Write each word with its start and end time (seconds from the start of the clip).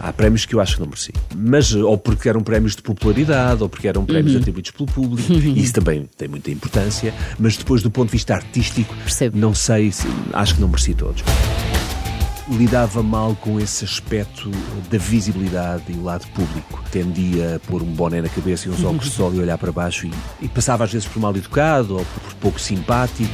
Há 0.00 0.12
prémios 0.12 0.46
que 0.46 0.54
eu 0.54 0.60
acho 0.60 0.76
que 0.76 0.80
não 0.80 0.88
mereci. 0.88 1.12
Mas, 1.36 1.74
ou 1.74 1.98
porque 1.98 2.28
eram 2.28 2.42
prémios 2.42 2.74
de 2.74 2.82
popularidade, 2.82 3.62
ou 3.62 3.68
porque 3.68 3.86
eram 3.86 4.04
prémios 4.04 4.32
uhum. 4.34 4.40
atribuídos 4.40 4.70
pelo 4.70 4.86
público, 4.86 5.30
e 5.32 5.62
isso 5.62 5.74
também 5.74 6.08
tem 6.16 6.26
muita 6.26 6.50
importância, 6.50 7.12
mas 7.38 7.56
depois 7.56 7.82
do 7.82 7.90
ponto 7.90 8.06
de 8.06 8.12
vista 8.12 8.34
artístico, 8.34 8.94
Percebo. 8.96 9.36
não 9.36 9.54
sei, 9.54 9.92
acho 10.32 10.54
que 10.54 10.60
não 10.60 10.68
mereci 10.68 10.94
todos 10.94 11.22
lidava 12.56 13.02
mal 13.02 13.36
com 13.36 13.60
esse 13.60 13.84
aspecto 13.84 14.50
da 14.90 14.98
visibilidade 14.98 15.84
e 15.88 15.92
o 15.92 16.02
lado 16.02 16.26
público. 16.28 16.82
Tendia 16.90 17.56
a 17.56 17.60
pôr 17.60 17.82
um 17.82 17.92
boné 17.94 18.20
na 18.20 18.28
cabeça 18.28 18.68
e 18.68 18.72
uns 18.72 18.82
óculos 18.82 19.04
de 19.04 19.10
sol 19.12 19.34
e 19.34 19.38
olhar 19.38 19.56
para 19.56 19.70
baixo 19.70 20.06
e, 20.06 20.12
e 20.42 20.48
passava 20.48 20.84
às 20.84 20.92
vezes 20.92 21.06
por 21.06 21.20
mal 21.20 21.34
educado 21.36 21.96
ou 21.96 22.04
por 22.04 22.34
pouco 22.34 22.60
simpático. 22.60 23.30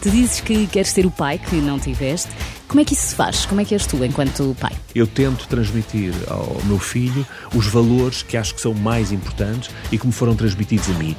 Tu 0.00 0.10
dizes 0.10 0.40
que 0.40 0.66
queres 0.66 0.90
ser 0.90 1.06
o 1.06 1.10
pai 1.10 1.38
que 1.38 1.56
não 1.56 1.78
tiveste. 1.78 2.30
Como 2.68 2.80
é 2.80 2.84
que 2.84 2.94
isso 2.94 3.08
se 3.08 3.14
faz? 3.14 3.46
Como 3.46 3.60
é 3.60 3.64
que 3.64 3.74
és 3.74 3.86
tu 3.86 4.04
enquanto 4.04 4.56
pai? 4.60 4.72
Eu 4.94 5.06
tento 5.06 5.46
transmitir 5.46 6.12
ao 6.28 6.60
meu 6.64 6.78
filho 6.78 7.26
os 7.54 7.66
valores 7.66 8.22
que 8.22 8.36
acho 8.36 8.54
que 8.54 8.60
são 8.60 8.74
mais 8.74 9.12
importantes 9.12 9.70
e 9.92 9.98
que 9.98 10.06
me 10.06 10.12
foram 10.12 10.34
transmitidos 10.34 10.88
a 10.90 10.94
mim. 10.94 11.16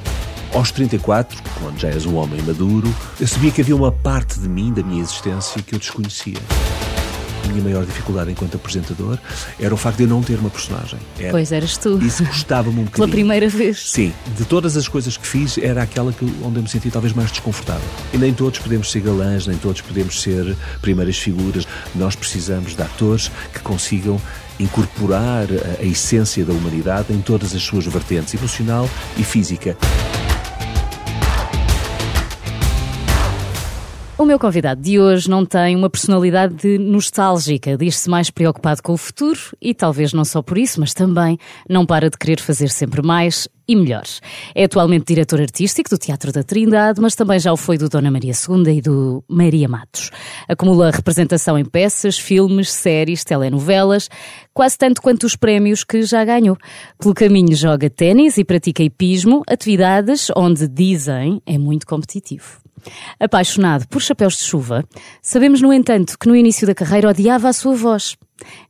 Aos 0.52 0.70
34, 0.70 1.42
quando 1.60 1.78
já 1.78 1.88
és 1.88 2.06
um 2.06 2.16
homem 2.16 2.40
maduro, 2.42 2.94
eu 3.20 3.26
sabia 3.26 3.50
que 3.50 3.60
havia 3.60 3.76
uma 3.76 3.92
parte 3.92 4.38
de 4.38 4.48
mim, 4.48 4.72
da 4.72 4.82
minha 4.82 5.02
existência, 5.02 5.62
que 5.62 5.74
eu 5.74 5.78
desconhecia 5.78 6.38
minha 7.48 7.62
maior 7.62 7.84
dificuldade 7.84 8.30
enquanto 8.30 8.56
apresentador 8.56 9.18
era 9.58 9.72
o 9.72 9.76
facto 9.76 9.98
de 9.98 10.02
eu 10.04 10.08
não 10.08 10.22
ter 10.22 10.38
uma 10.38 10.50
personagem. 10.50 10.98
Era, 11.18 11.30
pois 11.30 11.52
eras 11.52 11.76
tu. 11.76 11.98
Isso 12.02 12.24
custava-me 12.24 12.80
um 12.80 12.84
bocadinho. 12.84 13.06
Pela 13.06 13.08
primeira 13.08 13.48
vez. 13.48 13.90
Sim. 13.90 14.12
De 14.36 14.44
todas 14.44 14.76
as 14.76 14.88
coisas 14.88 15.16
que 15.16 15.26
fiz, 15.26 15.58
era 15.58 15.82
aquela 15.82 16.12
que, 16.12 16.24
onde 16.42 16.58
eu 16.58 16.62
me 16.62 16.68
senti 16.68 16.90
talvez 16.90 17.12
mais 17.14 17.30
desconfortável. 17.30 17.88
E 18.12 18.18
nem 18.18 18.32
todos 18.32 18.58
podemos 18.58 18.90
ser 18.90 19.00
galãs, 19.00 19.46
nem 19.46 19.56
todos 19.56 19.80
podemos 19.80 20.20
ser 20.20 20.56
primeiras 20.80 21.18
figuras. 21.18 21.66
Nós 21.94 22.14
precisamos 22.14 22.74
de 22.74 22.82
atores 22.82 23.30
que 23.52 23.60
consigam 23.60 24.20
incorporar 24.58 25.46
a, 25.52 25.82
a 25.82 25.84
essência 25.84 26.44
da 26.44 26.52
humanidade 26.52 27.12
em 27.12 27.20
todas 27.20 27.54
as 27.54 27.62
suas 27.62 27.86
vertentes, 27.86 28.34
emocional 28.34 28.88
e 29.16 29.22
física. 29.22 29.76
O 34.18 34.24
meu 34.24 34.36
convidado 34.36 34.82
de 34.82 34.98
hoje 34.98 35.30
não 35.30 35.46
tem 35.46 35.76
uma 35.76 35.88
personalidade 35.88 36.76
nostálgica, 36.76 37.76
diz-se 37.78 38.10
mais 38.10 38.30
preocupado 38.30 38.82
com 38.82 38.92
o 38.92 38.96
futuro 38.96 39.38
e 39.62 39.72
talvez 39.72 40.12
não 40.12 40.24
só 40.24 40.42
por 40.42 40.58
isso, 40.58 40.80
mas 40.80 40.92
também 40.92 41.38
não 41.68 41.86
para 41.86 42.10
de 42.10 42.18
querer 42.18 42.40
fazer 42.40 42.68
sempre 42.68 43.00
mais 43.00 43.46
e 43.68 43.76
melhor. 43.76 44.02
É 44.56 44.64
atualmente 44.64 45.06
diretor 45.06 45.40
artístico 45.40 45.88
do 45.88 45.96
Teatro 45.96 46.32
da 46.32 46.42
Trindade, 46.42 47.00
mas 47.00 47.14
também 47.14 47.38
já 47.38 47.52
o 47.52 47.56
foi 47.56 47.78
do 47.78 47.88
Dona 47.88 48.10
Maria 48.10 48.32
II 48.32 48.78
e 48.78 48.80
do 48.80 49.22
Maria 49.28 49.68
Matos. 49.68 50.10
Acumula 50.48 50.90
representação 50.90 51.56
em 51.56 51.64
peças, 51.64 52.18
filmes, 52.18 52.72
séries, 52.72 53.22
telenovelas, 53.22 54.08
quase 54.52 54.76
tanto 54.76 55.00
quanto 55.00 55.26
os 55.26 55.36
prémios 55.36 55.84
que 55.84 56.02
já 56.02 56.24
ganhou. 56.24 56.56
Pelo 56.98 57.14
caminho 57.14 57.54
joga 57.54 57.88
ténis 57.88 58.36
e 58.36 58.44
pratica 58.44 58.82
hipismo, 58.82 59.44
atividades 59.46 60.26
onde 60.36 60.66
dizem 60.66 61.40
é 61.46 61.56
muito 61.56 61.86
competitivo. 61.86 62.67
Apaixonado 63.18 63.86
por 63.88 64.00
chapéus 64.00 64.36
de 64.36 64.44
chuva, 64.44 64.84
sabemos, 65.22 65.60
no 65.60 65.72
entanto, 65.72 66.18
que 66.18 66.28
no 66.28 66.36
início 66.36 66.66
da 66.66 66.74
carreira 66.74 67.10
odiava 67.10 67.48
a 67.48 67.52
sua 67.52 67.74
voz. 67.74 68.16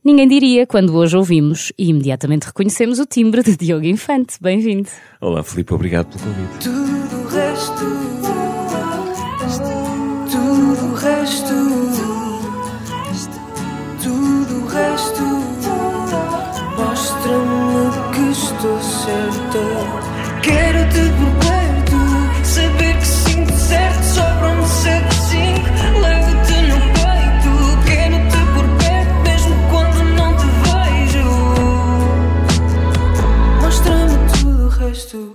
Ninguém 0.04 0.26
diria 0.26 0.66
quando 0.66 0.94
hoje 0.96 1.16
ouvimos 1.16 1.72
e 1.78 1.90
imediatamente 1.90 2.44
reconhecemos 2.46 2.98
o 2.98 3.06
timbre 3.06 3.42
de 3.42 3.56
Diogo 3.56 3.84
Infante. 3.84 4.36
Bem-vindo. 4.40 4.88
Olá, 5.20 5.42
Filipe, 5.42 5.74
obrigado 5.74 6.16
pelo 6.16 6.34
convite. 6.34 6.64
Tudo 6.64 7.22
o 7.22 7.26
resto, 7.28 7.84
tudo 10.30 10.86
o 10.86 10.94
resto, 10.94 11.54
tudo 14.02 14.62
o 14.62 14.66
resto, 14.66 15.24
mostra-me 16.76 17.90
que 18.14 18.30
estou 18.32 18.80
certa. 18.80 19.62
Quero-te 20.42 21.12
por 21.18 21.32
perto, 21.40 21.47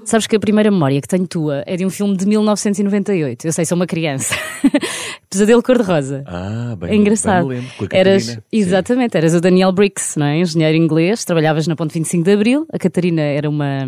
Sabes 0.06 0.28
que 0.28 0.36
a 0.36 0.40
primeira 0.40 0.70
memória 0.70 1.02
que 1.02 1.08
tenho 1.08 1.26
tua 1.26 1.64
é 1.66 1.76
de 1.78 1.86
um 1.86 1.90
filme 1.90 2.16
de 2.18 2.26
1998. 2.26 3.48
Eu 3.48 3.54
sei, 3.54 3.66
sou 3.66 3.76
uma 3.76 3.88
criança. 3.88 4.36
Pesadelo 5.30 5.64
Cor-de-Rosa. 5.64 6.24
Ah, 6.28 6.76
bem, 6.78 6.92
É 6.92 6.96
engraçado. 6.96 7.48
bem 7.48 7.60
lembro, 7.60 7.88
eras, 7.92 8.24
Catarina. 8.26 8.44
exatamente, 8.52 9.18
eras 9.18 9.34
o 9.34 9.42
Daniel 9.42 9.72
Briggs, 9.72 10.20
não 10.20 10.26
é? 10.26 10.38
Engenheiro 10.40 10.78
inglês, 10.78 11.24
trabalhavas 11.26 11.66
na 11.68 11.76
Ponte 11.76 11.94
25 11.94 12.24
de 12.24 12.32
Abril. 12.32 12.66
A 12.72 12.78
Catarina 12.78 13.22
era 13.22 13.50
uma 13.50 13.88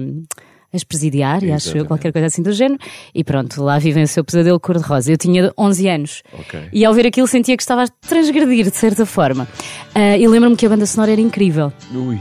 ex-presidiária, 0.73 1.55
acho 1.55 1.77
eu, 1.77 1.85
qualquer 1.85 2.11
coisa 2.11 2.27
assim 2.27 2.41
do 2.41 2.51
género. 2.51 2.79
E 3.13 3.23
pronto, 3.23 3.61
lá 3.61 3.77
vivenciou 3.77 4.23
o 4.23 4.25
Pesadelo 4.25 4.59
Cor-de-Rosa. 4.59 5.11
Eu 5.11 5.17
tinha 5.17 5.51
11 5.57 5.87
anos. 5.87 6.23
Ok. 6.33 6.59
E 6.73 6.83
ao 6.85 6.93
ver 6.93 7.07
aquilo 7.07 7.27
sentia 7.27 7.55
que 7.55 7.63
estava 7.63 7.83
a 7.83 7.87
transgredir, 8.07 8.69
de 8.71 8.75
certa 8.77 9.05
forma. 9.05 9.47
Ah, 9.93 10.17
e 10.17 10.27
lembro-me 10.27 10.55
que 10.55 10.65
a 10.65 10.69
banda 10.69 10.85
sonora 10.85 11.11
era 11.11 11.21
incrível. 11.21 11.71
Ui. 11.93 12.17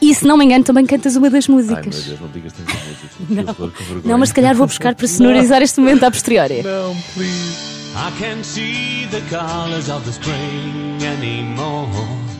E 0.00 0.14
se 0.14 0.24
não 0.26 0.36
me 0.36 0.44
engano, 0.44 0.64
também 0.64 0.84
cantas 0.86 1.16
uma 1.16 1.30
das 1.30 1.44
Ai, 1.48 1.54
meu 1.54 1.62
músicas. 1.62 2.04
Deus, 2.04 2.20
não 2.20 2.28
digas 2.28 2.52
tantas 2.52 2.74
músicas. 3.28 3.56
Não. 4.02 4.02
Não, 4.12 4.18
mas 4.18 4.28
se 4.28 4.34
calhar 4.34 4.54
vou 4.54 4.66
buscar 4.66 4.94
para 4.94 5.08
sonorizar 5.08 5.62
este 5.62 5.80
momento 5.80 6.04
à 6.04 6.10
posteriori. 6.10 6.62
Não, 6.62 6.94
please. 7.14 7.76
I 7.96 8.12
can't 8.20 8.44
see 8.46 9.08
the 9.10 9.22
colors 9.34 9.88
of 9.88 10.04
the 10.04 10.10
spring 10.10 10.98
anymore. 11.02 11.88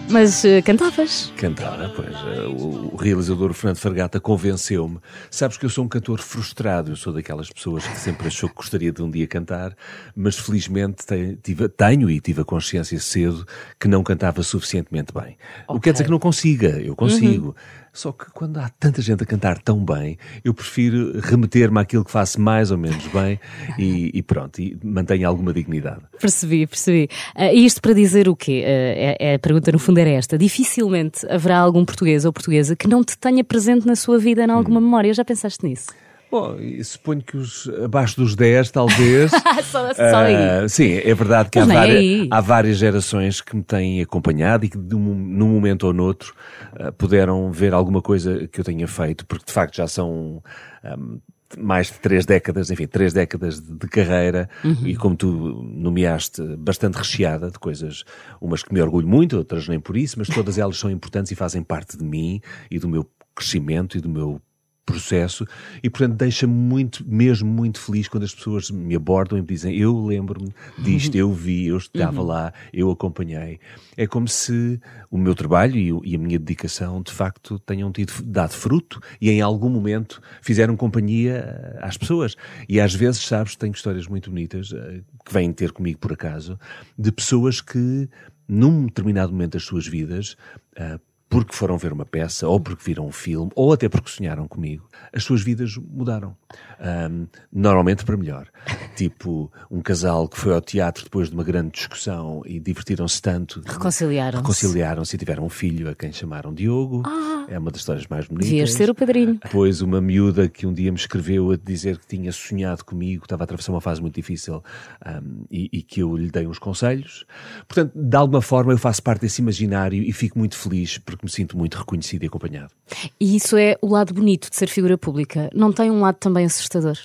Mas 0.09 0.44
eh, 0.44 0.62
cantavas. 0.62 1.33
Cantar, 1.37 1.91
pois. 1.94 2.15
eh, 2.15 2.47
O 2.47 2.94
realizador 2.97 3.53
Fernando 3.53 3.78
Fargata 3.78 4.21
convenceu-me. 4.21 4.99
Sabes 5.31 5.56
que 5.59 5.67
eu 5.67 5.71
sou 5.71 5.84
um 5.84 5.89
cantor 5.89 6.21
frustrado. 6.21 6.93
Eu 6.93 6.97
sou 6.97 7.12
daquelas 7.12 7.50
pessoas 7.50 7.87
que 7.87 7.97
sempre 7.99 8.28
achou 8.28 8.49
que 8.49 8.55
gostaria 8.55 8.93
de 8.93 9.03
um 9.03 9.11
dia 9.11 9.27
cantar, 9.27 9.75
mas 10.15 10.39
felizmente 10.39 11.05
te- 11.05 11.37
tive- 11.43 11.69
tenho 11.69 12.09
e 12.09 12.21
tive 12.21 12.43
a 12.43 12.44
consciência 12.44 12.99
cedo 13.00 13.47
que 13.81 13.89
não 13.89 14.03
cantava 14.05 14.43
suficientemente 14.43 15.12
bem. 15.12 15.37
O 15.69 15.75
que 15.75 15.81
quer 15.84 15.93
dizer 15.93 16.05
que 16.05 16.11
não 16.11 16.19
consiga. 16.21 16.69
Eu 16.81 16.94
consigo. 16.94 17.55
Só 17.96 18.12
que 18.12 18.26
quando 18.30 18.58
há 18.58 18.68
tanta 18.68 19.00
gente 19.00 19.22
a 19.22 19.26
cantar 19.26 19.58
tão 19.58 19.82
bem, 19.82 20.18
eu 20.44 20.52
prefiro 20.52 21.18
remeter-me 21.18 21.80
àquilo 21.80 22.04
que 22.04 22.10
faço 22.10 22.38
mais 22.38 22.70
ou 22.70 22.76
menos 22.76 23.06
bem 23.06 23.40
e, 23.78 24.10
e 24.12 24.22
pronto, 24.22 24.60
e 24.60 24.78
mantenho 24.84 25.26
alguma 25.26 25.50
dignidade. 25.52 26.02
Percebi, 26.20 26.66
percebi. 26.66 27.08
E 27.54 27.64
isto 27.64 27.80
para 27.80 27.94
dizer 27.94 28.28
o 28.28 28.36
quê? 28.36 28.62
Ah, 28.66 28.70
é- 28.70 29.16
é- 29.18 29.34
a 29.36 29.38
pergunta 29.38 29.72
no 29.72 29.78
fundo 29.78 29.96
era 29.98 30.10
esta. 30.10 30.36
Dificilmente 30.36 31.26
haverá 31.30 31.58
algum 31.58 31.84
português 31.86 32.26
ou 32.26 32.32
portuguesa 32.32 32.76
que 32.76 32.86
não 32.86 33.02
te 33.02 33.16
tenha 33.16 33.42
presente 33.42 33.86
na 33.86 33.96
sua 33.96 34.18
vida 34.18 34.44
em 34.44 34.50
alguma 34.50 34.80
memória. 34.80 35.14
Já 35.14 35.24
pensaste 35.24 35.64
nisso? 35.66 35.86
Bom, 36.31 36.56
suponho 36.82 37.22
que 37.22 37.37
os 37.37 37.69
abaixo 37.84 38.16
dos 38.16 38.34
10, 38.34 38.70
talvez. 38.70 39.31
só, 39.70 39.92
só 39.94 40.16
aí. 40.16 40.34
Ah, 40.34 40.69
sim, 40.69 40.92
é 40.94 41.14
verdade 41.14 41.50
que 41.50 41.59
há, 41.59 41.64
várias, 41.64 42.28
há 42.31 42.41
várias 42.41 42.76
gerações 42.78 43.41
que 43.41 43.54
me 43.56 43.62
têm 43.62 44.03
acompanhado 44.03 44.64
e 44.64 44.69
que 44.69 44.76
de 44.76 44.94
um- 44.94 45.14
num 45.14 45.48
momento 45.48 45.84
ou 45.87 45.92
noutro 45.92 46.34
ah, 46.78 46.91
puderam 46.92 47.50
ver 47.53 47.72
alguma 47.72 48.03
coisa 48.03 48.47
que 48.48 48.60
eu 48.60 48.64
tenha 48.64 48.88
feito, 48.88 49.25
porque 49.26 49.47
de 49.47 49.53
facto 49.53 49.76
já 49.76 49.87
são 49.87 50.42
ahm, 50.84 51.19
mais 51.56 51.87
de 51.87 52.00
três 52.00 52.26
décadas, 52.26 52.72
enfim, 52.72 52.88
três 52.88 53.12
décadas 53.12 53.60
de, 53.60 53.72
de 53.72 53.87
carreira 53.88 54.50
Uhum. 54.64 54.84
e 54.84 54.97
como 54.97 55.14
tu 55.16 55.62
nomeaste, 55.64 56.43
bastante 56.58 56.97
recheada 56.97 57.53
de 57.53 57.58
coisas, 57.58 58.03
umas 58.41 58.64
que 58.64 58.75
me 58.75 58.82
orgulho 58.82 59.06
muito, 59.06 59.37
outras 59.38 59.69
nem 59.69 59.78
por 59.78 59.97
isso, 59.97 60.19
mas 60.19 60.26
todas 60.26 60.58
elas 60.58 60.76
são 60.76 60.91
importantes 60.91 61.31
e 61.31 61.37
fazem 61.37 61.62
parte 61.62 61.97
de 61.97 62.04
mim 62.04 62.41
e 62.69 62.81
do 62.81 62.88
meu 62.88 63.08
crescimento 63.34 63.97
e 63.97 64.00
do 64.00 64.08
meu 64.08 64.41
processo 64.86 65.44
e 65.82 65.91
portanto 65.91 66.16
deixa-me 66.16 66.54
muito, 66.54 67.04
mesmo 67.06 67.50
muito 67.50 67.80
feliz 67.80 68.08
quando 68.08 68.22
as 68.22 68.34
pessoas 68.34 68.70
me 68.70 68.94
abordam 68.94 69.36
e 69.36 69.41
me 69.42 69.47
dizem 69.47 69.76
eu 69.76 70.06
lembro-me 70.06 70.54
disto, 70.78 71.16
eu 71.16 71.32
vi, 71.32 71.66
eu 71.66 71.76
estava 71.76 72.22
lá, 72.22 72.52
eu 72.72 72.91
acompanhei. 72.91 73.58
É 73.96 74.06
como 74.06 74.28
se 74.28 74.80
o 75.10 75.19
meu 75.19 75.34
trabalho 75.34 75.76
e, 76.04 76.14
a 76.14 76.19
minha 76.19 76.38
dedicação 76.38 77.02
de 77.02 77.11
facto 77.12 77.58
tenham 77.58 77.90
tido, 77.90 78.12
dado 78.25 78.52
fruto 78.52 79.00
e 79.20 79.31
em 79.31 79.40
algum 79.40 79.69
momento 79.69 80.20
fizeram 80.40 80.76
companhia 80.76 81.34
eh, 81.34 81.78
às 81.81 81.96
pessoas. 81.96 82.37
E 82.69 82.81
às 82.81 82.94
vezes, 82.94 83.22
sabes, 83.22 83.56
tenho 83.56 83.72
histórias 83.72 84.06
muito 84.06 84.31
bonitas 84.31 84.72
eh, 84.72 85.00
que 85.25 85.32
vêm 85.32 85.52
ter 85.52 85.72
comigo 85.72 85.99
por 85.99 86.12
acaso, 86.12 86.58
de 86.96 87.11
pessoas 87.11 87.61
que 87.61 88.08
num 88.49 88.87
determinado 88.87 89.32
momento 89.32 89.55
das 89.55 89.64
suas 89.64 89.87
vidas 89.87 90.37
ah, 90.76 91.00
porque 91.28 91.55
foram 91.55 91.76
ver 91.76 91.93
uma 91.93 92.05
peça, 92.05 92.46
ou 92.46 92.61
porque 92.61 92.84
viram 92.84 93.06
um 93.06 93.12
filme, 93.12 93.50
ou 93.55 93.73
até 93.73 93.88
porque 93.88 94.11
sonharam 94.11 94.46
comigo, 94.46 94.88
as 95.12 95.25
suas 95.25 95.43
vidas 95.43 95.76
mudaram. 95.76 96.37
Ahm, 96.78 97.26
normalmente 97.52 98.05
para 98.05 98.17
melhor. 98.17 98.49
Tipo, 98.94 99.50
um 99.70 99.81
casal 99.81 100.28
que 100.28 100.38
foi 100.38 100.55
ao 100.55 100.61
teatro 100.61 101.05
depois 101.05 101.28
de 101.28 101.34
uma 101.34 101.44
grande 101.44 101.73
discussão 101.73 102.43
e 102.46 102.61
divertiram-se 102.61 103.20
tanto. 103.20 103.61
Reconciliaram-se. 103.67 104.43
Reconciliaram-se 104.43 105.17
e 105.17 105.19
tiveram 105.19 105.44
um 105.44 105.49
filho 105.49 105.90
a 105.90 105.94
quem 105.94 106.12
chamaram 106.12 106.55
Diogo. 106.55 107.02
É 107.49 107.58
uma 107.58 107.70
das 107.70 107.81
histórias 107.81 108.06
mais 108.06 108.26
bonitas. 108.26 108.49
Devias 108.49 108.73
ser 108.73 108.90
o 108.90 108.94
padrinho. 108.94 109.38
Depois 109.43 109.81
uma 109.81 110.00
miúda 110.00 110.49
que 110.49 110.67
um 110.67 110.73
dia 110.73 110.90
me 110.90 110.99
escreveu 110.99 111.50
a 111.50 111.56
dizer 111.56 111.99
que 111.99 112.06
tinha 112.06 112.32
sonhado 112.32 112.84
comigo, 112.84 113.25
estava 113.25 113.43
a 113.43 113.44
atravessar 113.44 113.73
uma 113.73 113.81
fase 113.81 114.00
muito 114.00 114.14
difícil 114.14 114.62
ahm, 115.05 115.44
e, 115.50 115.69
e 115.73 115.82
que 115.82 116.00
eu 116.00 116.17
lhe 116.17 116.31
dei 116.31 116.46
uns 116.46 116.58
conselhos. 116.58 117.26
Portanto, 117.69 117.93
de 117.94 118.17
alguma 118.17 118.40
forma 118.40 118.73
eu 118.73 118.78
faço 118.78 119.02
parte 119.02 119.23
desse 119.23 119.43
imaginário 119.43 120.02
e 120.02 120.12
fico 120.12 120.38
muito 120.38 120.56
feliz 120.56 120.99
porque 121.16 121.26
me 121.26 121.30
sinto 121.30 121.56
muito 121.56 121.76
reconhecido 121.76 122.22
e 122.22 122.26
acompanhado. 122.26 122.72
E 123.18 123.36
isso 123.36 123.56
é 123.56 123.76
o 123.80 123.88
lado 123.88 124.14
bonito 124.14 124.50
de 124.50 124.56
ser 124.56 124.68
figura 124.68 124.96
pública. 124.96 125.50
Não 125.54 125.72
tem 125.72 125.90
um 125.90 126.00
lado 126.00 126.16
também 126.16 126.46
assustador? 126.46 126.96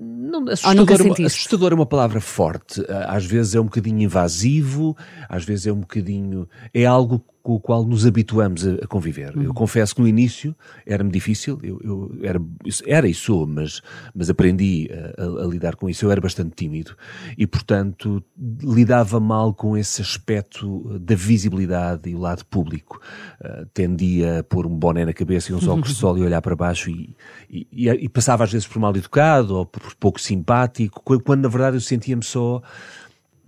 Não, 0.00 0.48
assustador, 0.48 1.00
é 1.00 1.02
uma, 1.02 1.26
assustador 1.26 1.72
é 1.72 1.74
uma 1.74 1.86
palavra 1.86 2.20
forte. 2.20 2.84
Ah, 2.88 3.16
Às 3.16 3.26
vezes 3.26 3.54
é 3.54 3.60
um 3.60 3.64
bocadinho 3.64 4.00
invasivo, 4.00 4.96
às 5.28 5.44
vezes 5.44 5.66
é 5.66 5.72
um 5.72 5.80
bocadinho. 5.80 6.48
É 6.72 6.86
algo 6.86 7.22
com 7.44 7.52
o 7.56 7.60
qual 7.60 7.84
nos 7.84 8.06
habituamos 8.06 8.66
a, 8.66 8.72
a 8.82 8.86
conviver. 8.86 9.36
Eu 9.36 9.52
confesso 9.52 9.94
que 9.94 10.00
no 10.00 10.08
início 10.08 10.56
era-me 10.86 11.10
difícil, 11.10 11.60
eu, 11.62 11.78
eu 11.84 12.18
era, 12.22 12.40
era 12.86 13.06
e 13.06 13.12
sou, 13.12 13.46
mas, 13.46 13.82
mas 14.14 14.30
aprendi 14.30 14.88
a, 15.18 15.42
a- 15.42 15.46
lidar 15.46 15.76
com 15.76 15.88
isso. 15.90 16.06
Eu 16.06 16.10
era 16.10 16.22
bastante 16.22 16.52
tímido 16.56 16.96
e, 17.36 17.46
portanto, 17.46 18.24
lidava 18.62 19.20
mal 19.20 19.52
com 19.52 19.76
esse 19.76 20.00
aspecto 20.00 20.98
da 20.98 21.14
visibilidade 21.14 22.08
e 22.08 22.14
o 22.14 22.18
lado 22.18 22.46
público. 22.46 22.98
Ah, 23.42 23.66
tendia 23.74 24.38
a 24.38 24.42
pôr 24.42 24.66
um 24.66 24.74
boné 24.74 25.04
na 25.04 25.12
cabeça 25.12 25.52
e 25.52 25.54
uns 25.54 25.68
óculos 25.68 25.90
de 25.90 25.94
sol 25.96 26.16
e 26.16 26.22
olhar 26.22 26.40
para 26.40 26.56
baixo 26.56 26.88
e, 26.90 27.14
e, 27.50 27.66
e- 27.72 28.04
e 28.04 28.08
passava 28.08 28.44
às 28.44 28.52
vezes 28.52 28.66
por 28.66 28.78
mal 28.78 28.96
educado 28.96 29.54
ou 29.54 29.66
por 29.66 29.94
pouco 29.96 30.18
simpático, 30.18 31.02
quando, 31.22 31.42
na 31.42 31.48
verdade 31.50 31.76
eu 31.76 31.80
sentia-me 31.82 32.24
só 32.24 32.62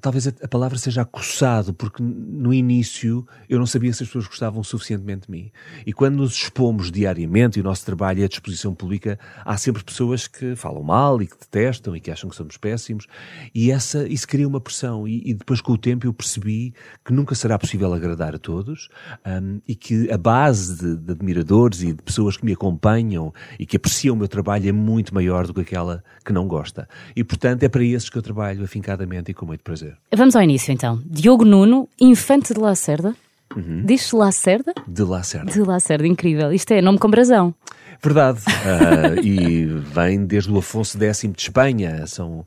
talvez 0.01 0.27
a, 0.27 0.33
a 0.43 0.49
palavra 0.49 0.79
seja 0.79 1.03
acossado, 1.03 1.75
porque 1.75 2.03
no 2.03 2.53
início 2.53 3.27
eu 3.49 3.59
não 3.59 3.67
sabia 3.67 3.93
se 3.93 4.03
as 4.03 4.09
pessoas 4.09 4.27
gostavam 4.27 4.63
suficientemente 4.63 5.27
de 5.27 5.31
mim. 5.31 5.51
E 5.87 5.93
quando 5.93 6.17
nos 6.17 6.33
expomos 6.33 6.91
diariamente 6.91 7.59
e 7.59 7.63
o 7.63 7.65
nosso 7.65 7.85
trabalho 7.85 8.23
é 8.23 8.25
à 8.25 8.29
disposição 8.29 8.75
pública, 8.75 9.19
há 9.45 9.57
sempre 9.57 9.83
pessoas 9.83 10.27
que 10.27 10.55
falam 10.57 10.83
mal 10.83 11.21
e 11.23 11.27
que 11.27 11.37
detestam 11.39 11.97
e 11.97 12.01
que 12.01 12.11
acham 12.11 12.31
que 12.31 12.37
somos 12.37 12.57
péssimos. 12.57 13.07
E 13.55 13.71
essa, 13.71 14.07
isso 14.09 14.29
cria 14.29 14.47
uma 14.47 14.61
pressão. 14.61 15.07
E, 15.07 15.23
e 15.31 15.35
depois, 15.35 15.61
com 15.61 15.73
o 15.73 15.79
tempo, 15.79 16.07
eu 16.07 16.13
percebi 16.13 16.75
que 17.05 17.13
nunca 17.13 17.35
será 17.35 17.59
possível 17.59 17.93
agradar 17.93 18.35
a 18.35 18.39
todos 18.39 18.89
hum, 19.27 19.61
e 19.67 19.75
que 19.75 20.11
a 20.11 20.19
base 20.19 20.77
de, 20.77 20.97
de 20.97 21.13
admiradores 21.13 21.83
e 21.83 21.93
de 21.93 22.03
pessoas 22.03 22.37
que 22.37 22.45
me 22.45 22.53
acompanham 22.53 23.33
e 23.59 23.67
que 23.67 23.77
apreciam 23.77 24.15
o 24.15 24.19
meu 24.19 24.29
trabalho 24.29 24.69
é 24.69 24.73
muito 24.73 25.15
maior 25.15 25.47
do 25.47 25.55
que 25.55 25.61
aquela 25.61 26.03
que 26.25 26.33
não 26.33 26.47
gosta. 26.47 26.89
E, 27.15 27.25
portanto, 27.25 27.63
é 27.63 27.69
para 27.69 27.85
esses 27.85 28.09
que 28.09 28.19
eu 28.19 28.23
trabalho 28.23 28.65
afincadamente 28.65 29.31
e 29.31 29.35
com 29.35 29.47
muito 29.47 29.63
prazer. 29.63 29.96
Vamos 30.15 30.37
ao 30.37 30.43
início 30.43 30.73
então. 30.73 31.01
Diogo 31.05 31.45
Nuno, 31.45 31.89
infante 32.01 32.55
de 32.55 32.61
Lacerda. 32.61 33.15
Uhum. 33.55 33.85
Diz-se 33.85 34.15
Lacerda? 34.15 34.75
De 34.87 35.03
Lacerda. 35.03 35.51
De 35.51 35.61
Lacerda, 35.61 36.07
incrível. 36.07 36.53
Isto 36.53 36.73
é 36.73 36.83
nome 36.83 36.99
com 36.99 37.09
brasão. 37.09 37.55
Verdade. 38.03 38.41
Ah, 38.47 39.21
e 39.23 39.65
vem 39.65 40.27
desde 40.27 40.51
o 40.51 40.59
Afonso 40.59 40.99
X 41.03 41.21
de 41.21 41.41
Espanha. 41.41 42.07
São 42.07 42.45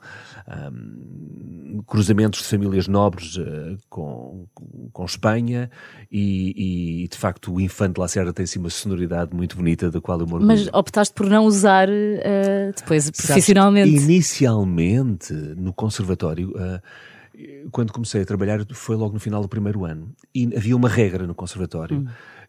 ahm, 0.48 1.82
cruzamentos 1.88 2.42
de 2.42 2.46
famílias 2.48 2.88
nobres 2.88 3.38
ah, 3.40 3.76
com, 3.90 4.46
com 4.92 5.06
Espanha 5.06 5.70
e, 6.12 7.04
e, 7.04 7.08
de 7.08 7.18
facto 7.18 7.54
o 7.54 7.62
infante 7.62 7.96
de 7.96 8.02
Lacerda 8.02 8.34
tem 8.34 8.44
assim 8.44 8.60
uma 8.60 8.70
sonoridade 8.70 9.36
muito 9.36 9.56
bonita 9.56 9.90
da 9.90 10.00
qual 10.00 10.20
eu 10.20 10.26
orgulho. 10.26 10.46
Mas 10.46 10.68
optaste 10.74 11.14
por 11.14 11.26
não 11.26 11.46
usar 11.46 11.88
eh, 11.90 12.72
depois 12.76 13.06
Sabes, 13.06 13.26
profissionalmente. 13.26 13.90
Inicialmente, 13.90 15.34
no 15.34 15.74
conservatório, 15.74 16.54
ah, 16.58 16.82
quando 17.72 17.94
comecei 17.94 18.22
a 18.22 18.26
trabalhar, 18.26 18.66
foi 18.74 18.96
logo 18.96 19.14
no 19.14 19.20
final 19.20 19.42
do 19.42 19.48
primeiro 19.48 19.86
ano. 19.86 20.14
E 20.34 20.46
havia 20.56 20.76
uma 20.76 20.90
regra 20.90 21.26
no 21.26 21.36
conservatório, 21.36 22.08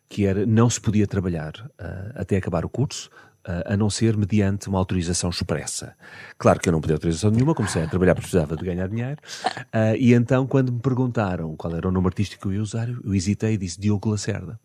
que 0.08 0.26
era 0.26 0.44
não 0.44 0.68
se 0.68 0.80
podia 0.80 1.06
trabalhar 1.06 1.52
ah, 1.78 2.12
até 2.16 2.36
acabar 2.36 2.64
o 2.64 2.68
curso, 2.68 3.10
ah, 3.44 3.74
a 3.74 3.76
não 3.76 3.88
ser 3.88 4.16
mediante 4.16 4.68
uma 4.68 4.78
autorização 4.78 5.30
expressa. 5.30 5.94
Claro 6.36 6.60
que 6.60 6.68
eu 6.68 6.72
não 6.72 6.80
podia 6.80 6.96
autorização 6.96 7.30
nenhuma, 7.30 7.54
comecei 7.54 7.82
a 7.82 7.86
trabalhar 7.86 8.14
porque 8.14 8.28
precisava 8.28 8.56
de 8.56 8.64
ganhar 8.64 8.88
dinheiro. 8.88 9.20
Ah, 9.72 9.96
e 9.96 10.12
então, 10.12 10.46
quando 10.46 10.72
me 10.72 10.80
perguntaram 10.80 11.56
qual 11.56 11.74
era 11.74 11.88
o 11.88 11.92
nome 11.92 12.06
artístico 12.08 12.42
que 12.42 12.48
eu 12.48 12.52
ia 12.54 12.62
usar, 12.62 12.88
eu 12.88 13.14
hesitei 13.14 13.54
e 13.54 13.56
disse 13.56 13.80
Diogo 13.80 14.10
Lacerda. 14.10 14.58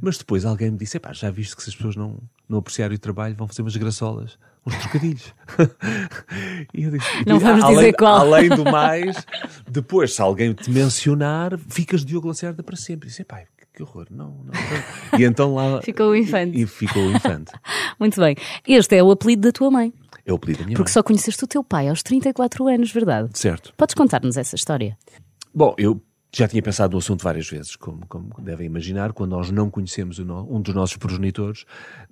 Mas 0.00 0.18
depois 0.18 0.44
alguém 0.44 0.70
me 0.70 0.78
disse: 0.78 1.00
já 1.12 1.30
viste 1.30 1.54
que 1.54 1.62
se 1.62 1.70
as 1.70 1.76
pessoas 1.76 1.94
não, 1.94 2.18
não 2.48 2.58
apreciarem 2.58 2.96
o 2.96 2.98
trabalho, 2.98 3.36
vão 3.36 3.46
fazer 3.46 3.62
umas 3.62 3.76
graçolas, 3.76 4.36
uns 4.66 4.76
trocadilhos. 4.76 5.34
e 6.74 6.84
eu 6.84 6.90
disse: 6.90 7.08
Não 7.26 7.36
"E, 7.36 7.40
vamos 7.40 7.64
além, 7.64 7.76
dizer 7.76 7.92
qual." 7.94 8.20
Além 8.20 8.48
do 8.48 8.64
mais, 8.70 9.26
depois, 9.68 10.14
se 10.14 10.22
alguém 10.22 10.52
te 10.52 10.70
mencionar, 10.70 11.58
ficas 11.68 12.04
Diogo 12.04 12.28
Lacerda 12.28 12.62
para 12.62 12.76
sempre. 12.76 13.08
E 13.08 13.10
disse: 13.10 13.24
que, 13.24 13.66
que 13.74 13.82
horror, 13.82 14.06
não, 14.10 14.44
não. 14.44 15.18
E 15.18 15.24
então 15.24 15.54
lá. 15.54 15.80
Ficou 15.82 16.10
o 16.10 16.16
infante. 16.16 16.56
E, 16.56 16.62
e 16.62 16.66
ficou 16.66 17.02
o 17.02 17.12
infante. 17.12 17.52
Muito 17.98 18.20
bem. 18.20 18.36
Este 18.66 18.96
é 18.96 19.02
o 19.02 19.10
apelido 19.10 19.42
da 19.42 19.52
tua 19.52 19.70
mãe. 19.70 19.92
É 20.24 20.32
o 20.32 20.36
apelido 20.36 20.60
da 20.60 20.66
minha 20.66 20.76
Porque 20.76 20.88
mãe. 20.88 20.94
só 20.94 21.02
conheceste 21.02 21.42
o 21.42 21.46
teu 21.46 21.64
pai 21.64 21.88
aos 21.88 22.02
34 22.02 22.68
anos, 22.68 22.92
verdade? 22.92 23.30
Certo. 23.36 23.72
Podes 23.76 23.94
contar-nos 23.94 24.36
essa 24.36 24.54
história? 24.54 24.96
Bom, 25.54 25.74
eu 25.76 26.00
já 26.34 26.48
tinha 26.48 26.62
pensado 26.62 26.92
no 26.92 26.98
assunto 26.98 27.22
várias 27.22 27.46
vezes, 27.48 27.76
como, 27.76 28.06
como 28.06 28.32
devem 28.40 28.66
imaginar, 28.66 29.12
quando 29.12 29.32
nós 29.32 29.50
não 29.50 29.68
conhecemos 29.68 30.18
no- 30.18 30.50
um 30.50 30.62
dos 30.62 30.74
nossos 30.74 30.96
progenitores. 30.96 31.66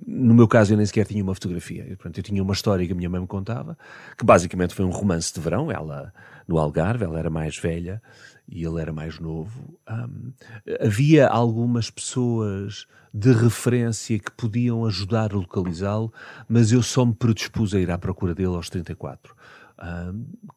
No 0.06 0.34
meu 0.34 0.46
caso, 0.46 0.72
eu 0.72 0.76
nem 0.76 0.84
sequer 0.84 1.06
tinha 1.06 1.22
uma 1.22 1.32
fotografia. 1.34 1.84
Eu, 1.88 1.96
portanto, 1.96 2.18
eu 2.18 2.22
tinha 2.22 2.42
uma 2.42 2.52
história 2.52 2.86
que 2.86 2.92
a 2.92 2.96
minha 2.96 3.08
mãe 3.08 3.20
me 3.20 3.26
contava, 3.26 3.78
que 4.18 4.24
basicamente 4.24 4.74
foi 4.74 4.84
um 4.84 4.90
romance 4.90 5.32
de 5.32 5.40
verão. 5.40 5.70
Ela, 5.72 6.12
no 6.46 6.58
Algarve, 6.58 7.04
ela 7.04 7.18
era 7.18 7.30
mais 7.30 7.56
velha 7.56 8.02
e 8.46 8.62
ele 8.62 8.80
era 8.80 8.92
mais 8.92 9.18
novo. 9.18 9.78
Ahm, 9.86 10.32
havia 10.80 11.26
algumas 11.26 11.90
pessoas 11.90 12.86
de 13.12 13.32
referência 13.32 14.18
que 14.18 14.30
podiam 14.30 14.84
ajudar 14.84 15.32
a 15.32 15.36
localizá-lo, 15.36 16.12
mas 16.48 16.72
eu 16.72 16.82
só 16.82 17.04
me 17.06 17.14
predispus 17.14 17.74
a 17.74 17.80
ir 17.80 17.90
à 17.90 17.96
procura 17.98 18.34
dele 18.34 18.54
aos 18.54 18.68
34. 18.68 19.34
Ah, 19.80 20.12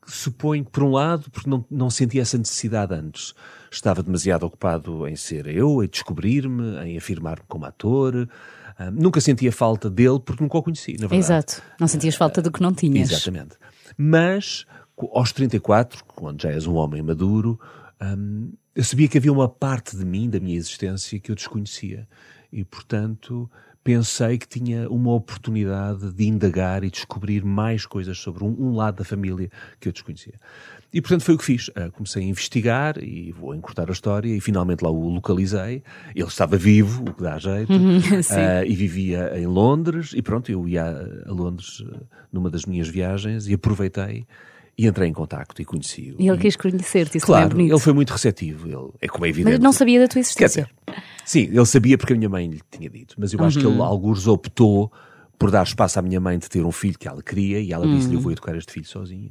suponho 0.06 0.66
que, 0.66 0.72
por 0.72 0.84
um 0.84 0.92
lado, 0.92 1.32
porque 1.32 1.50
não, 1.50 1.66
não 1.72 1.90
senti 1.90 2.20
essa 2.20 2.38
necessidade 2.38 2.94
antes. 2.94 3.34
Estava 3.72 4.04
demasiado 4.04 4.46
ocupado 4.46 5.08
em 5.08 5.16
ser 5.16 5.48
eu, 5.48 5.82
em 5.82 5.88
descobrir-me, 5.88 6.78
em 6.86 6.98
afirmar-me 6.98 7.46
como 7.48 7.66
ator. 7.66 8.28
Ah, 8.78 8.92
nunca 8.92 9.22
sentia 9.22 9.52
falta 9.52 9.90
dele 9.90 10.20
porque 10.20 10.44
nunca 10.44 10.58
o 10.58 10.64
conheci, 10.64 10.94
na 10.94 11.08
verdade. 11.08 11.20
Exato. 11.20 11.64
Não 11.80 11.88
sentias 11.88 12.16
falta 12.16 12.42
do 12.42 12.52
que 12.52 12.62
não 12.62 12.74
tinhas. 12.74 13.12
Exatamente. 13.12 13.56
Mas, 13.98 14.66
aos 15.14 15.32
34, 15.32 16.04
quando 16.06 16.42
já 16.42 16.52
és 16.52 16.68
um 16.68 16.76
homem 16.76 17.02
maduro, 17.02 17.58
hum, 18.02 18.52
eu 18.76 18.84
sabia 18.84 19.08
que 19.08 19.18
havia 19.18 19.32
uma 19.32 19.48
parte 19.48 19.96
de 19.96 20.04
mim, 20.04 20.30
da 20.30 20.40
minha 20.40 20.58
existência, 20.58 21.18
que 21.18 21.32
eu 21.32 21.36
desconhecia. 21.36 22.08
E, 22.52 22.66
portanto, 22.66 23.50
pensei 23.84 24.38
que 24.38 24.48
tinha 24.48 24.90
uma 24.90 25.12
oportunidade 25.14 26.12
de 26.14 26.26
indagar 26.28 26.84
e 26.84 26.90
descobrir 26.90 27.44
mais 27.44 27.86
coisas 27.86 28.18
sobre 28.18 28.44
um, 28.44 28.56
um 28.58 28.76
lado 28.76 28.98
da 28.98 29.04
família 29.04 29.50
que 29.80 29.90
eu 29.90 29.92
desconhecia. 29.94 30.36
E, 30.94 31.02
portanto, 31.02 31.24
foi 31.24 31.34
o 31.36 31.38
que 31.38 31.44
fiz. 31.44 31.70
Ah, 31.76 31.90
comecei 31.90 32.24
a 32.24 32.26
investigar 32.26 32.98
e 33.04 33.32
vou 33.32 33.54
encurtar 33.56 33.90
a 33.90 33.92
história 33.92 34.30
e 34.34 34.40
finalmente 34.40 34.84
lá 34.84 34.92
o 34.92 35.10
localizei. 35.10 35.82
Ele 36.16 36.28
estava 36.28 36.56
vivo, 36.56 37.02
o 37.10 37.14
que 37.14 37.24
dá 37.24 37.38
jeito, 37.40 37.74
ah, 38.32 38.66
e 38.66 38.76
vivia 38.76 39.32
em 39.38 39.48
Londres. 39.48 40.12
E 40.16 40.22
pronto, 40.22 40.52
eu 40.52 40.68
ia 40.68 40.84
a- 40.86 41.30
a 41.30 41.34
Londres 41.34 41.84
ah, 41.92 42.00
numa 42.32 42.50
das 42.50 42.66
minhas 42.66 42.88
viagens 42.88 43.48
e 43.48 43.54
aproveitei 43.56 44.26
e 44.78 44.88
entrei 44.88 45.08
em 45.10 45.14
contacto 45.14 45.62
e 45.62 45.66
conheci-o. 45.66 46.16
E 46.20 46.28
ele 46.28 46.38
quis 46.38 46.56
conhecer-te, 46.56 47.18
isso 47.18 47.26
Claro, 47.28 47.50
também 47.50 47.66
é 47.66 47.68
bonito. 47.70 47.74
ele 47.74 47.80
foi 47.84 47.94
muito 47.94 48.10
receptivo. 48.12 48.68
Ele, 48.68 48.90
é 49.02 49.08
como 49.08 49.26
é 49.26 49.30
evidente. 49.30 49.54
Mas 49.56 49.60
não 49.64 49.72
sabia 49.74 50.00
da 50.00 50.08
tua 50.08 50.14
Quer 50.16 50.20
existência. 50.22 50.70
dizer, 50.88 51.04
sim, 51.26 51.40
ele 51.52 51.66
sabia 51.66 51.98
porque 51.98 52.14
a 52.14 52.16
minha 52.16 52.30
mãe 52.30 52.48
lhe 52.48 52.62
tinha 52.72 52.90
dito, 52.90 53.16
mas 53.18 53.32
eu 53.34 53.44
acho 53.44 53.60
que 53.60 53.66
ele, 53.66 53.76
Uhum. 53.76 53.84
alguns, 53.84 54.28
optou 54.28 54.92
por 55.38 55.52
dar 55.52 55.64
espaço 55.64 56.00
à 56.00 56.02
minha 56.02 56.20
mãe 56.20 56.38
de 56.40 56.50
ter 56.50 56.64
um 56.66 56.72
filho 56.72 56.98
que 56.98 57.08
ela 57.08 57.22
queria 57.22 57.60
e 57.60 57.72
ela 57.74 57.88
disse-lhe: 57.88 58.14
Eu 58.14 58.18
Uhum. 58.18 58.24
vou 58.24 58.32
educar 58.32 58.56
este 58.56 58.72
filho 58.72 58.86
sozinha. 58.86 59.30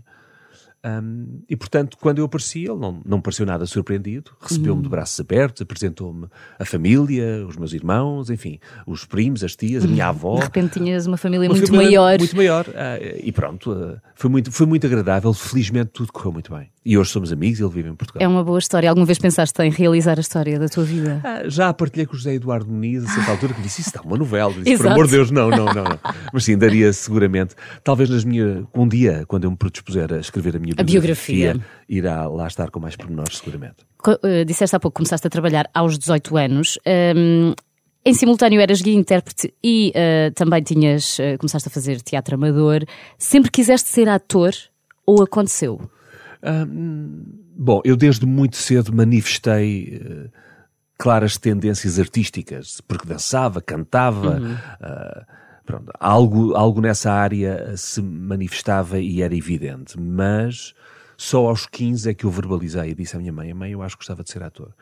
Um, 0.85 1.43
e 1.49 1.57
portanto, 1.57 1.97
quando 2.01 2.19
eu 2.19 2.25
apareci, 2.25 2.61
ele 2.65 2.75
não, 2.79 3.01
não 3.05 3.21
pareceu 3.21 3.47
nada 3.47 3.65
surpreendido, 3.67 4.33
recebeu-me 4.41 4.79
Uhum. 4.79 4.83
de 4.83 4.89
braços 4.89 5.21
abertos, 5.21 5.63
apresentou-me 5.63 6.27
a 6.59 6.65
família, 6.65 7.47
os 7.47 7.57
meus 7.57 7.73
irmãos, 7.73 8.31
enfim, 8.31 8.59
os 8.87 9.05
primos, 9.05 9.45
as 9.45 9.55
tias, 9.55 9.85
a 9.85 9.87
minha 9.87 10.09
avó. 10.09 10.33
Uhum. 10.33 10.39
De 10.39 10.45
repente 10.45 10.73
tinhas 10.81 11.07
uma 11.07 11.17
família 11.17 11.49
Uma 11.49 11.55
muito 11.55 11.71
família 11.71 12.01
maior. 12.01 12.19
Muito 12.19 12.37
maior. 12.37 12.67
ah, 12.75 12.99
e 13.23 13.31
pronto, 13.31 13.73
ah, 13.73 14.01
foi, 14.17 14.29
muito, 14.29 14.51
foi 14.51 14.67
muito 14.67 14.87
agradável. 14.87 15.33
Felizmente 15.33 15.91
tudo 15.93 16.13
correu 16.13 16.33
muito 16.33 16.53
bem. 16.53 16.69
E 16.85 16.99
hoje 16.99 17.11
somos 17.11 17.33
amigos 17.33 17.61
e 17.61 17.63
ele 17.63 17.71
vive 17.73 17.89
em 17.89 17.95
Portugal. 17.95 18.21
É 18.25 18.27
uma 18.27 18.43
boa 18.43 18.59
história. 18.59 18.89
Alguma 18.89 19.07
vez 19.07 19.17
pensaste 19.17 19.63
em 19.63 19.71
realizar 19.71 20.19
a 20.19 20.21
história 20.21 20.59
da 20.59 20.69
tua 20.69 20.83
vida? 20.83 21.21
Ah, 21.23 21.43
já 21.49 21.69
a 21.69 21.75
partilhei 21.75 22.07
com 22.07 22.15
o 22.15 22.17
José 22.17 22.35
Eduardo 22.35 22.67
Muniz 22.69 23.05
a 23.05 23.09
certa 23.09 23.31
altura 23.31 23.53
que 23.55 23.61
me 23.61 23.67
disse: 23.67 23.83
Isso 23.83 23.93
dá 23.95 24.03
uma 24.03 24.17
novela. 24.17 24.53
Eu 24.53 24.65
Disse, 24.65 24.79
por 24.83 24.89
amor 24.91 25.05
de 25.07 25.13
Deus, 25.13 25.31
não, 25.31 25.49
não, 25.49 25.67
não, 25.67 25.85
não. 25.85 25.99
Mas 26.33 26.43
sim, 26.43 26.59
daria 26.59 26.93
seguramente. 26.93 27.55
Talvez 27.85 28.11
nas 28.11 28.25
minhas. 28.25 28.65
Um 28.75 28.89
dia, 28.89 29.25
quando 29.29 29.45
eu 29.45 29.51
me 29.53 29.57
predispuser 29.57 30.13
a 30.13 30.19
escrever 30.19 30.57
a 30.57 30.59
minha 30.59 30.72
A 30.77 30.83
biografia. 30.83 31.61
irá 31.89 32.27
lá 32.27 32.47
estar 32.47 32.71
com 32.71 32.81
mais 32.81 32.97
pormenores, 32.97 33.39
seguramente. 33.39 33.85
Eh, 34.23 34.45
disseste 34.45 34.75
há 34.75 34.81
pouco 34.81 34.95
que 34.95 34.99
começaste 34.99 35.27
a 35.27 35.31
trabalhar 35.31 35.69
aos 35.75 35.99
18 35.99 36.37
anos. 36.37 36.79
Hum, 37.17 37.55
em 38.05 38.15
simultâneo 38.15 38.61
eras 38.61 38.83
guia 38.83 38.95
intérprete 38.95 39.55
e 39.63 39.93
eh, 39.95 40.31
também 40.35 40.63
tinhas 40.63 41.21
eh, 41.21 41.37
começaste 41.37 41.69
a 41.69 41.71
fazer 41.71 42.01
teatro 42.01 42.35
amador. 42.35 42.85
Sempre 43.17 43.51
quiseste 43.51 43.89
ser 43.89 44.09
ator 44.09 44.53
ou 45.07 45.23
aconteceu? 45.23 45.81
Bom, 47.57 47.81
eu 47.85 47.97
desde 47.97 48.27
muito 48.27 48.57
cedo 48.57 48.93
manifestei 48.93 50.01
eh, 50.03 50.31
claras 50.99 51.37
tendências 51.37 51.99
artísticas, 52.01 52.81
porque 52.81 53.07
dançava, 53.07 53.61
cantava, 53.61 54.41
ah, 54.81 55.25
pronto, 55.65 55.93
algo, 55.99 56.55
algo 56.55 56.81
nessa 56.81 57.13
área 57.13 57.77
se 57.77 58.01
manifestava 58.03 58.99
e 58.99 59.23
era 59.23 59.35
evidente, 59.35 59.99
mas 59.99 60.75
só 61.17 61.49
aos 61.49 61.67
15 61.67 62.11
é 62.11 62.15
que 62.15 62.25
eu 62.25 62.31
verbalizei 62.31 62.91
e 62.91 62.95
disse 62.95 63.17
à 63.17 63.19
minha 63.19 63.33
mãe, 63.33 63.53
mãe, 63.55 63.73
eu 63.73 63.83
acho 63.83 63.97
que 63.97 64.01
gostava 64.01 64.23
de 64.23 64.31
ser 64.31 64.43
ator. 64.43 64.75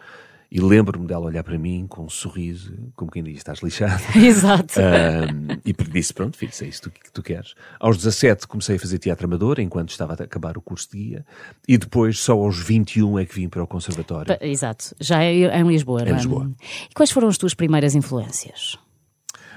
E 0.52 0.60
lembro-me 0.60 1.06
dela 1.06 1.26
olhar 1.26 1.44
para 1.44 1.56
mim 1.56 1.86
com 1.88 2.02
um 2.02 2.08
sorriso, 2.08 2.76
como 2.96 3.08
quem 3.08 3.22
diz, 3.22 3.36
estás 3.36 3.60
lixado. 3.60 4.02
Exato. 4.18 4.80
Um, 4.80 5.60
e 5.64 5.72
disse, 5.72 6.12
pronto, 6.12 6.36
filho, 6.36 6.52
se 6.52 6.64
é 6.64 6.68
isso 6.68 6.90
que 6.90 7.12
tu 7.12 7.22
queres. 7.22 7.54
Aos 7.78 7.98
17 7.98 8.48
comecei 8.48 8.74
a 8.74 8.78
fazer 8.78 8.98
teatro 8.98 9.26
amador, 9.26 9.60
enquanto 9.60 9.90
estava 9.90 10.14
a 10.14 10.24
acabar 10.24 10.58
o 10.58 10.60
curso 10.60 10.90
de 10.90 10.98
guia. 10.98 11.26
E 11.68 11.78
depois, 11.78 12.18
só 12.18 12.32
aos 12.32 12.58
21 12.58 13.20
é 13.20 13.26
que 13.26 13.34
vim 13.36 13.48
para 13.48 13.62
o 13.62 13.66
conservatório. 13.66 14.36
Exato. 14.40 14.92
Já 14.98 15.22
é 15.22 15.40
é 15.40 15.60
em 15.60 15.68
Lisboa, 15.68 16.02
é? 16.02 16.10
Lisboa. 16.10 16.50
E 16.90 16.94
quais 16.94 17.12
foram 17.12 17.28
as 17.28 17.38
tuas 17.38 17.54
primeiras 17.54 17.94
influências? 17.94 18.76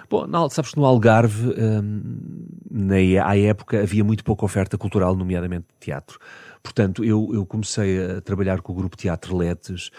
Bom, 0.10 0.27
na- 0.27 0.50
sabes 0.50 0.72
que 0.72 0.77
no 0.77 0.86
Algarve, 0.86 1.50
hum, 1.50 2.45
na, 2.69 2.95
à 3.25 3.38
época, 3.38 3.81
havia 3.81 4.03
muito 4.03 4.24
pouca 4.24 4.45
oferta 4.45 4.77
cultural, 4.77 5.15
nomeadamente 5.15 5.65
teatro. 5.79 6.19
Portanto, 6.62 7.03
eu, 7.03 7.29
eu 7.33 7.45
comecei 7.45 8.01
a 8.17 8.22
trabalhar 8.22 8.62
com 8.62 8.72
o 8.72 8.75
grupo 8.75 8.95
Teatro 8.95 9.36
Letes, 9.36 9.89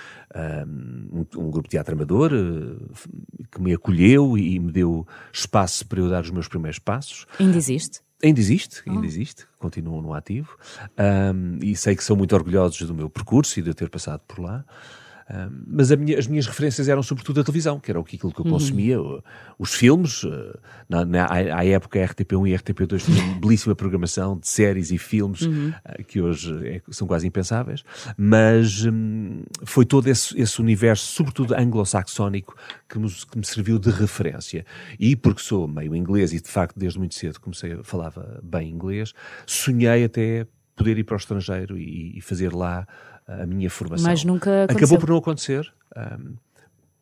hum, 0.67 1.25
um, 1.37 1.41
um 1.47 1.51
grupo 1.51 1.65
de 1.69 1.71
teatro 1.73 1.95
amador, 1.95 2.33
eh, 2.33 3.45
que 3.53 3.61
me 3.61 3.73
acolheu 3.75 4.37
e 4.39 4.59
me 4.59 4.73
deu 4.73 5.07
espaço 5.33 5.87
para 5.87 6.01
eu 6.01 6.09
dar 6.09 6.23
os 6.23 6.31
meus 6.31 6.49
primeiros 6.49 6.79
passos. 6.79 7.27
Ainda 7.39 7.57
existe? 7.59 8.01
Ainda 8.23 8.41
existe, 8.41 8.83
ainda 8.89 9.05
existe, 9.07 9.45
continuam 9.59 10.01
no 10.01 10.15
ativo. 10.15 10.57
Ahm, 10.97 11.59
e 11.63 11.77
sei 11.77 11.95
que 11.95 12.03
são 12.03 12.17
muito 12.17 12.35
orgulhosos 12.35 12.81
do 12.89 12.95
meu 12.95 13.11
percurso 13.11 13.59
e 13.61 13.63
de 13.63 13.69
eu 13.69 13.75
ter 13.75 13.91
passado 13.91 14.21
por 14.27 14.39
lá. 14.39 14.65
Mas 15.67 15.91
minha- 15.93 16.19
as 16.19 16.27
minhas 16.27 16.47
referências 16.47 16.89
eram 16.89 17.03
sobretudo 17.03 17.41
a 17.41 17.45
televisão, 17.45 17.81
que 17.81 17.91
era 17.91 17.99
o 17.99 18.05
que- 18.05 18.17
aquilo 18.17 18.33
que 18.33 18.41
eu 18.41 18.45
consumia. 18.45 19.01
O- 19.01 19.23
Os 19.59 19.73
filmes, 19.73 20.23
eh, 20.25 20.59
na, 20.89 21.05
na- 21.05 21.27
à, 21.31 21.65
época 21.65 21.99
a 22.01 22.03
RTP1 22.05 22.47
e 22.49 22.53
a 22.55 22.57
RTP2 22.59 23.05
tinham 23.05 23.25
uma 23.29 23.39
belíssima 23.41 23.75
programação 23.75 24.37
de 24.39 24.49
séries 24.49 24.91
e 24.91 24.99
filmes 24.99 25.43
eh, 25.85 26.03
que 26.03 26.21
hoje 26.21 26.53
é- 26.67 26.83
são 26.91 27.07
quase 27.07 27.27
impensáveis. 27.27 27.85
Mas 28.17 28.85
hum, 28.85 29.43
foi 29.65 29.85
todo 29.87 30.09
esse, 30.09 30.39
esse 30.41 30.61
universo, 30.61 31.07
sobretudo 31.07 31.55
anglo-saxónico, 31.55 32.57
que, 32.89 32.99
nos- 32.99 33.25
que 33.25 33.39
me 33.39 33.45
serviu 33.47 33.79
de 33.79 33.91
referência. 33.91 34.67
E 34.99 35.15
porque 35.17 35.41
sou 35.41 35.67
meio 35.69 35.95
inglês 35.95 36.33
e 36.33 36.41
de 36.41 36.49
facto 36.49 36.77
desde 36.79 36.99
muito 36.99 37.15
cedo 37.15 37.41
comecei 37.41 37.73
a 37.75 37.83
falava 37.85 38.41
bem 38.43 38.69
inglês, 38.71 39.13
sonhei 39.47 40.05
até 40.05 40.47
poder 40.77 40.99
ir 40.99 41.05
para 41.05 41.15
o 41.15 41.17
estrangeiro 41.19 41.79
e, 41.79 42.19
e 42.19 42.21
fazer 42.21 42.53
lá 42.53 42.87
a 43.27 43.47
minha 43.47 43.71
formação. 43.71 44.07
Mas 44.11 44.25
nunca 44.25 44.65
aconteceu. 44.65 44.77
Acabou 44.87 44.99
por 44.99 45.09
não 45.11 45.17
acontecer. 45.19 45.73
hum, 45.97 46.35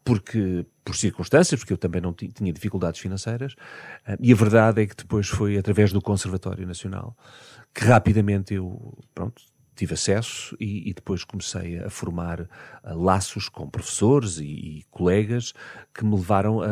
porque 0.05 0.67
por 0.85 0.97
circunstâncias, 0.97 1.61
porque 1.61 1.73
eu 1.73 1.79
também 1.79 2.01
não 2.01 2.13
ti- 2.13 2.27
tinha 2.29 2.53
dificuldades 2.53 3.01
financeiras, 3.01 3.55
hum, 4.09 4.17
e 4.21 4.33
a 4.33 4.37
verdade 4.37 4.83
é 4.83 4.87
que 4.87 4.97
depois 4.97 5.29
foi 5.29 5.57
através 5.57 5.93
do 5.93 6.01
Conservatório 6.03 6.67
Nacional 6.67 7.17
que 7.75 7.85
rapidamente 7.85 8.53
eu, 8.53 8.99
pronto, 9.15 9.41
tive 9.75 9.95
acesso 9.95 10.55
e, 10.61 10.91
e 10.91 10.93
depois 10.93 11.25
comecei 11.25 11.79
a 11.79 11.89
formar 11.89 12.47
ah, 12.83 12.93
laços 12.95 13.49
com 13.49 13.67
professores 13.71 14.39
e, 14.39 14.45
e 14.45 14.83
colegas 14.91 15.55
que 15.95 16.05
me 16.05 16.15
levaram 16.15 16.61
a, 16.61 16.67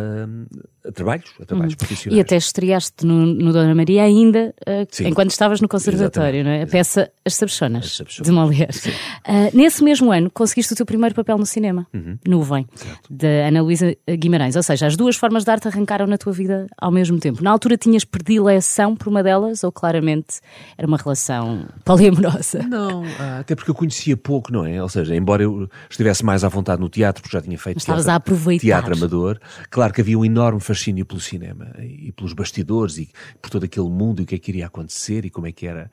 a 0.86 0.92
trabalhos, 0.92 1.30
a 1.40 1.44
trabalhos 1.44 1.74
profissionais. 1.74 2.12
Uhum. 2.12 2.18
E 2.18 2.20
até 2.20 2.36
estreaste 2.36 3.04
no, 3.06 3.26
no 3.26 3.52
Dona 3.52 3.74
Maria 3.74 4.02
ainda 4.04 4.54
Sim. 4.90 5.08
enquanto 5.08 5.30
estavas 5.30 5.60
no 5.60 5.68
conservatório, 5.68 6.40
Exatamente. 6.40 6.44
não 6.44 6.50
é? 6.50 6.62
A 6.62 6.66
peça 6.66 7.10
As 7.24 7.34
Sabichonas, 7.34 7.84
As 7.86 7.96
Sabichonas. 7.96 8.26
de 8.28 8.32
Molière. 8.34 8.94
Ah, 9.24 9.50
nesse 9.52 9.84
mesmo 9.84 10.10
ano 10.12 10.30
conseguiste 10.30 10.72
o 10.72 10.76
teu 10.76 10.86
primeiro 10.86 11.14
papel 11.14 11.36
no 11.38 11.46
cinema, 11.46 11.86
Uhum. 11.92 12.18
Nuvem, 12.26 12.66
da 13.10 13.28
Ana 13.48 13.62
Luísa 13.62 13.94
Guimarães. 14.08 14.56
Ou 14.56 14.62
seja, 14.62 14.86
as 14.86 14.96
duas 14.96 15.16
formas 15.16 15.44
de 15.44 15.50
arte 15.50 15.68
arrancaram 15.68 16.06
na 16.06 16.16
tua 16.16 16.32
vida 16.32 16.66
ao 16.80 16.90
mesmo 16.90 17.18
tempo. 17.18 17.42
Na 17.42 17.50
altura 17.50 17.76
tinhas 17.76 18.04
predileção 18.04 18.94
por 18.96 19.08
uma 19.08 19.22
delas 19.22 19.62
ou 19.64 19.72
claramente 19.72 20.40
era 20.78 20.86
uma 20.86 20.96
relação 20.96 21.66
poliamorosa? 21.84 22.62
Não, 22.62 23.04
ah, 23.18 23.40
até 23.40 23.54
porque 23.54 23.70
eu 23.70 23.74
conhecia 23.74 24.16
pouco, 24.16 24.52
não 24.52 24.64
é? 24.64 24.82
Ou 24.82 24.88
seja, 24.88 25.14
embora 25.14 25.42
eu 25.42 25.68
estivesse 25.88 26.24
mais 26.24 26.44
à 26.44 26.48
vontade 26.48 26.80
no 26.80 26.88
teatro, 26.88 27.22
porque 27.22 27.36
já 27.36 27.42
tinha 27.42 27.58
feito 27.58 27.76
Mas 27.76 27.84
teatro, 27.84 28.10
a 28.10 28.14
aproveitar. 28.14 28.60
teatro 28.62 28.94
amador, 28.94 29.38
claro 29.70 29.92
que 29.92 30.00
havia 30.00 30.18
um 30.18 30.24
enorme 30.24 30.60
fascínio 30.70 31.04
pelo 31.04 31.20
cinema 31.20 31.72
e 31.80 32.12
pelos 32.12 32.32
bastidores 32.32 32.96
e 32.96 33.10
por 33.42 33.50
todo 33.50 33.64
aquele 33.64 33.88
mundo 33.88 34.20
e 34.20 34.22
o 34.22 34.26
que 34.26 34.36
é 34.36 34.38
que 34.38 34.52
iria 34.52 34.66
acontecer 34.66 35.24
e 35.24 35.30
como 35.30 35.48
é 35.48 35.52
que 35.52 35.66
era 35.66 35.90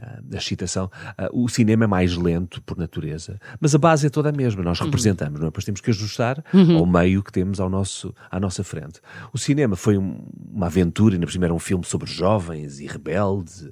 a 0.00 0.36
excitação. 0.36 0.90
Ah, 1.18 1.28
o 1.32 1.48
cinema 1.48 1.84
é 1.84 1.86
mais 1.86 2.16
lento 2.16 2.62
por 2.62 2.76
natureza, 2.78 3.38
mas 3.60 3.74
a 3.74 3.78
base 3.78 4.06
é 4.06 4.10
toda 4.10 4.28
a 4.30 4.32
mesma. 4.32 4.62
Nós 4.62 4.80
representamos, 4.80 5.38
não 5.40 5.46
é? 5.46 5.50
Depois 5.50 5.64
temos 5.64 5.80
que 5.80 5.90
ajustar 5.90 6.42
ao 6.76 6.86
meio 6.86 7.22
que 7.22 7.30
temos 7.32 7.60
ao 7.60 7.68
nosso, 7.68 8.14
à 8.30 8.40
nossa 8.40 8.64
frente. 8.64 9.00
O 9.32 9.38
cinema 9.38 9.76
foi 9.76 9.98
um- 9.98 10.24
uma 10.52 10.66
aventura, 10.66 11.14
ainda 11.14 11.26
por 11.26 11.32
cima 11.32 11.44
era 11.46 11.54
um 11.54 11.58
filme 11.58 11.84
sobre 11.84 12.10
jovens 12.10 12.80
e 12.80 12.86
rebeldes. 12.86 13.68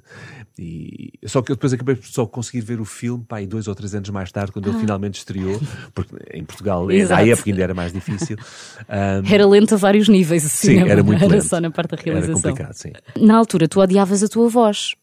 E... 0.59 1.13
Só 1.25 1.41
que 1.41 1.51
eu 1.51 1.55
depois 1.55 1.73
acabei 1.73 1.95
por 1.95 2.05
só 2.05 2.25
conseguir 2.25 2.61
ver 2.61 2.79
o 2.79 2.85
filme 2.85 3.23
pá, 3.27 3.41
dois 3.45 3.67
ou 3.67 3.75
três 3.75 3.95
anos 3.95 4.09
mais 4.09 4.31
tarde, 4.31 4.51
quando 4.51 4.69
ele 4.69 4.79
finalmente 4.79 5.15
estreou, 5.17 5.59
porque 5.93 6.15
em 6.33 6.43
Portugal, 6.43 6.87
à 7.15 7.25
época 7.27 7.49
ainda 7.49 7.63
era 7.63 7.73
mais 7.73 7.91
difícil. 7.93 8.37
Ah, 8.87 9.21
Era 9.29 9.47
lento 9.47 9.73
a 9.75 9.77
vários 9.77 10.07
níveis 10.09 10.43
o 10.45 10.49
sim, 10.49 10.67
cinema, 10.69 10.89
era 10.89 11.03
muito 11.03 11.19
não 11.19 11.27
era 11.27 11.35
lento. 11.35 11.47
só 11.47 11.59
na 11.61 11.71
parte 11.71 11.91
da 11.91 11.97
Era 11.97 12.03
realização. 12.11 12.41
complicado, 12.51 12.73
sim. 12.73 12.91
Na 13.17 13.37
altura, 13.37 13.67
tu 13.67 13.79
odiavas 13.79 14.21
a 14.23 14.27
tua 14.27 14.49
voz. 14.49 14.95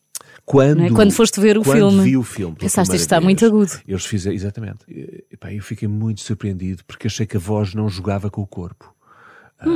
Quando, 0.49 0.83
é? 0.83 0.89
Quando 0.89 1.13
foste 1.13 1.39
ver 1.41 1.59
o 1.59 1.63
quando 1.63 1.77
filme, 1.77 2.05
vi 2.05 2.17
o 2.17 2.23
filme 2.23 2.57
pensaste, 2.57 2.97
isto 2.97 3.03
está 3.03 3.17
vez, 3.17 3.25
muito 3.25 3.45
agudo. 3.45 3.71
Eles 3.87 4.07
fizeram, 4.07 4.35
exatamente. 4.35 4.79
E, 4.89 5.25
epá, 5.31 5.53
eu 5.53 5.63
fiquei 5.63 5.87
muito 5.87 6.23
surpreendido 6.23 6.83
porque 6.87 7.07
achei 7.07 7.27
que 7.27 7.37
a 7.37 7.41
voz 7.41 7.75
não 7.75 7.87
jogava 7.87 8.31
com 8.31 8.41
o 8.41 8.47
corpo. 8.47 8.95
Ah, 9.61 9.67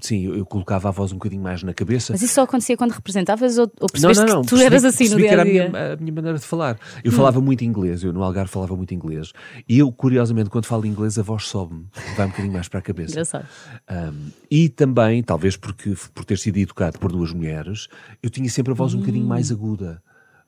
sim, 0.00 0.24
eu, 0.26 0.34
eu 0.36 0.44
colocava 0.44 0.88
a 0.88 0.90
voz 0.90 1.12
um 1.12 1.14
bocadinho 1.14 1.40
mais 1.42 1.62
na 1.62 1.72
cabeça. 1.72 2.12
Hum. 2.12 2.14
Mas 2.14 2.22
isso 2.22 2.34
só 2.34 2.42
acontecia 2.42 2.76
quando 2.76 2.90
representavas 2.90 3.56
ou, 3.56 3.64
ou 3.66 3.70
Não, 3.82 3.86
percebeste 3.88 4.24
não, 4.24 4.34
não. 4.34 4.42
que 4.42 4.48
tu 4.48 4.50
percebi- 4.56 4.66
eras 4.66 4.84
assim 4.84 5.08
no 5.08 5.16
dia 5.16 5.28
a 5.28 5.32
era 5.32 5.44
dia? 5.44 5.62
Hum. 5.62 5.66
a 5.66 5.70
minha, 5.70 5.92
a 5.92 5.96
minha 5.96 6.12
maneira 6.12 6.38
de 6.38 6.44
falar. 6.44 6.76
Eu 7.04 7.12
falava 7.12 7.40
muito 7.40 7.64
inglês, 7.64 8.02
eu 8.02 8.12
no 8.12 8.22
Algarve 8.22 8.50
falava 8.50 8.74
muito 8.76 8.92
inglês. 8.92 9.32
E 9.68 9.78
eu, 9.78 9.92
curiosamente, 9.92 10.50
quando 10.50 10.66
falo 10.66 10.84
inglês, 10.86 11.18
a 11.18 11.22
voz 11.22 11.44
sobe-me, 11.44 11.86
vai 12.16 12.26
um 12.26 12.30
bocadinho 12.30 12.52
mais 12.52 12.66
para 12.68 12.80
a 12.80 12.82
cabeça. 12.82 13.12
Engraçado. 13.12 13.46
Um, 13.90 14.30
e 14.50 14.68
também, 14.68 15.22
talvez 15.22 15.56
porque 15.56 15.94
por 16.12 16.24
ter 16.24 16.36
sido 16.38 16.56
educado 16.58 16.98
por 16.98 17.12
duas 17.12 17.32
mulheres, 17.32 17.86
eu 18.22 18.28
tinha 18.28 18.48
sempre 18.50 18.72
a 18.72 18.74
voz 18.74 18.92
um 18.94 18.98
bocadinho 19.00 19.24
mais 19.26 19.52
aguda. 19.52 20.02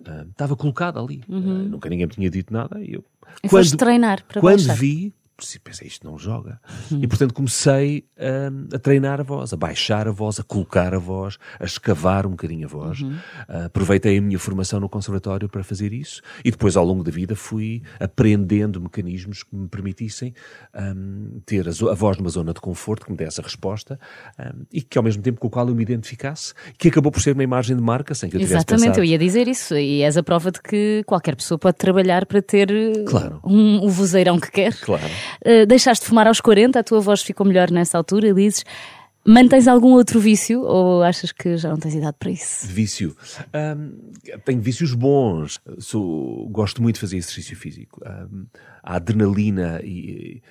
Um, 0.04 0.30
estava 0.30 0.56
colocada 0.56 0.98
ali. 1.00 1.22
Uh, 1.28 1.38
nunca 1.68 1.88
ninguém 1.88 2.06
me 2.06 2.12
tinha 2.12 2.28
dito 2.28 2.52
nada. 2.52 2.80
E 2.80 2.94
eu, 2.94 3.04
E 3.42 3.48
foste 3.48 3.76
treinar 3.76 4.24
para 4.26 4.40
quando 4.40 4.56
baixar. 4.66 4.74
vi, 4.76 5.14
pensei, 5.62 5.88
isto 5.88 6.06
não 6.06 6.18
joga. 6.18 6.60
E 6.90 7.06
portanto 7.06 7.34
comecei 7.34 8.04
um, 8.18 8.74
a 8.74 8.78
treinar 8.78 9.20
a 9.20 9.22
voz, 9.22 9.52
a 9.52 9.56
baixar 9.56 10.06
a 10.06 10.10
voz, 10.10 10.38
a 10.38 10.42
colocar 10.42 10.94
a 10.94 10.98
voz, 10.98 11.38
a 11.58 11.64
escavar 11.64 12.26
um 12.26 12.30
bocadinho 12.30 12.66
a 12.66 12.68
voz. 12.68 13.00
Uh, 13.00 13.66
aproveitei 13.66 14.18
a 14.18 14.22
minha 14.22 14.38
formação 14.38 14.80
no 14.80 14.88
conservatório 14.88 15.48
para 15.48 15.64
fazer 15.64 15.92
isso 15.92 16.22
e 16.44 16.50
depois 16.50 16.76
ao 16.76 16.84
longo 16.84 17.02
da 17.02 17.10
vida 17.10 17.34
fui 17.34 17.82
aprendendo 17.98 18.80
mecanismos 18.80 19.42
que 19.42 19.54
me 19.54 19.68
permitissem 19.68 20.34
um, 20.74 21.40
ter 21.44 21.66
a, 21.68 21.90
a 21.90 21.94
voz 21.94 22.16
numa 22.18 22.30
zona 22.30 22.52
de 22.52 22.60
conforto, 22.60 23.06
que 23.06 23.10
me 23.10 23.16
desse 23.16 23.40
a 23.40 23.44
resposta 23.44 23.98
um, 24.38 24.64
e 24.72 24.82
que 24.82 24.96
ao 24.98 25.04
mesmo 25.04 25.22
tempo 25.22 25.40
com 25.40 25.48
o 25.48 25.50
qual 25.50 25.68
eu 25.68 25.74
me 25.74 25.82
identificasse, 25.82 26.54
que 26.78 26.88
acabou 26.88 27.10
por 27.10 27.20
ser 27.20 27.32
uma 27.32 27.42
imagem 27.42 27.76
de 27.76 27.82
marca 27.82 28.14
sem 28.14 28.30
que 28.30 28.36
eu 28.36 28.40
tivesse 28.40 28.64
Exatamente, 28.66 28.98
eu 28.98 29.04
ia 29.04 29.18
dizer 29.18 29.48
isso. 29.48 29.74
E 29.76 30.02
és 30.02 30.16
a 30.16 30.22
prova 30.22 30.50
de 30.50 30.60
que 30.62 31.02
qualquer 31.06 31.36
pessoa 31.36 31.58
pode 31.58 31.76
trabalhar 31.76 32.26
para 32.26 32.40
ter 32.40 32.68
Claro. 33.06 33.40
um, 33.44 33.84
o 33.84 33.88
vozeirão 33.88 34.38
que 34.38 34.50
quer. 34.50 34.74
Claro. 34.80 35.02
Eh, 35.44 35.66
deixaste 35.66 36.04
de 36.04 36.08
fumar 36.08 36.26
aos 36.26 36.40
40, 36.40 36.78
a 36.78 36.82
tua 36.82 37.00
voz 37.00 37.22
ficou 37.22 37.46
melhor 37.46 37.70
nessa 37.70 37.98
altura, 37.98 38.32
dizes. 38.32 38.64
Mantens 39.26 39.66
algum 39.66 39.92
outro 39.92 40.20
vício 40.20 40.60
ou 40.62 41.02
achas 41.02 41.32
que 41.32 41.56
já 41.56 41.70
não 41.70 41.78
tens 41.78 41.94
idade 41.94 42.16
para 42.18 42.30
isso? 42.30 42.66
Vício. 42.66 43.16
Ahm, 43.54 43.92
tenho 44.44 44.60
vícios 44.60 44.92
bons. 44.92 45.58
Sou, 45.78 46.46
gosto 46.50 46.82
muito 46.82 46.96
de 46.96 47.00
fazer 47.00 47.16
exercício 47.16 47.56
físico. 47.56 48.02
Ahm, 48.04 48.44
a 48.82 48.96
adrenalina 48.96 49.80
e, 49.82 50.42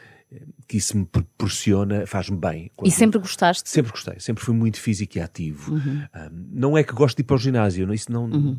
que 0.68 0.78
isso 0.78 0.98
me 0.98 1.06
proporciona 1.06 2.06
faz-me 2.08 2.38
bem. 2.38 2.72
E 2.84 2.90
sempre 2.92 3.20
gostaste? 3.20 3.70
Sempre 3.70 3.92
gostei, 3.92 4.20
sempre 4.20 4.44
fui 4.44 4.54
muito 4.56 4.80
físico 4.80 5.18
e 5.18 5.22
ativo. 5.22 5.74
Uhum. 5.74 6.04
Ahm, 6.14 6.30
não 6.52 6.78
é 6.78 6.84
que 6.84 6.94
gosto 6.94 7.18
de 7.18 7.22
ir 7.22 7.26
para 7.26 7.36
o 7.36 7.40
ginásio, 7.40 7.94
isso 7.94 8.12
não 8.12 8.58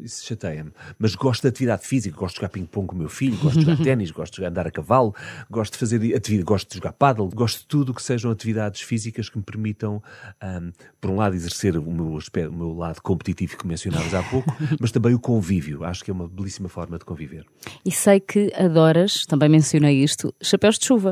isso 0.00 0.24
chateia-me, 0.24 0.70
mas 0.98 1.14
gosto 1.14 1.42
de 1.42 1.48
atividade 1.48 1.86
física, 1.86 2.16
gosto 2.16 2.34
de 2.36 2.40
jogar 2.40 2.48
ping-pong 2.48 2.86
com 2.86 2.94
o 2.94 2.98
meu 2.98 3.08
filho, 3.08 3.36
gosto 3.36 3.58
de 3.58 3.66
jogar 3.66 3.76
ténis, 3.84 4.10
gosto 4.10 4.40
de 4.40 4.46
andar 4.46 4.66
a 4.66 4.70
cavalo, 4.70 5.14
gosto 5.50 5.72
de 5.74 5.78
fazer 5.78 5.96
atividade, 6.14 6.44
gosto 6.44 6.68
de 6.70 6.76
jogar 6.76 6.92
paddle, 6.94 7.28
gosto 7.28 7.60
de 7.60 7.66
tudo 7.66 7.92
que 7.92 8.02
sejam 8.02 8.30
atividades 8.30 8.80
físicas 8.80 9.28
que 9.28 9.36
me 9.36 9.44
permitam, 9.44 10.02
ahm, 10.40 10.70
por 11.00 11.10
um 11.10 11.16
lado, 11.16 11.34
exercer 11.34 11.76
o 11.76 11.82
meu, 11.92 12.16
aspe- 12.16 12.46
o 12.46 12.52
meu 12.52 12.72
lado 12.72 13.00
competitivo 13.02 13.58
que 13.58 13.66
mencionavas 13.66 14.14
há 14.14 14.22
pouco, 14.22 14.50
mas 14.80 14.90
também 14.90 15.12
o 15.14 15.18
convívio. 15.18 15.84
Acho 15.84 16.02
que 16.04 16.10
é 16.10 16.14
uma 16.14 16.26
belíssima 16.28 16.68
forma 16.68 16.98
de 16.98 17.04
conviver. 17.04 17.44
E 17.84 17.90
sei 17.92 18.20
que 18.20 18.50
adoras, 18.54 19.26
também 19.26 19.48
mencionei 19.50 20.02
isto, 20.02 20.34
chapéus 20.42 20.78
de 20.78 20.86
chuva. 20.86 21.09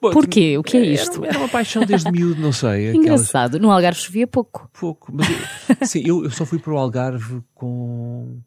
Bom, 0.00 0.10
Porquê? 0.10 0.56
O 0.58 0.62
que 0.62 0.76
é 0.76 0.80
era- 0.80 0.90
isto? 0.92 1.24
Era, 1.24 1.38
uma 1.38 1.48
paixão 1.48 1.84
desde 1.84 2.10
miúdo, 2.10 2.40
não 2.40 2.52
sei. 2.52 2.88
aquelas- 2.88 2.94
Engraçado, 2.96 3.58
no 3.58 3.70
Algarve 3.70 3.98
chovia 4.00 4.26
pouco. 4.26 4.68
Pouco. 4.72 5.12
Mas 5.14 5.26
eu, 5.28 5.86
sim, 5.86 6.02
eu, 6.06 6.24
eu 6.24 6.30
só 6.30 6.44
fui 6.46 6.58
para 6.58 6.72
o 6.72 6.78
Algarve 6.78 7.42
com 7.54 8.38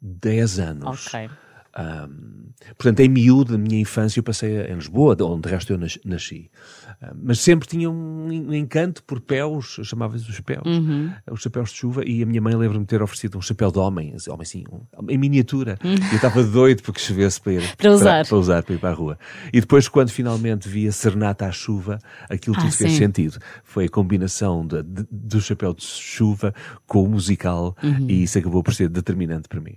10 0.00 0.58
anos. 0.58 1.06
Ok. 1.06 1.30
Ahm, 1.74 2.50
portanto, 2.76 3.00
em 3.00 3.08
miúdo, 3.08 3.52
da 3.52 3.58
minha 3.58 3.80
infância, 3.80 4.20
eu 4.20 4.24
passei 4.24 4.60
em 4.66 4.74
Lisboa, 4.74 5.16
de 5.16 5.22
onde 5.22 5.42
de 5.42 5.48
resto 5.48 5.72
eu 5.72 5.78
nas- 5.78 5.98
nasci. 6.04 6.50
Ah, 7.04 7.12
mas 7.20 7.40
sempre 7.40 7.66
tinha 7.66 7.90
um 7.90 8.30
en- 8.30 8.56
encanto 8.58 9.02
por 9.02 9.18
péus, 9.20 9.80
chamava-se 9.82 10.30
os 10.30 10.38
péus, 10.40 10.62
os 11.28 11.40
chapéus 11.42 11.70
de 11.70 11.76
chuva, 11.76 12.04
e 12.06 12.22
a 12.22 12.26
minha 12.26 12.40
mãe 12.40 12.54
lembra-me 12.54 12.84
de 12.84 12.88
ter 12.88 13.02
oferecido 13.02 13.36
um 13.36 13.40
chapéu 13.42 13.72
de 13.72 13.78
homem, 13.80 14.12
assim, 14.14 14.30
homem 14.30 14.42
assim, 14.42 14.64
um- 14.70 15.10
em 15.10 15.18
miniatura. 15.18 15.76
E 15.82 15.88
eu 16.10 16.14
estava 16.16 16.44
doido 16.44 16.80
porque 16.84 17.00
chovesse 17.00 17.40
para 17.40 17.54
ir 17.54 17.62
Para 17.76 17.90
usar. 17.90 18.24
para, 18.26 18.36
usar, 18.36 18.62
para 18.62 18.74
ir 18.74 18.78
para 18.78 18.90
a 18.90 18.94
rua. 18.94 19.18
E 19.52 19.60
depois, 19.60 19.88
quando 19.88 20.10
finalmente 20.10 20.68
vi 20.68 20.86
a 20.86 20.92
Serenata 20.92 21.44
à 21.46 21.50
chuva, 21.50 21.98
aquilo 22.30 22.54
Ah, 22.56 22.60
tudo 22.60 22.72
fez 22.72 22.92
sim. 22.92 22.98
sentido. 22.98 23.38
Foi 23.64 23.86
a 23.86 23.88
combinação 23.88 24.64
da- 24.64 24.82
de- 24.82 25.04
do 25.10 25.40
chapéu 25.40 25.74
de 25.74 25.82
chuva 25.82 26.54
com 26.86 27.02
o 27.02 27.08
musical, 27.08 27.76
Uhum. 27.82 28.06
e 28.08 28.22
isso 28.22 28.38
acabou 28.38 28.62
por 28.62 28.74
ser 28.74 28.88
determinante 28.88 29.48
para 29.48 29.60
mim. 29.60 29.74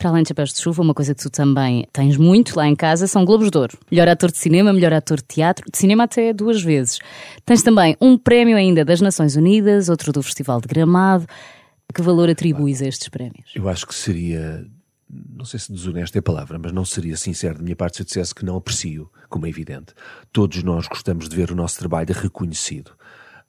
Para 0.00 0.08
além 0.08 0.22
de 0.22 0.30
Chapéus 0.30 0.54
de 0.54 0.60
Chuva, 0.62 0.80
uma 0.80 0.94
coisa 0.94 1.14
que 1.14 1.20
tu 1.20 1.28
também 1.28 1.86
tens 1.92 2.16
muito 2.16 2.56
lá 2.56 2.66
em 2.66 2.74
casa 2.74 3.06
são 3.06 3.22
Globos 3.22 3.50
de 3.50 3.58
Ouro. 3.58 3.78
Melhor 3.90 4.08
ator 4.08 4.32
de 4.32 4.38
cinema, 4.38 4.72
melhor 4.72 4.94
ator 4.94 5.18
de 5.18 5.24
teatro, 5.24 5.70
de 5.70 5.76
cinema 5.76 6.04
até 6.04 6.32
duas 6.32 6.62
vezes. 6.62 7.00
Tens 7.44 7.62
também 7.62 7.94
um 8.00 8.16
prémio 8.16 8.56
ainda 8.56 8.82
das 8.82 9.02
Nações 9.02 9.36
Unidas, 9.36 9.90
outro 9.90 10.10
do 10.10 10.22
Festival 10.22 10.58
de 10.58 10.68
Gramado. 10.68 11.26
Que 11.94 12.00
valor 12.00 12.30
atribuis 12.30 12.80
a 12.80 12.86
estes 12.86 13.10
prémios? 13.10 13.52
Eu 13.54 13.68
acho 13.68 13.86
que 13.86 13.94
seria, 13.94 14.66
não 15.06 15.44
sei 15.44 15.60
se 15.60 15.70
desonesto 15.70 16.16
é 16.16 16.20
a 16.20 16.22
palavra, 16.22 16.58
mas 16.58 16.72
não 16.72 16.86
seria 16.86 17.18
sincero 17.18 17.58
da 17.58 17.62
minha 17.62 17.76
parte 17.76 17.98
se 17.98 18.02
eu 18.02 18.06
dissesse 18.06 18.34
que 18.34 18.42
não 18.42 18.56
aprecio, 18.56 19.10
como 19.28 19.44
é 19.44 19.50
evidente. 19.50 19.92
Todos 20.32 20.62
nós 20.62 20.88
gostamos 20.88 21.28
de 21.28 21.36
ver 21.36 21.52
o 21.52 21.54
nosso 21.54 21.78
trabalho 21.78 22.14
reconhecido. 22.14 22.92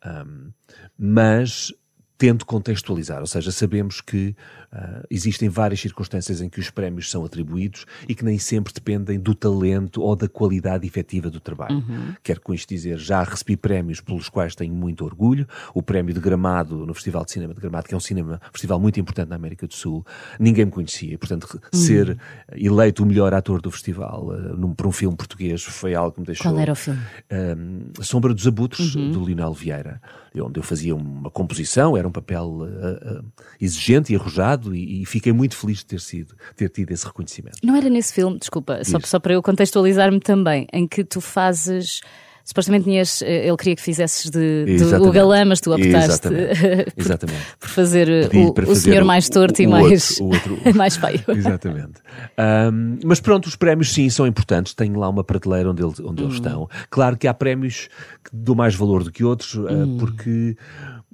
Ahm, 0.03 0.51
mas 0.99 1.73
tento 2.21 2.45
contextualizar, 2.45 3.19
ou 3.19 3.25
seja, 3.25 3.51
sabemos 3.51 3.99
que 3.99 4.35
ah, 4.71 5.01
existem 5.09 5.49
várias 5.49 5.81
circunstâncias 5.81 6.39
em 6.39 6.47
que 6.47 6.59
os 6.59 6.69
prémios 6.69 7.09
são 7.09 7.25
atribuídos 7.25 7.87
e 8.07 8.13
que 8.13 8.23
nem 8.23 8.37
sempre 8.37 8.71
dependem 8.71 9.19
do 9.19 9.33
talento 9.33 10.03
ou 10.03 10.15
da 10.15 10.29
qualidade 10.29 10.85
efetiva 10.85 11.31
do 11.31 11.39
trabalho. 11.39 11.83
Quero 12.21 12.39
com 12.41 12.53
isto 12.53 12.69
dizer, 12.69 12.99
já 12.99 13.23
recebi 13.23 13.57
prémios 13.57 13.99
pelos 14.01 14.29
quais 14.29 14.53
tenho 14.53 14.71
muito 14.71 15.03
orgulho. 15.03 15.47
O 15.73 15.81
prémio 15.81 16.13
de 16.13 16.19
Gramado, 16.19 16.85
no 16.85 16.93
Festival 16.93 17.25
de 17.25 17.31
Cinema 17.31 17.55
de 17.55 17.59
Gramado, 17.59 17.87
que 17.87 17.95
é 17.95 17.97
um 17.97 17.99
cinema, 17.99 18.39
festival 18.51 18.79
muito 18.79 18.99
importante 18.99 19.29
na 19.29 19.35
América 19.35 19.65
do 19.65 19.73
Sul, 19.73 20.05
ninguém 20.39 20.65
me 20.65 20.71
conhecia. 20.71 21.17
Portanto, 21.17 21.59
ser 21.73 22.19
eleito 22.51 23.01
o 23.01 23.05
melhor 23.07 23.33
ator 23.33 23.59
do 23.63 23.71
festival 23.71 24.29
ah, 24.31 24.55
num, 24.55 24.75
por 24.75 24.85
um 24.85 24.91
filme 24.91 25.17
português 25.17 25.63
foi 25.63 25.95
algo 25.95 26.11
que 26.11 26.19
me 26.19 26.27
deixou... 26.27 26.51
Qual 26.51 26.59
era 26.59 26.73
o 26.73 26.75
filme? 26.75 27.01
Um, 27.31 28.03
Sombra 28.03 28.31
dos 28.31 28.45
Abutres, 28.45 28.93
do 28.93 29.25
Lionel 29.25 29.55
Vieira, 29.55 29.99
onde 30.35 30.59
eu 30.59 30.63
fazia 30.63 30.95
uma 30.95 31.31
composição, 31.31 31.97
era 31.97 32.07
um 32.07 32.10
papel 32.11 32.45
uh, 32.45 32.63
uh, 32.63 33.25
exigente 33.59 34.13
e 34.13 34.15
arrojado, 34.15 34.75
e, 34.75 35.01
e 35.01 35.05
fiquei 35.05 35.31
muito 35.31 35.55
feliz 35.55 35.79
de 35.79 35.85
ter 35.85 35.99
sido, 35.99 36.35
ter 36.55 36.69
tido 36.69 36.91
esse 36.91 37.05
reconhecimento. 37.05 37.57
Não 37.63 37.75
era 37.75 37.89
nesse 37.89 38.13
filme, 38.13 38.37
desculpa, 38.37 38.83
só, 38.83 38.99
só 39.03 39.19
para 39.19 39.33
eu 39.33 39.41
contextualizar-me 39.41 40.19
também, 40.19 40.67
em 40.71 40.87
que 40.87 41.03
tu 41.03 41.21
fazes. 41.21 42.01
Supostamente 42.43 42.85
tinhas, 42.85 43.21
eh, 43.21 43.47
ele 43.47 43.55
queria 43.57 43.75
que 43.75 43.81
fizesses 43.81 44.29
de, 44.29 44.65
de 44.77 44.83
o 44.95 45.11
galã, 45.11 45.45
mas 45.45 45.61
tu 45.61 45.71
optaste 45.73 46.27
Exatamente. 46.27 46.91
por, 46.95 47.01
Exatamente. 47.01 47.45
por 47.59 47.69
fazer 47.69 48.09
eh, 48.09 48.27
Pedi 48.27 48.45
o, 48.45 48.53
para 48.53 48.63
o 48.63 48.67
fazer 48.67 48.81
senhor 48.81 49.03
o- 49.03 49.05
mais 49.05 49.29
torto 49.29 49.61
e 49.61 49.67
o 49.67 49.69
mais, 49.69 50.19
outro- 50.19 50.55
outro- 50.55 50.73
mais 50.75 50.95
feio. 50.97 51.23
Exatamente. 51.29 52.01
Um, 52.37 52.99
mas 53.05 53.19
pronto, 53.19 53.45
os 53.45 53.55
prémios 53.55 53.93
sim 53.93 54.09
são 54.09 54.25
importantes. 54.27 54.73
Tenho 54.73 54.99
lá 54.99 55.07
uma 55.07 55.23
prateleira 55.23 55.69
onde, 55.71 55.83
eles, 55.83 55.99
onde 55.99 56.21
Hum. 56.23 56.25
eles 56.25 56.35
estão. 56.35 56.67
Claro 56.89 57.15
que 57.17 57.27
há 57.27 57.33
prémios 57.33 57.87
que 58.23 58.29
dou 58.33 58.55
mais 58.55 58.73
valor 58.75 59.03
do 59.03 59.11
que 59.11 59.23
outros, 59.23 59.53
uh, 59.55 59.67
Hum. 59.69 59.97
porque 59.99 60.57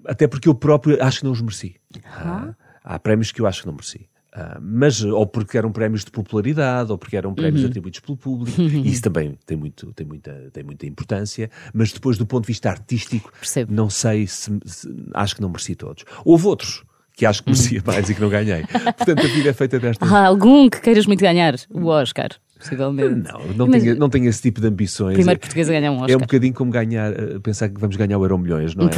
até 0.06 0.28
porque 0.28 0.48
eu 0.48 0.56
próprio 0.56 0.98
acho 1.04 1.20
que 1.20 1.26
não 1.26 1.32
os 1.34 1.42
mereci. 1.42 1.76
Uh, 1.96 2.54
há 2.84 2.98
prémios 3.00 3.32
que 3.32 3.42
eu 3.42 3.46
acho 3.48 3.62
que 3.62 3.68
não 3.68 3.74
mereci. 3.74 4.08
Uh, 4.38 4.60
mas 4.62 5.04
ou 5.04 5.26
porque 5.26 5.58
eram 5.58 5.72
prémios 5.72 6.06
de 6.06 6.12
popularidade 6.12 6.92
ou 6.92 6.98
porque 6.98 7.18
eram 7.18 7.34
prémios 7.34 7.64
Uhum. 7.64 7.70
atribuídos 7.70 8.00
pelo 8.02 8.16
público. 8.16 8.62
E 8.62 8.88
isso 8.92 9.02
também 9.02 9.36
tem, 9.48 9.58
muito, 9.58 9.92
tem, 9.94 10.06
muita, 10.06 10.32
tem 10.54 10.64
muita 10.64 10.86
importância. 10.86 11.50
Mas 11.74 11.92
depois 11.92 12.20
do 12.20 12.26
ponto 12.28 12.44
de 12.44 12.48
vista 12.48 12.70
artístico 12.70 13.32
Percebo. 13.40 13.74
não 13.74 13.90
sei 13.90 14.28
se, 14.28 14.52
se- 14.66 14.88
acho 15.16 15.36
que 15.36 15.42
não 15.42 15.50
mereci 15.50 15.74
todos. 15.76 16.04
Houve 16.24 16.46
outros 16.46 16.84
que 17.16 17.26
acho 17.26 17.42
que 17.44 17.50
merecia 17.50 17.82
mais 17.84 18.08
e 18.12 18.14
que 18.14 18.22
não 18.22 18.30
ganhei. 18.30 18.64
Portanto 18.96 19.22
a 19.26 19.28
vida 19.28 19.50
é 19.50 19.54
feita 19.54 19.80
destas 19.80 20.12
Há 20.12 20.28
algum 20.28 20.70
que 20.70 20.80
queiras 20.82 21.08
muito 21.08 21.20
ganhar? 21.22 21.56
O 21.72 21.86
Oscar, 21.88 22.30
possivelmente. 22.58 23.32
Não, 23.32 23.40
não 23.56 23.68
Mas- 23.68 23.84
tenho, 23.84 23.96
não 23.96 24.10
tenho 24.10 24.28
esse 24.28 24.42
tipo 24.42 24.60
de 24.62 24.68
ambições. 24.68 25.14
Primeiro 25.16 25.38
É- 25.38 25.40
português 25.40 25.70
a 25.70 25.74
ganhar 25.74 25.92
um 25.92 25.96
É 25.96 26.00
um 26.00 26.04
Oscar. 26.04 26.20
bocadinho 26.20 26.54
como 26.54 26.72
ganhar, 26.72 27.12
eh, 27.14 27.40
pensar 27.42 27.70
que 27.70 27.80
vamos 27.80 27.96
ganhar 27.96 28.18
o 28.18 28.24
Euro 28.24 28.38
Milhões, 28.38 28.76
não 28.76 28.88
é? 28.88 28.92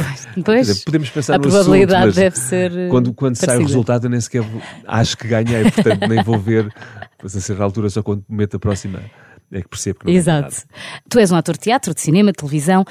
Pois, 0.44 0.66
dizer, 0.66 0.84
podemos 0.84 1.10
pensar 1.10 1.34
a 1.34 1.38
no 1.38 1.42
probabilidade 1.42 2.02
assunto, 2.08 2.14
deve 2.16 2.38
ser, 2.38 2.76
eh, 2.76 2.88
Quando, 2.88 3.12
quando 3.14 3.36
sai 3.36 3.56
o 3.58 3.60
resultado, 3.62 4.04
eu 4.06 4.10
nem 4.10 4.20
sequer 4.20 4.42
acho 4.86 5.16
que 5.16 5.28
ganhei, 5.28 5.70
portanto 5.70 6.08
nem 6.08 6.22
vou 6.22 6.38
ver, 6.38 6.72
mas 7.22 7.36
a 7.36 7.40
certa 7.40 7.62
altura, 7.62 7.88
só 7.90 8.02
quando 8.02 8.24
meto 8.28 8.56
a 8.56 8.58
próxima, 8.60 9.00
é 9.52 9.60
que 9.62 9.68
percebo 9.68 10.00
que 10.00 10.06
não 10.06 10.12
Exato. 10.12 10.56
Tu 11.08 11.18
és 11.18 11.30
um 11.32 11.36
ator 11.36 11.54
de 11.54 11.60
teatro, 11.60 11.92
de 11.94 12.00
cinema, 12.00 12.30
de 12.32 12.36
televisão. 12.38 12.84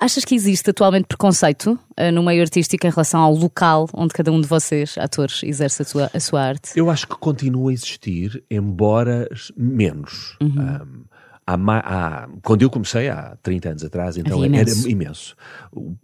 Achas 0.00 0.24
que 0.24 0.34
existe 0.34 0.70
atualmente 0.70 1.04
preconceito 1.06 1.78
eh, 1.94 2.10
no 2.10 2.22
meio 2.22 2.40
artístico 2.40 2.86
em 2.86 2.90
relação 2.90 3.20
ao 3.20 3.34
local 3.34 3.86
onde 3.92 4.14
cada 4.14 4.32
um 4.32 4.40
de 4.40 4.46
vocês, 4.48 4.96
atores, 4.98 5.42
exerce 5.42 5.82
a 5.82 5.84
sua, 5.84 6.10
a 6.14 6.18
sua 6.18 6.42
arte? 6.42 6.70
Eu 6.74 6.88
acho 6.90 7.06
que 7.06 7.14
continua 7.16 7.70
a 7.70 7.74
existir, 7.74 8.42
embora 8.50 9.28
menos. 9.54 10.38
Uhum. 10.40 10.48
Um, 10.58 11.04
há 11.46 11.54
há- 11.54 12.28
quando 12.42 12.62
eu 12.62 12.70
comecei, 12.70 13.10
há 13.10 13.36
30 13.42 13.68
anos 13.70 13.84
atrás, 13.84 14.16
então 14.16 14.38
era 14.38 14.46
imenso. 14.46 14.88
imenso. 14.88 15.36
O- 15.70 15.94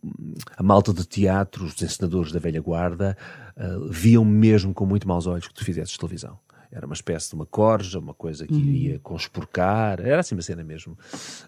a 0.56 0.62
malta 0.62 0.92
de 0.92 1.04
teatro, 1.06 1.64
os 1.64 1.80
encenadores 1.80 2.32
da 2.32 2.38
velha 2.38 2.60
guarda, 2.60 3.16
uh, 3.56 3.88
viam 3.90 4.24
mesmo 4.26 4.74
com 4.74 4.84
muito 4.84 5.08
maus 5.08 5.26
olhos 5.26 5.48
que 5.48 5.54
tu 5.54 5.64
fizesses 5.64 5.96
televisão. 5.96 6.38
Era 6.70 6.86
uma 6.86 6.94
espécie 6.94 7.28
de 7.28 7.34
uma 7.34 7.46
corja, 7.46 7.98
uma 7.98 8.14
coisa 8.14 8.46
que 8.46 8.54
iria 8.54 8.98
conspurcar, 8.98 10.00
era 10.00 10.20
assim 10.20 10.34
uma 10.34 10.42
cena 10.42 10.62
mesmo 10.64 10.96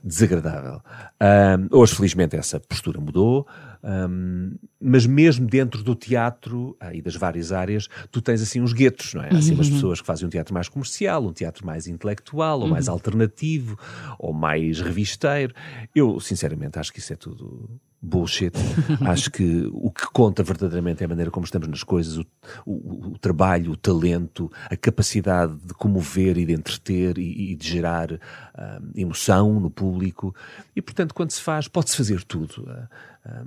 desagradável. 0.03 0.81
Um, 1.21 1.79
hoje, 1.79 1.95
felizmente, 1.95 2.37
essa 2.37 2.61
postura 2.61 3.01
mudou, 3.01 3.47
um, 3.83 4.53
mas 4.81 5.07
mesmo 5.07 5.47
dentro 5.47 5.83
do 5.83 5.95
teatro 5.95 6.77
ah, 6.81 6.93
e 6.95 7.01
das 7.03 7.15
várias 7.17 7.53
áreas, 7.53 7.89
tu 8.11 8.21
tens 8.21 8.43
assim 8.43 8.61
uns 8.61 8.73
guetos, 8.73 9.15
não 9.15 9.23
é? 9.23 9.29
Há 9.33 9.39
assim 9.39 9.55
umas 9.55 9.69
pessoas 9.69 10.01
que 10.01 10.07
fazem 10.07 10.27
um 10.27 10.31
teatro 10.31 10.53
mais 10.55 10.69
comercial, 10.69 11.25
um 11.27 11.33
teatro 11.33 11.65
mais 11.67 11.87
intelectual, 11.87 12.61
ou 12.61 12.69
mais 12.69 12.89
alternativo, 12.89 13.79
ou 14.19 14.33
mais 14.33 14.81
revisteiro. 14.81 15.55
Eu, 15.95 16.19
sinceramente, 16.21 16.79
acho 16.79 16.93
que 16.93 16.99
isso 16.99 17.13
é 17.13 17.17
tudo 17.17 17.69
bullshit. 18.01 18.53
acho 19.11 19.29
que 19.31 19.69
o 19.73 19.91
que 19.91 20.07
conta 20.13 20.43
verdadeiramente 20.45 21.03
é 21.03 21.07
a 21.07 21.09
maneira 21.09 21.31
como 21.33 21.45
estamos 21.45 21.67
nas 21.67 21.83
coisas, 21.83 22.17
o, 22.17 22.25
o- 22.65 23.09
o 23.15 23.19
trabalho, 23.19 23.73
o 23.73 23.77
talento, 23.77 24.49
a 24.71 24.77
capacidade 24.77 25.57
de 25.65 25.75
comover 25.75 26.39
e 26.39 26.47
de 26.47 26.53
entreter 26.53 27.19
e, 27.19 27.53
e 27.53 27.57
de 27.57 27.69
gerar 27.69 28.09
ah, 28.55 28.81
emoção 28.95 29.59
no 29.59 29.69
público. 29.71 30.33
E, 30.77 30.81
portanto, 30.83 31.13
quando 31.13 31.33
se 31.33 31.41
faz, 31.41 31.67
pode-se 31.67 31.97
fazer 31.97 32.23
tudo. 32.23 32.65
Ah, 32.69 32.89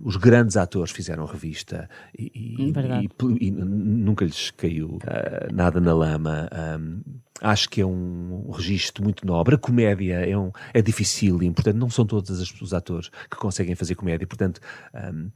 os 0.04 0.16
grandes 0.16 0.58
atores 0.58 0.92
fizeram 0.92 1.26
revista 1.26 1.90
e, 2.18 2.32
e- 2.36 2.72
e- 3.40 3.52
nunca 3.52 4.26
lhes 4.26 4.52
caiu 4.52 5.00
ah, 5.06 5.48
nada 5.54 5.80
na 5.80 5.94
lama. 5.94 6.48
Ahm, 6.52 7.00
acho 7.44 7.70
que 7.70 7.82
é 7.82 7.86
um 7.86 8.52
registro 8.52 9.04
muito 9.04 9.26
nobre. 9.26 9.56
A 9.56 9.58
comédia 9.58 10.14
é, 10.30 10.38
um, 10.38 10.52
é 10.74 10.82
difícil 10.82 11.42
e, 11.42 11.50
portanto, 11.50 11.76
não 11.76 11.90
são 11.90 12.06
todos 12.06 12.30
as- 12.40 12.62
os 12.62 12.74
atores 12.74 13.10
que 13.30 13.36
conseguem 13.38 13.74
fazer 13.74 13.96
comédia. 13.96 14.28
Portanto, 14.28 14.62
ahm, 14.94 15.30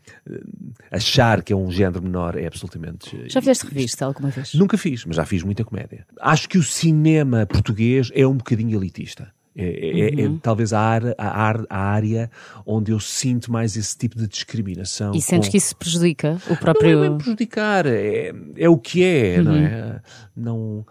achar 0.91 1.41
que 1.43 1.51
é 1.51 1.55
um 1.55 1.71
género 1.71 2.01
menor 2.01 2.35
é 2.37 2.45
absolutamente. 2.45 3.29
Já 3.29 3.41
fizeste 3.41 3.65
revista 3.67 4.05
alguma 4.05 4.29
vez? 4.29 4.53
Nunca 4.53 4.77
fiz, 4.77 5.05
mas 5.05 5.15
já 5.15 5.25
fiz 5.25 5.43
muita 5.43 5.63
comédia. 5.63 6.05
Acho 6.19 6.47
que 6.47 6.57
o 6.57 6.63
cinema 6.63 7.45
português 7.45 8.11
é 8.13 8.25
um 8.27 8.37
bocadinho 8.37 8.77
elitista. 8.77 9.33
É, 9.57 9.63
é- 9.63 10.21
é 10.21 10.27
Uhum. 10.27 10.37
talvez 10.37 10.73
a, 10.73 10.79
ar- 10.81 11.15
a 11.17 11.27
ar- 11.27 11.65
a 11.69 11.77
área 11.79 12.29
onde 12.65 12.91
eu 12.91 12.99
sinto 12.99 13.49
mais 13.51 13.77
esse 13.77 13.97
tipo 13.97 14.17
de 14.17 14.27
discriminação. 14.27 15.13
E 15.15 15.21
sentes 15.21 15.47
com- 15.47 15.51
que 15.51 15.57
isso 15.57 15.75
prejudica 15.77 16.37
o 16.45 16.49
não 16.49 16.55
é 16.55 16.59
próprio. 16.59 17.01
bem 17.01 17.17
prejudicar, 17.17 17.85
é, 17.85 18.33
é 18.57 18.67
o 18.69 18.77
que 18.77 19.01
é, 19.03 19.41
não 19.41 19.51
Uhum. 19.53 19.57
é? 19.57 20.01
Não, 20.35 20.85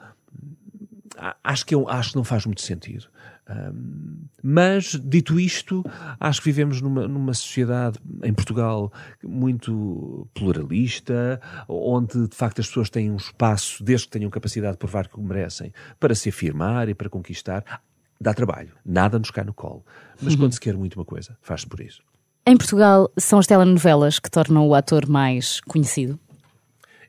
acho, 1.43 1.67
que 1.67 1.75
é 1.75 1.77
um- 1.77 1.89
acho 1.89 2.11
que 2.11 2.17
não 2.17 2.25
faz 2.25 2.47
muito 2.47 2.63
sentido. 2.63 3.07
Ahm, 3.47 4.25
mas, 4.43 4.99
dito 5.05 5.39
isto, 5.39 5.85
acho 6.19 6.41
que 6.41 6.47
vivemos 6.47 6.81
numa, 6.81 7.07
numa 7.07 7.35
sociedade, 7.35 7.99
em 8.23 8.33
Portugal, 8.33 8.91
muito 9.23 10.27
pluralista, 10.33 11.39
onde 11.69 12.27
de 12.29 12.35
facto 12.35 12.61
as 12.61 12.67
pessoas 12.69 12.89
têm 12.89 13.11
um 13.11 13.17
espaço, 13.17 13.85
desde 13.85 14.07
que 14.07 14.13
tenham 14.13 14.31
capacidade 14.31 14.73
de 14.73 14.79
provar 14.79 15.09
que 15.09 15.19
o 15.21 15.23
merecem, 15.23 15.71
para 16.01 16.15
se 16.15 16.31
afirmar 16.31 16.89
e 16.89 16.95
para 16.95 17.11
conquistar. 17.11 17.83
Dá 18.21 18.33
trabalho, 18.33 18.73
nada 18.85 19.19
nos 19.19 19.31
cai 19.31 19.45
no 19.45 19.53
colo. 19.53 19.85
Mas 20.21 20.35
quando 20.35 20.53
se 20.53 20.61
quer 20.61 20.77
muito 20.77 20.95
uma 20.95 21.05
coisa, 21.05 21.37
faz-se 21.43 21.67
por 21.67 21.81
isso. 21.81 22.03
Em 22.47 22.57
Portugal, 22.57 23.11
são 23.19 23.39
as 23.39 23.47
telenovelas 23.47 24.19
que 24.19 24.31
tornam 24.31 24.67
o 24.69 24.75
ator 24.75 25.09
mais 25.09 25.61
conhecido. 25.61 26.19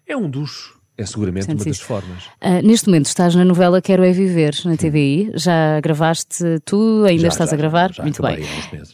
É 0.08 0.16
um 0.16 0.30
dos. 0.30 0.75
É 0.98 1.06
seguramente 1.06 1.48
uma 1.48 1.56
das 1.56 1.66
isso. 1.68 1.84
formas. 1.84 2.24
Ah, 2.40 2.62
neste 2.62 2.88
momento 2.88 3.08
estás 3.08 3.36
na 3.36 3.44
novela 3.44 3.82
Quero 3.82 4.04
é 4.04 4.12
Viver, 4.12 4.54
na 4.64 4.78
TVI. 4.78 5.32
Já 5.36 5.80
gravaste 5.82 6.44
tu? 6.64 7.04
Ainda 7.06 7.24
Já, 7.24 7.28
estás 7.28 7.50
já, 7.50 7.56
a 7.56 7.58
gravar? 7.58 7.94
já 7.94 8.04
Muito 8.04 8.22
bem. 8.22 8.40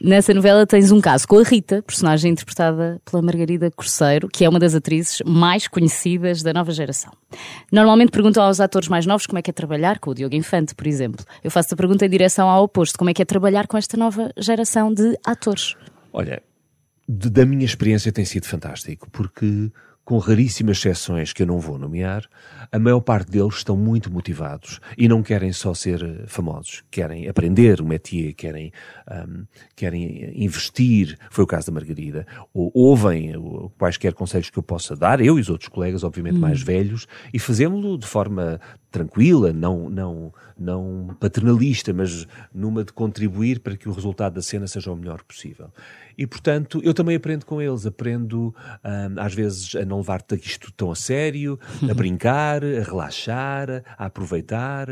Nessa 0.01 0.33
novela 0.33 0.65
tens 0.65 0.91
um 0.91 0.99
caso 0.99 1.27
com 1.27 1.37
a 1.37 1.43
Rita, 1.43 1.81
personagem 1.83 2.31
interpretada 2.31 2.99
pela 3.05 3.21
Margarida 3.21 3.69
Corseiro, 3.69 4.27
que 4.27 4.43
é 4.43 4.49
uma 4.49 4.59
das 4.59 4.73
atrizes 4.73 5.19
mais 5.25 5.67
conhecidas 5.67 6.41
da 6.41 6.51
nova 6.53 6.71
geração. 6.71 7.11
Normalmente 7.71 8.09
perguntam 8.11 8.43
aos 8.43 8.59
atores 8.59 8.87
mais 8.87 9.05
novos 9.05 9.25
como 9.27 9.37
é 9.37 9.41
que 9.41 9.49
é 9.51 9.53
trabalhar 9.53 9.99
com 9.99 10.09
o 10.11 10.15
Diogo 10.15 10.35
Infante, 10.35 10.73
por 10.73 10.87
exemplo. 10.87 11.23
Eu 11.43 11.51
faço 11.51 11.73
a 11.73 11.77
pergunta 11.77 12.05
em 12.05 12.09
direção 12.09 12.49
ao 12.49 12.63
oposto: 12.63 12.97
como 12.97 13.09
é 13.09 13.13
que 13.13 13.21
é 13.21 13.25
trabalhar 13.25 13.67
com 13.67 13.77
esta 13.77 13.95
nova 13.95 14.31
geração 14.37 14.91
de 14.93 15.15
atores? 15.25 15.75
Olha, 16.11 16.41
de- 17.07 17.29
da 17.29 17.45
minha 17.45 17.65
experiência 17.65 18.11
tem 18.11 18.25
sido 18.25 18.45
fantástico, 18.47 19.07
porque 19.11 19.69
com 20.11 20.17
raríssimas 20.17 20.75
exceções 20.77 21.31
que 21.31 21.41
eu 21.41 21.47
não 21.47 21.57
vou 21.57 21.77
nomear, 21.77 22.25
a 22.69 22.77
maior 22.77 22.99
parte 22.99 23.31
deles 23.31 23.55
estão 23.55 23.77
muito 23.77 24.11
motivados 24.11 24.81
e 24.97 25.07
não 25.07 25.23
querem 25.23 25.53
só 25.53 25.73
ser 25.73 26.03
eh, 26.03 26.25
famosos, 26.27 26.83
querem 26.91 27.29
aprender 27.29 27.79
o 27.79 27.85
métier, 27.85 28.33
querem, 28.33 28.73
ahm, 29.07 29.43
querem 29.73 30.33
investir, 30.43 31.17
foi 31.29 31.45
o 31.45 31.47
caso 31.47 31.67
da 31.67 31.71
Margarida, 31.71 32.27
ou 32.53 32.69
ouvem 32.75 33.37
o- 33.37 33.71
quaisquer 33.79 34.13
conselhos 34.13 34.49
que 34.49 34.59
eu 34.59 34.63
possa 34.63 34.97
dar, 34.97 35.21
eu 35.21 35.37
e 35.37 35.41
os 35.41 35.49
outros 35.49 35.69
colegas, 35.69 36.03
obviamente 36.03 36.37
mais 36.37 36.61
velhos, 36.61 37.07
e 37.33 37.39
fazemos-lo 37.39 37.97
de 37.97 38.05
forma 38.05 38.59
tranquila, 38.91 39.53
não, 39.53 39.89
não, 39.89 40.33
não 40.59 41.15
paternalista, 41.19 41.93
mas 41.93 42.27
numa 42.53 42.83
de 42.83 42.91
contribuir 42.91 43.61
para 43.61 43.77
que 43.77 43.87
o 43.87 43.93
resultado 43.93 44.33
da 44.33 44.41
cena 44.41 44.67
seja 44.67 44.91
o 44.91 44.95
melhor 44.95 45.23
possível. 45.23 45.71
E, 46.17 46.27
portanto, 46.27 46.81
eu 46.83 46.93
também 46.93 47.15
aprendo 47.15 47.45
com 47.45 47.61
eles, 47.61 47.85
aprendo 47.85 48.53
hum, 48.83 49.15
às 49.17 49.33
vezes 49.33 49.75
a 49.75 49.85
não 49.85 49.97
levar 49.97 50.23
isto 50.33 50.71
tão 50.73 50.91
a 50.91 50.95
sério, 50.95 51.57
a 51.89 51.93
brincar, 51.95 52.63
a 52.63 52.83
relaxar, 52.83 53.83
a 53.97 54.05
aproveitar, 54.05 54.89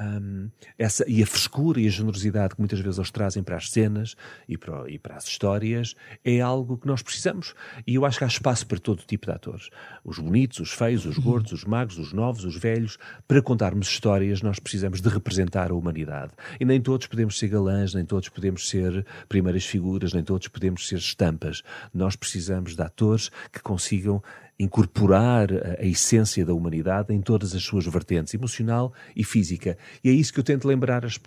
hum, 0.00 0.48
essa, 0.78 1.04
e 1.06 1.22
a 1.22 1.26
frescura 1.26 1.80
e 1.80 1.86
a 1.86 1.90
generosidade 1.90 2.54
que 2.54 2.60
muitas 2.60 2.80
vezes 2.80 2.98
eles 2.98 3.10
trazem 3.10 3.42
para 3.42 3.56
as 3.56 3.70
cenas 3.70 4.16
e 4.48 4.56
para, 4.56 4.90
e 4.90 4.98
para 4.98 5.16
as 5.16 5.24
histórias 5.24 5.94
é 6.24 6.40
algo 6.40 6.78
que 6.78 6.86
nós 6.86 7.02
precisamos. 7.02 7.54
E 7.86 7.94
eu 7.94 8.06
acho 8.06 8.18
que 8.18 8.24
há 8.24 8.28
espaço 8.28 8.66
para 8.66 8.78
todo 8.78 9.02
tipo 9.02 9.26
de 9.26 9.32
atores. 9.32 9.68
Os 10.02 10.18
bonitos, 10.18 10.58
os 10.60 10.72
feios, 10.72 11.04
os 11.04 11.18
gordos, 11.18 11.52
os 11.52 11.64
magos, 11.64 11.98
os 11.98 12.12
novos, 12.12 12.44
os 12.44 12.56
velhos. 12.56 12.98
Para 13.28 13.41
contarmos 13.42 13.88
histórias, 13.88 14.42
nós 14.42 14.58
precisamos 14.58 15.00
de 15.00 15.08
representar 15.08 15.70
a 15.70 15.74
humanidade. 15.74 16.32
E 16.60 16.64
nem 16.64 16.80
todos 16.80 17.06
podemos 17.06 17.38
ser 17.38 17.48
galãs, 17.48 17.94
nem 17.94 18.04
todos 18.04 18.28
podemos 18.28 18.68
ser 18.68 19.04
primeiras 19.28 19.64
figuras, 19.64 20.12
nem 20.12 20.22
todos 20.22 20.48
podemos 20.48 20.86
ser 20.88 20.96
estampas. 20.98 21.62
Nós 21.92 22.16
precisamos 22.16 22.74
de 22.76 22.82
atores 22.82 23.30
que 23.52 23.60
consigam 23.60 24.22
incorporar 24.58 25.48
a, 25.52 25.84
essência 25.84 26.44
da 26.44 26.54
humanidade 26.54 27.12
em 27.12 27.20
todas 27.20 27.54
as 27.54 27.62
suas 27.62 27.84
vertentes, 27.86 28.32
emocional 28.34 28.92
e 29.16 29.24
física. 29.24 29.76
E 30.04 30.08
é 30.08 30.12
isso 30.12 30.32
que 30.32 30.38
eu 30.40 30.44
tento 30.44 30.68
lembrar 30.68 31.04
as- 31.04 31.18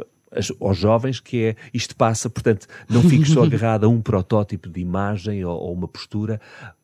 aos 0.60 0.78
jovens 0.78 1.20
que 1.20 1.44
é 1.44 1.56
isto 1.74 1.96
passa, 1.96 2.30
portanto, 2.30 2.68
não 2.90 3.02
fiques 3.02 3.32
só 3.32 3.44
agarrado 3.46 3.86
a 3.86 3.90
um 3.90 4.02
protótipo 4.02 4.70
de 4.70 4.80
imagem 4.80 5.46
ou, 5.46 5.58
ou 5.58 5.74
uma 5.74 5.88
postura, 5.88 6.40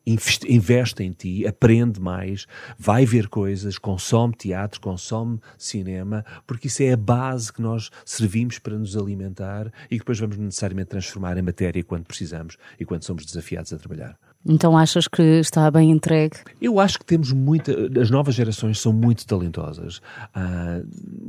investe, 0.06 0.52
investe 0.52 1.02
em 1.02 1.12
ti, 1.12 1.46
aprende 1.46 2.00
mais, 2.00 2.46
vai 2.78 3.04
ver 3.04 3.28
coisas, 3.28 3.78
consome 3.78 4.34
teatro, 4.34 4.80
consome 4.80 5.40
cinema, 5.58 6.24
porque 6.46 6.68
isso 6.68 6.82
é 6.82 6.92
a 6.92 6.96
base 6.96 7.52
que 7.52 7.62
nós 7.62 7.90
servimos 8.04 8.58
para 8.58 8.78
nos 8.78 8.96
alimentar 8.96 9.72
e 9.86 9.90
que 9.90 9.98
depois 9.98 10.18
vamos 10.18 10.36
necessariamente 10.36 10.90
transformar 10.90 11.36
em 11.36 11.42
matéria 11.42 11.82
quando 11.84 12.04
precisamos 12.04 12.56
e 12.78 12.84
quando 12.84 13.04
somos 13.04 13.24
desafiados 13.24 13.72
a 13.72 13.78
trabalhar. 13.78 14.31
Então 14.44 14.76
achas 14.76 15.06
que 15.06 15.22
está 15.22 15.70
bem 15.70 15.90
entregue? 15.90 16.36
Eu 16.60 16.80
acho 16.80 16.98
que 16.98 17.04
temos 17.04 17.30
muita. 17.32 17.72
As 18.00 18.10
novas 18.10 18.34
gerações 18.34 18.80
são 18.80 18.92
muito 18.92 19.24
talentosas. 19.26 20.00
Ah, 20.34 20.80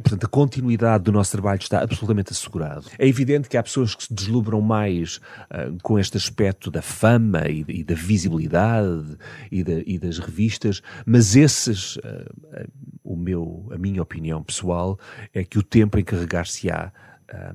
portanto, 0.02 0.26
a 0.26 0.28
continuidade 0.30 1.04
do 1.04 1.12
nosso 1.12 1.32
trabalho 1.32 1.60
está 1.62 1.82
absolutamente 1.84 2.32
assegurado. 2.34 2.86
É 2.98 3.08
evidente 3.08 3.48
que 3.48 3.56
há 3.58 3.62
pessoas 3.64 3.94
que 3.94 4.06
se 4.06 4.14
deslumbram 4.14 4.62
mais 4.62 5.20
ah, 5.50 5.68
com 5.84 6.00
este 6.00 6.18
aspecto 6.18 6.72
da 6.72 6.82
fama 6.82 7.48
e, 7.48 7.64
e 7.68 7.84
da 7.84 7.94
visibilidade 7.96 9.18
e, 9.52 9.64
da- 9.64 9.82
e 9.86 10.00
das 10.00 10.18
revistas, 10.20 10.82
mas 11.06 11.36
esses. 11.36 12.00
ah, 12.04 12.66
o 13.04 13.18
meu, 13.18 13.68
a 13.72 13.78
minha 13.78 14.02
opinião 14.02 14.42
pessoal 14.42 14.98
é 15.34 15.44
que 15.44 15.60
o 15.60 15.64
tempo 15.64 16.00
encarregar-se-á 16.00 16.92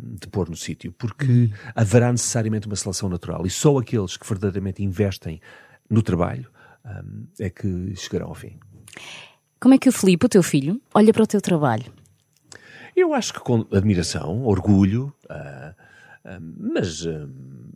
de 0.01 0.27
pôr 0.29 0.49
no 0.49 0.57
sítio, 0.57 0.93
porque 0.93 1.51
haverá 1.75 2.11
necessariamente 2.11 2.67
uma 2.67 2.77
seleção 2.77 3.09
natural 3.09 3.47
e 3.47 3.51
só 3.51 3.79
aqueles 3.79 4.17
que 4.17 4.29
verdadeiramente 4.29 4.83
investem 4.83 5.41
no 5.89 6.03
trabalho 6.03 6.51
ah, 6.85 7.03
é 7.39 7.51
que 7.51 7.95
chegarão 7.97 8.29
ao 8.29 8.35
fim. 8.35 8.59
Como 9.61 9.75
é 9.75 9.79
que 9.79 9.89
o 9.89 9.93
Filipe, 9.93 10.27
o 10.27 10.29
teu 10.29 10.43
filho, 10.43 10.81
olha 10.95 11.13
para 11.13 11.23
o 11.23 11.27
teu 11.27 11.41
trabalho? 11.41 11.93
Eu 12.95 13.15
acho 13.15 13.33
que 13.33 13.41
com 13.41 13.67
admiração, 13.73 14.45
orgulho, 14.45 15.13
ah, 15.29 15.75
mas, 16.59 17.07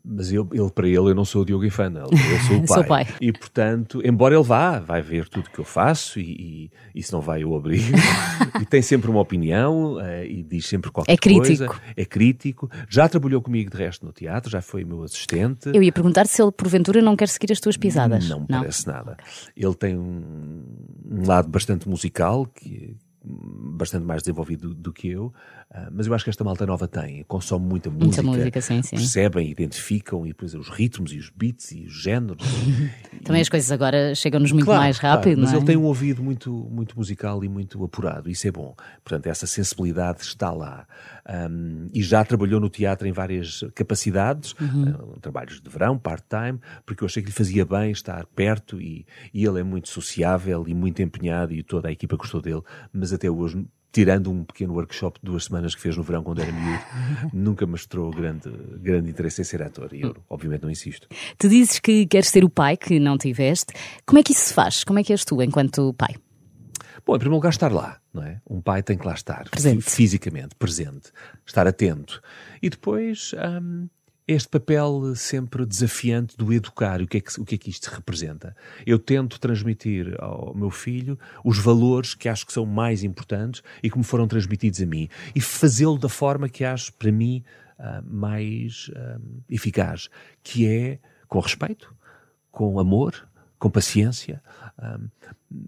mas 0.05 0.33
eu, 0.33 0.49
ele, 0.53 0.71
para 0.71 0.87
ele 0.87 0.99
eu 1.11 1.15
não 1.15 1.25
sou 1.25 1.43
o 1.43 1.45
Diogo 1.45 1.65
Infante, 1.65 1.99
eu 1.99 2.09
sou 2.47 2.57
o 2.57 2.67
pai. 2.67 2.67
Sou 2.67 2.85
pai. 2.85 3.07
E 3.21 3.33
portanto, 3.33 4.01
embora 4.05 4.35
ele 4.35 4.43
vá, 4.43 4.79
vai 4.79 5.01
ver 5.01 5.29
tudo 5.29 5.49
que 5.49 5.59
eu 5.59 5.65
faço 5.65 6.19
e, 6.19 6.71
e, 6.95 6.99
e 6.99 7.03
se 7.03 7.13
não 7.13 7.21
vai 7.21 7.43
eu 7.43 7.53
obrigo. 7.53 7.97
e 8.61 8.67
tem 8.67 8.83
sempre 8.83 9.11
uma 9.11 9.21
opinião 9.21 9.99
ah, 9.99 10.25
e 10.25 10.43
diz 10.43 10.67
sempre 10.67 10.91
qualquer 10.91 11.13
É 11.13 11.17
crítico. 11.17 11.67
coisa. 11.67 11.83
É 11.97 12.05
crítico. 12.05 12.71
Já 12.89 13.09
trabalhou 13.09 13.41
comigo 13.41 13.71
de 13.71 13.77
resto 13.77 14.05
no 14.05 14.13
teatro, 14.13 14.51
já 14.51 14.61
foi 14.61 14.85
meu 14.85 15.03
assistente. 15.03 15.71
Eu 15.73 15.83
ia 15.83 15.93
perguntar 15.93 16.27
se 16.27 16.43
ele, 16.43 16.53
porventura, 16.53 17.01
não 17.01 17.17
quer 17.17 17.29
seguir 17.29 17.53
as 17.53 17.61
tuas 17.61 17.77
pisadas. 17.77 18.29
Não 18.29 18.41
me 18.41 18.47
parece 18.49 18.87
nada. 18.87 19.17
Ele 19.57 19.75
tem 19.75 19.97
um, 19.97 20.65
um 21.11 21.27
lado 21.27 21.49
bastante 21.49 21.89
musical, 21.89 22.47
que 22.47 22.97
bastante 23.25 24.05
mais 24.05 24.23
desenvolvido 24.23 24.75
do, 24.75 24.93
que 24.93 25.09
eu, 25.09 25.33
ah, 25.71 25.89
mas 25.93 26.07
eu 26.07 26.15
acho 26.15 26.25
que 26.25 26.31
esta 26.31 26.43
malta 26.43 26.67
nova 26.67 26.89
tem, 26.89 27.23
consome 27.25 27.67
muita 27.67 27.89
música, 27.91 28.23
música, 28.23 28.61
sim, 28.61 28.83
sim. 28.83 28.97
percebem, 28.97 29.49
identificam 29.51 30.27
e 30.27 30.31
depois 30.31 30.55
os 30.55 30.69
ritmos 30.69 31.13
e 31.13 31.19
os 31.19 31.31
beats 31.31 31.73
e 31.73 31.85
os 31.85 31.93
géneros. 31.93 32.45
Também 33.25 33.41
as 33.43 33.49
coisas 33.49 33.71
agora 33.71 34.15
chegam-nos 34.15 34.51
muito 34.53 34.65
Claro, 34.65 34.81
mais 34.83 34.99
claro, 34.99 35.17
rápido, 35.17 35.41
mas 35.41 35.51
não 35.51 35.55
é? 35.55 35.61
ele 35.61 35.67
tem 35.67 35.77
um 35.77 35.85
ouvido 35.85 36.23
muito, 36.23 36.51
muito 36.71 36.97
musical 36.97 37.45
e 37.45 37.49
muito 37.49 37.83
apurado, 37.85 38.29
isso 38.29 38.47
é 38.49 38.51
bom. 38.51 38.75
Portanto, 39.05 39.27
essa 39.29 39.47
sensibilidade 39.47 40.23
está 40.23 40.51
lá. 40.51 40.87
Um, 41.51 41.89
e 41.95 42.03
já 42.03 42.25
trabalhou 42.25 42.61
no 42.61 42.69
teatro 42.69 43.07
em 43.07 43.13
várias 43.13 43.65
capacidades, 43.75 44.55
Uhum. 44.61 44.91
uh, 45.15 45.21
trabalhos 45.21 45.61
de 45.61 45.69
verão, 45.71 45.97
part-time, 45.99 46.59
porque 46.85 47.03
eu 47.05 47.07
achei 47.07 47.23
que 47.23 47.29
lhe 47.29 47.35
fazia 47.35 47.65
bem 47.65 47.91
estar 47.93 48.27
perto 48.27 48.81
e, 48.81 49.07
e 49.33 49.45
ele 49.45 49.61
é 49.61 49.63
muito 49.63 49.89
sociável 49.89 50.65
e 50.67 50.75
muito 50.75 51.01
empenhado 51.03 51.53
e 51.53 51.63
toda 51.63 51.89
a 51.89 51.93
equipa 51.93 52.17
gostou 52.17 52.41
dele, 52.41 52.63
mas 52.93 53.12
até 53.15 53.31
hoje. 53.31 53.65
Tirando 53.95 54.31
um 54.31 54.43
pequeno 54.43 54.73
workshop 54.73 55.21
de 55.23 55.31
duas 55.31 55.45
semanas 55.45 55.75
que 55.75 55.81
fez 55.83 55.95
no 55.99 56.03
verão 56.03 56.23
quando 56.23 56.41
era 56.41 56.51
miúdo, 56.51 56.83
nunca 57.31 57.67
mostrou 57.67 58.11
grande, 58.11 58.49
grande 58.81 59.11
interesse 59.11 59.43
em 59.43 59.45
ser 59.45 59.61
ator. 59.63 59.93
E 59.93 60.01
eu, 60.01 60.17
obviamente, 60.31 60.63
não 60.63 60.71
insisto. 60.71 61.07
Tu 61.37 61.47
dizes 61.47 61.79
que 61.79 62.07
queres 62.07 62.29
ser 62.31 62.43
o 62.43 62.49
pai 62.49 62.75
que 62.79 62.99
não 62.99 63.19
tiveste. 63.19 63.75
Como 64.07 64.19
é 64.19 64.23
que 64.23 64.33
isso 64.33 64.47
se 64.47 64.55
faz? 64.55 64.83
Como 64.83 64.99
é 64.99 65.05
que 65.05 65.13
és 65.13 65.27
tu 65.27 65.43
enquanto 65.43 65.93
pai? 65.93 66.15
Bom, 67.05 67.17
em 67.17 67.19
primeiro 67.19 67.35
lugar, 67.37 67.51
estar 67.51 67.71
lá, 67.71 67.99
não 68.15 68.23
é? 68.23 68.41
Um 68.49 68.63
pai 68.63 68.83
tem 68.83 68.97
que 68.97 69.07
lá 69.07 69.13
estar, 69.13 69.47
Presente. 69.51 69.83
fi- 69.83 69.91
fisicamente, 69.91 70.55
presente, 70.59 71.11
estar 71.45 71.67
atento. 71.67 72.23
E 72.63 72.71
depois, 72.71 73.33
hum, 73.61 73.89
este 74.27 74.49
papel 74.49 75.15
sempre 75.17 75.67
desafiante 75.67 76.37
do 76.37 76.53
educar, 76.53 77.03
o 77.03 77.07
que, 77.07 77.19
é 77.19 77.21
que, 77.21 77.41
o 77.41 77.45
que 77.45 77.55
é 77.57 77.59
que 77.59 77.71
isto 77.71 77.87
representa. 77.87 78.57
Eu 78.87 78.99
tento 78.99 79.41
transmitir 79.41 80.15
ao 80.19 80.55
meu 80.55 80.71
filho 80.71 81.19
os 81.45 81.59
valores 81.59 82.15
que 82.15 82.29
acho 82.29 82.47
que 82.47 82.53
são 82.53 82.65
mais 82.65 83.03
importantes 83.03 83.63
e 83.83 83.91
que 83.91 83.99
me 83.99 84.05
foram 84.05 84.29
transmitidos 84.29 84.81
a 84.81 84.87
mim, 84.87 85.09
e 85.35 85.41
fazê-lo 85.41 85.99
da 85.99 86.09
forma 86.09 86.49
que 86.49 86.65
acho, 86.65 86.93
para 86.95 87.11
mim, 87.11 87.43
ah, 87.79 88.03
mais 88.05 88.91
hum, 88.95 89.41
eficaz, 89.51 90.09
que 90.43 90.67
é 90.67 90.99
com 91.27 91.41
respeito, 91.41 91.95
com 92.51 92.79
amor, 92.79 93.29
com 93.63 93.71
paciência. 93.71 94.43
Um, 94.77 95.09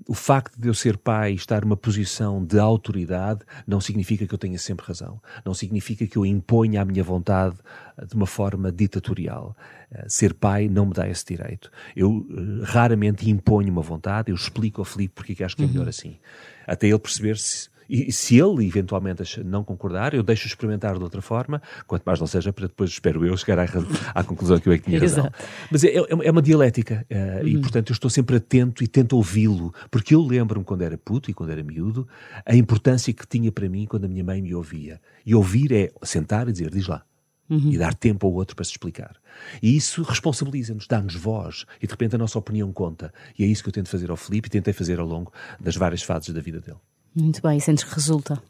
o 0.08 0.14
facto 0.14 0.60
de 0.60 0.66
eu 0.66 0.74
ser 0.74 0.96
pai 0.96 1.30
e 1.30 1.36
estar 1.36 1.64
numa 1.64 1.76
posição 1.76 2.44
de 2.44 2.58
autoridade 2.58 3.42
não 3.64 3.80
significa 3.80 4.26
que 4.26 4.34
eu 4.34 4.38
tenha 4.38 4.58
sempre 4.58 4.84
razão. 4.84 5.22
Não 5.44 5.54
significa 5.54 6.04
que 6.04 6.18
eu 6.18 6.26
imponha 6.26 6.82
a 6.82 6.84
minha 6.84 7.04
vontade 7.04 7.54
uh, 7.96 8.04
de 8.04 8.16
uma 8.16 8.26
forma 8.26 8.72
ditatorial. 8.72 9.56
Uh, 9.92 10.10
ser 10.10 10.34
pai 10.34 10.68
não 10.68 10.86
me 10.86 10.92
dá 10.92 11.08
esse 11.08 11.24
direito. 11.24 11.70
Eu 11.94 12.10
uh, 12.10 12.64
raramente 12.64 13.30
imponho 13.30 13.70
uma 13.70 13.82
vontade, 13.82 14.32
eu 14.32 14.34
explico 14.34 14.80
ao 14.80 14.84
Filipe 14.84 15.14
porque 15.14 15.30
é 15.30 15.36
que 15.36 15.44
acho 15.44 15.54
que 15.54 15.62
é 15.62 15.66
melhor 15.68 15.88
assim. 15.88 16.18
Até 16.66 16.88
ele 16.88 16.98
perceber 16.98 17.38
se. 17.38 17.68
E 17.88 18.10
se 18.12 18.38
ele 18.38 18.66
eventualmente 18.66 19.42
não 19.44 19.62
concordar, 19.64 20.14
eu 20.14 20.22
deixo 20.22 20.46
experimentar 20.46 20.96
de 20.96 21.02
outra 21.02 21.20
forma, 21.20 21.60
quanto 21.86 22.02
mais 22.04 22.18
não 22.20 22.26
seja 22.26 22.52
para 22.52 22.66
depois, 22.66 22.90
espero 22.90 23.24
eu, 23.26 23.36
chegar 23.36 23.58
à, 23.58 23.66
à 24.14 24.24
conclusão 24.24 24.58
que 24.58 24.68
eu 24.68 24.72
é 24.72 24.78
que 24.78 24.84
tinha 24.84 25.00
razão. 25.00 25.30
Mas 25.70 25.84
é, 25.84 25.88
é- 25.88 26.04
é 26.24 26.30
uma 26.30 26.42
dialética 26.42 27.04
eh, 27.10 27.42
e, 27.44 27.58
portanto, 27.58 27.90
eu 27.90 27.94
estou 27.94 28.10
sempre 28.10 28.36
atento 28.36 28.82
e 28.82 28.86
tento 28.88 29.14
ouvi-lo, 29.16 29.72
porque 29.90 30.14
eu 30.14 30.22
lembro-me 30.22 30.64
quando 30.64 30.82
era 30.82 30.96
puto 30.96 31.30
e 31.30 31.34
quando 31.34 31.50
era 31.50 31.62
miúdo 31.62 32.06
a 32.44 32.54
importância 32.56 33.12
que 33.12 33.26
tinha 33.26 33.50
para 33.52 33.68
mim 33.68 33.86
quando 33.86 34.04
a 34.04 34.08
minha 34.08 34.24
mãe 34.24 34.40
me 34.40 34.54
ouvia. 34.54 35.00
E 35.24 35.34
ouvir 35.34 35.72
é 35.72 35.90
sentar 36.02 36.48
e 36.48 36.52
dizer: 36.52 36.70
diz 36.70 36.86
lá, 36.86 37.04
E 37.50 37.76
dar 37.76 37.94
tempo 37.94 38.26
ao 38.26 38.32
outro 38.32 38.56
para 38.56 38.64
se 38.64 38.70
explicar. 38.70 39.16
E 39.62 39.76
isso 39.76 40.02
responsabiliza-nos, 40.02 40.86
dá-nos 40.86 41.14
voz. 41.14 41.66
E 41.82 41.86
de 41.86 41.92
repente 41.92 42.14
a 42.14 42.18
nossa 42.18 42.38
opinião 42.38 42.72
conta. 42.72 43.12
E 43.38 43.44
é 43.44 43.46
isso 43.46 43.62
que 43.62 43.68
eu 43.68 43.72
tento 43.72 43.88
fazer 43.90 44.10
ao 44.10 44.16
Filipe 44.16 44.48
e 44.48 44.50
tentei 44.50 44.72
fazer 44.72 44.98
ao 44.98 45.06
longo 45.06 45.30
das 45.60 45.76
várias 45.76 46.02
fases 46.02 46.32
da 46.32 46.40
vida 46.40 46.60
dele. 46.60 46.78
Muito 47.16 47.40
bem, 47.42 47.60
sentes 47.60 47.84
que 47.84 47.94
resulta. 47.94 48.42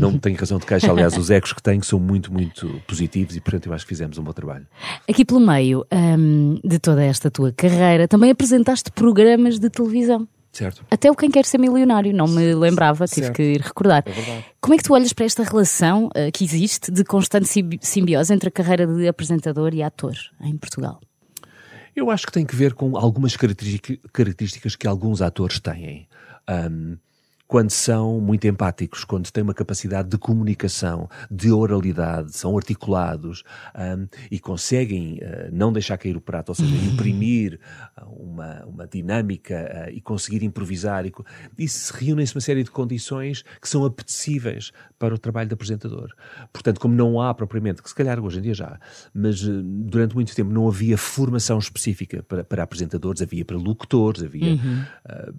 Não 0.00 0.18
tenho 0.18 0.36
razão 0.36 0.58
de 0.58 0.66
queixa, 0.66 0.90
aliás, 0.90 1.16
os 1.16 1.30
ecos 1.30 1.52
que 1.52 1.62
tenho 1.62 1.82
são 1.84 2.00
muito, 2.00 2.32
muito 2.32 2.82
positivos 2.88 3.36
e, 3.36 3.40
portanto, 3.40 3.66
eu 3.66 3.72
acho 3.72 3.84
que 3.84 3.90
fizemos 3.90 4.18
um 4.18 4.22
bom 4.24 4.32
trabalho. 4.32 4.66
Aqui 5.08 5.24
pelo 5.24 5.38
meio 5.38 5.86
hum, 5.92 6.58
de 6.64 6.78
toda 6.80 7.04
esta 7.04 7.30
tua 7.30 7.52
carreira, 7.52 8.08
também 8.08 8.30
apresentaste 8.32 8.90
programas 8.90 9.58
de 9.60 9.70
televisão. 9.70 10.26
Certo. 10.50 10.84
Até 10.90 11.10
o 11.10 11.14
Quem 11.16 11.30
Quer 11.30 11.44
Ser 11.44 11.58
Milionário, 11.58 12.12
não 12.14 12.26
me 12.28 12.54
lembrava, 12.54 13.06
tive 13.06 13.26
Certo. 13.26 13.36
que 13.36 13.42
ir 13.42 13.60
recordar. 13.60 14.04
É. 14.06 14.44
Como 14.60 14.74
é 14.74 14.76
que 14.76 14.84
tu 14.84 14.92
olhas 14.94 15.12
para 15.12 15.24
esta 15.24 15.42
relação 15.42 16.10
eh, 16.14 16.30
que 16.30 16.44
existe 16.44 16.92
de 16.92 17.02
constante 17.04 17.46
simbi- 17.48 17.78
simbiose 17.80 18.32
entre 18.32 18.48
a 18.48 18.52
carreira 18.52 18.86
de 18.86 19.06
apresentador 19.08 19.74
e 19.74 19.82
ator 19.82 20.14
em 20.40 20.56
Portugal? 20.56 21.00
Eu 21.94 22.10
acho 22.10 22.26
que 22.26 22.32
tem 22.32 22.44
que 22.46 22.54
ver 22.56 22.74
com 22.74 22.96
algumas 22.96 23.36
característica- 23.36 23.98
características 24.12 24.74
que 24.76 24.86
alguns 24.86 25.20
atores 25.22 25.58
têm. 25.60 26.06
Ahm, 26.46 26.96
quando 27.46 27.70
são 27.70 28.20
muito 28.20 28.46
empáticos, 28.46 29.04
quando 29.04 29.30
têm 29.30 29.42
uma 29.42 29.54
capacidade 29.54 30.08
de 30.08 30.18
comunicação, 30.18 31.08
de 31.30 31.52
oralidade, 31.52 32.36
são 32.36 32.56
articulados 32.56 33.42
ahm, 33.74 34.06
e 34.30 34.38
conseguem 34.38 35.20
ah, 35.22 35.48
não 35.52 35.72
deixar 35.72 35.98
cair 35.98 36.16
o 36.16 36.20
prato, 36.20 36.50
ou 36.50 36.54
seja, 36.54 36.74
imprimir 36.86 37.60
ah, 37.96 38.06
uma, 38.06 38.64
uma 38.64 38.86
dinâmica 38.86 39.86
ah, 39.86 39.90
e 39.90 40.00
conseguir 40.00 40.42
improvisar. 40.42 41.06
E, 41.06 41.12
e 41.58 41.68
se 41.68 41.92
reúnem-se 41.92 42.34
uma 42.34 42.40
série 42.40 42.64
de 42.64 42.70
condições 42.70 43.44
que 43.60 43.68
são 43.68 43.84
apetecíveis 43.84 44.72
para 44.98 45.14
o 45.14 45.18
trabalho 45.18 45.48
de 45.48 45.54
apresentador. 45.54 46.14
Portanto, 46.52 46.80
como 46.80 46.94
não 46.94 47.20
há 47.20 47.34
propriamente, 47.34 47.82
que 47.82 47.88
se 47.88 47.94
calhar 47.94 48.18
hoje 48.18 48.38
em 48.38 48.42
dia 48.42 48.54
já, 48.54 48.80
mas 49.12 49.42
eh, 49.42 49.50
durante 49.62 50.14
muito 50.14 50.34
tempo 50.34 50.50
não 50.50 50.66
havia 50.66 50.96
formação 50.96 51.58
específica 51.58 52.22
para, 52.22 52.42
para 52.42 52.62
apresentadores, 52.62 53.20
havia 53.20 53.44
para 53.44 53.56
locutores, 53.56 54.22
havia 54.22 54.58
ah, 55.04 55.32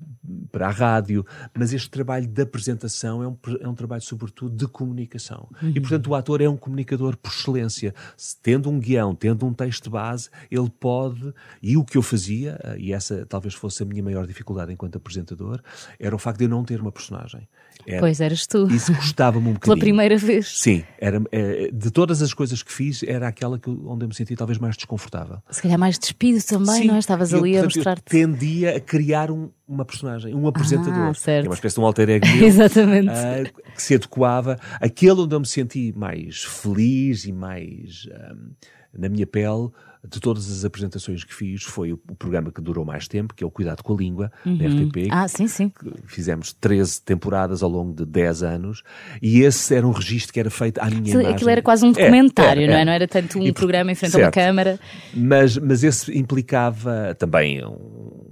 para 0.51 0.67
a 0.67 0.71
rádio, 0.71 1.25
mas 1.57 1.73
este 1.73 1.94
trabalho 1.95 2.27
de 2.27 2.41
apresentação 2.41 3.23
é 3.23 3.27
um, 3.27 3.38
é 3.62 3.67
um 3.67 3.73
trabalho 3.73 4.01
sobretudo 4.01 4.55
de 4.55 4.67
comunicação. 4.67 5.49
E 5.62 5.79
portanto 5.79 6.08
o 6.08 6.15
ator 6.15 6.41
é 6.41 6.49
um 6.49 6.58
comunicador 6.58 7.15
por 7.15 7.31
excelência. 7.31 7.93
Se 8.17 8.36
tendo 8.41 8.69
um 8.69 8.79
guião, 8.79 9.15
tendo 9.15 9.45
um 9.45 9.53
texto 9.53 9.89
base, 9.89 10.29
ele 10.51 10.69
pode, 10.69 11.34
e 11.62 11.77
o 11.77 11.86
que 11.86 11.97
eu 11.97 12.01
fazia, 12.01 12.60
ah, 12.63 12.75
e 12.77 12.91
essa 12.91 13.25
talvez 13.25 13.53
fosse 13.53 13.84
a 13.84 13.86
minha 13.86 14.03
maior 14.03 14.27
dificuldade 14.27 14.73
enquanto 14.73 14.97
apresentador, 14.97 15.62
era 15.97 16.15
o 16.15 16.19
facto 16.19 16.39
de 16.39 16.45
eu 16.45 16.49
não 16.49 16.63
ter 16.63 16.81
uma 16.81 16.91
personagem. 16.91 17.47
Era- 17.87 17.99
Pois 17.99 18.19
eras 18.21 18.47
tu. 18.47 18.67
Isso 18.71 18.93
custava-me 18.95 19.47
um 19.49 19.53
bocadinho. 19.53 19.75
Pela 19.75 19.77
primeira 19.77 20.17
vez. 20.17 20.59
Sim, 20.59 20.83
era, 20.99 21.21
eh, 21.31 21.69
de 21.71 21.91
todas 21.91 22.21
as 22.21 22.33
coisas 22.33 22.63
que 22.63 22.71
fiz, 22.71 23.03
era 23.03 23.27
aquela 23.27 23.59
que, 23.59 23.69
onde 23.69 24.05
eu 24.05 24.07
me 24.09 24.15
senti 24.15 24.35
talvez 24.35 24.57
mais 24.57 24.75
desconfortável. 24.75 25.37
Se 25.51 25.61
calhar 25.61 25.77
mais 25.77 25.97
despido 25.99 26.43
também, 26.43 26.81
Sim, 26.81 26.87
não 26.87 26.95
é? 26.95 26.99
Estavas 26.99 27.31
eu, 27.31 27.39
ali 27.39 27.57
a 27.57 27.61
portanto, 27.61 27.75
eu 27.75 27.79
mostrar-te. 27.79 28.03
tendia 28.03 28.77
a 28.77 28.79
criar 28.79 29.29
um- 29.31 29.49
uma 29.67 29.85
personagem, 29.85 30.33
um 30.33 30.47
apresentador. 30.47 30.93
Ah, 31.09 31.13
certo. 31.13 31.45
É 31.45 31.49
uma 31.49 31.55
espécie 31.55 31.75
de 31.75 31.81
um 31.81 31.85
alter 31.85 32.09
ego 32.09 32.25
meu, 32.35 32.45
Exatamente. 32.45 33.09
ah, 33.09 33.43
que 33.75 33.81
se 33.81 33.95
adequava. 33.95 34.57
Aquele 34.81 35.21
onde 35.21 35.35
eu 35.35 35.39
me 35.39 35.45
senti 35.47 35.93
mais 35.95 36.43
feliz 36.43 37.25
e 37.25 37.31
mais 37.31 38.07
ahm, 38.11 38.51
na 38.97 39.10
minha 39.10 39.27
pele 39.27 39.69
de 40.08 40.19
todas 40.19 40.51
as 40.51 40.63
apresentações 40.63 41.23
que 41.23 41.34
fiz 41.34 41.63
foi 41.63 41.91
o, 41.91 41.97
programa 41.97 42.51
que 42.51 42.62
durou 42.62 42.86
mais 42.86 43.08
tempo, 43.08 43.34
que 43.34 43.43
é 43.43 43.47
o 43.47 43.49
Cuidado 43.49 43.81
com 43.81 43.93
a 43.93 43.97
Língua, 43.97 44.31
da 44.45 44.51
RTP, 44.67 45.08
Ah, 45.10 45.27
sim, 45.27 45.47
sim. 45.47 45.71
Fizemos 46.05 46.53
13 46.53 47.01
temporadas 47.01 47.63
ao 47.63 47.69
longo 47.71 47.91
de 47.91 48.05
10 48.05 48.43
anos 48.43 48.84
e 49.19 49.41
esse 49.41 49.73
era 49.73 49.88
um 49.88 49.89
registro 49.91 50.31
que 50.31 50.39
era 50.39 50.51
feito 50.51 50.77
à 50.79 50.86
minha 50.86 50.99
Aquilo, 51.01 51.21
imagem. 51.21 51.36
aquilo 51.36 51.49
era 51.49 51.62
quase 51.63 51.86
um 51.86 51.89
É, 51.89 51.93
documentário, 51.93 52.62
era, 52.62 52.71
não 52.71 52.77
é? 52.77 52.81
era. 52.81 52.86
Não 52.86 52.93
era 52.93 53.08
tanto 53.08 53.39
um 53.39 53.43
E, 53.43 53.51
programa 53.51 53.91
em 53.91 53.95
frente 53.95 54.13
a 54.15 54.17
uma 54.19 54.23
certo. 54.25 54.36
câmara. 54.36 54.79
Mas, 55.12 55.58
mas 55.58 55.84
esse 55.84 56.15
implicava 56.15 57.15
também 57.17 57.65
um, 57.65 58.24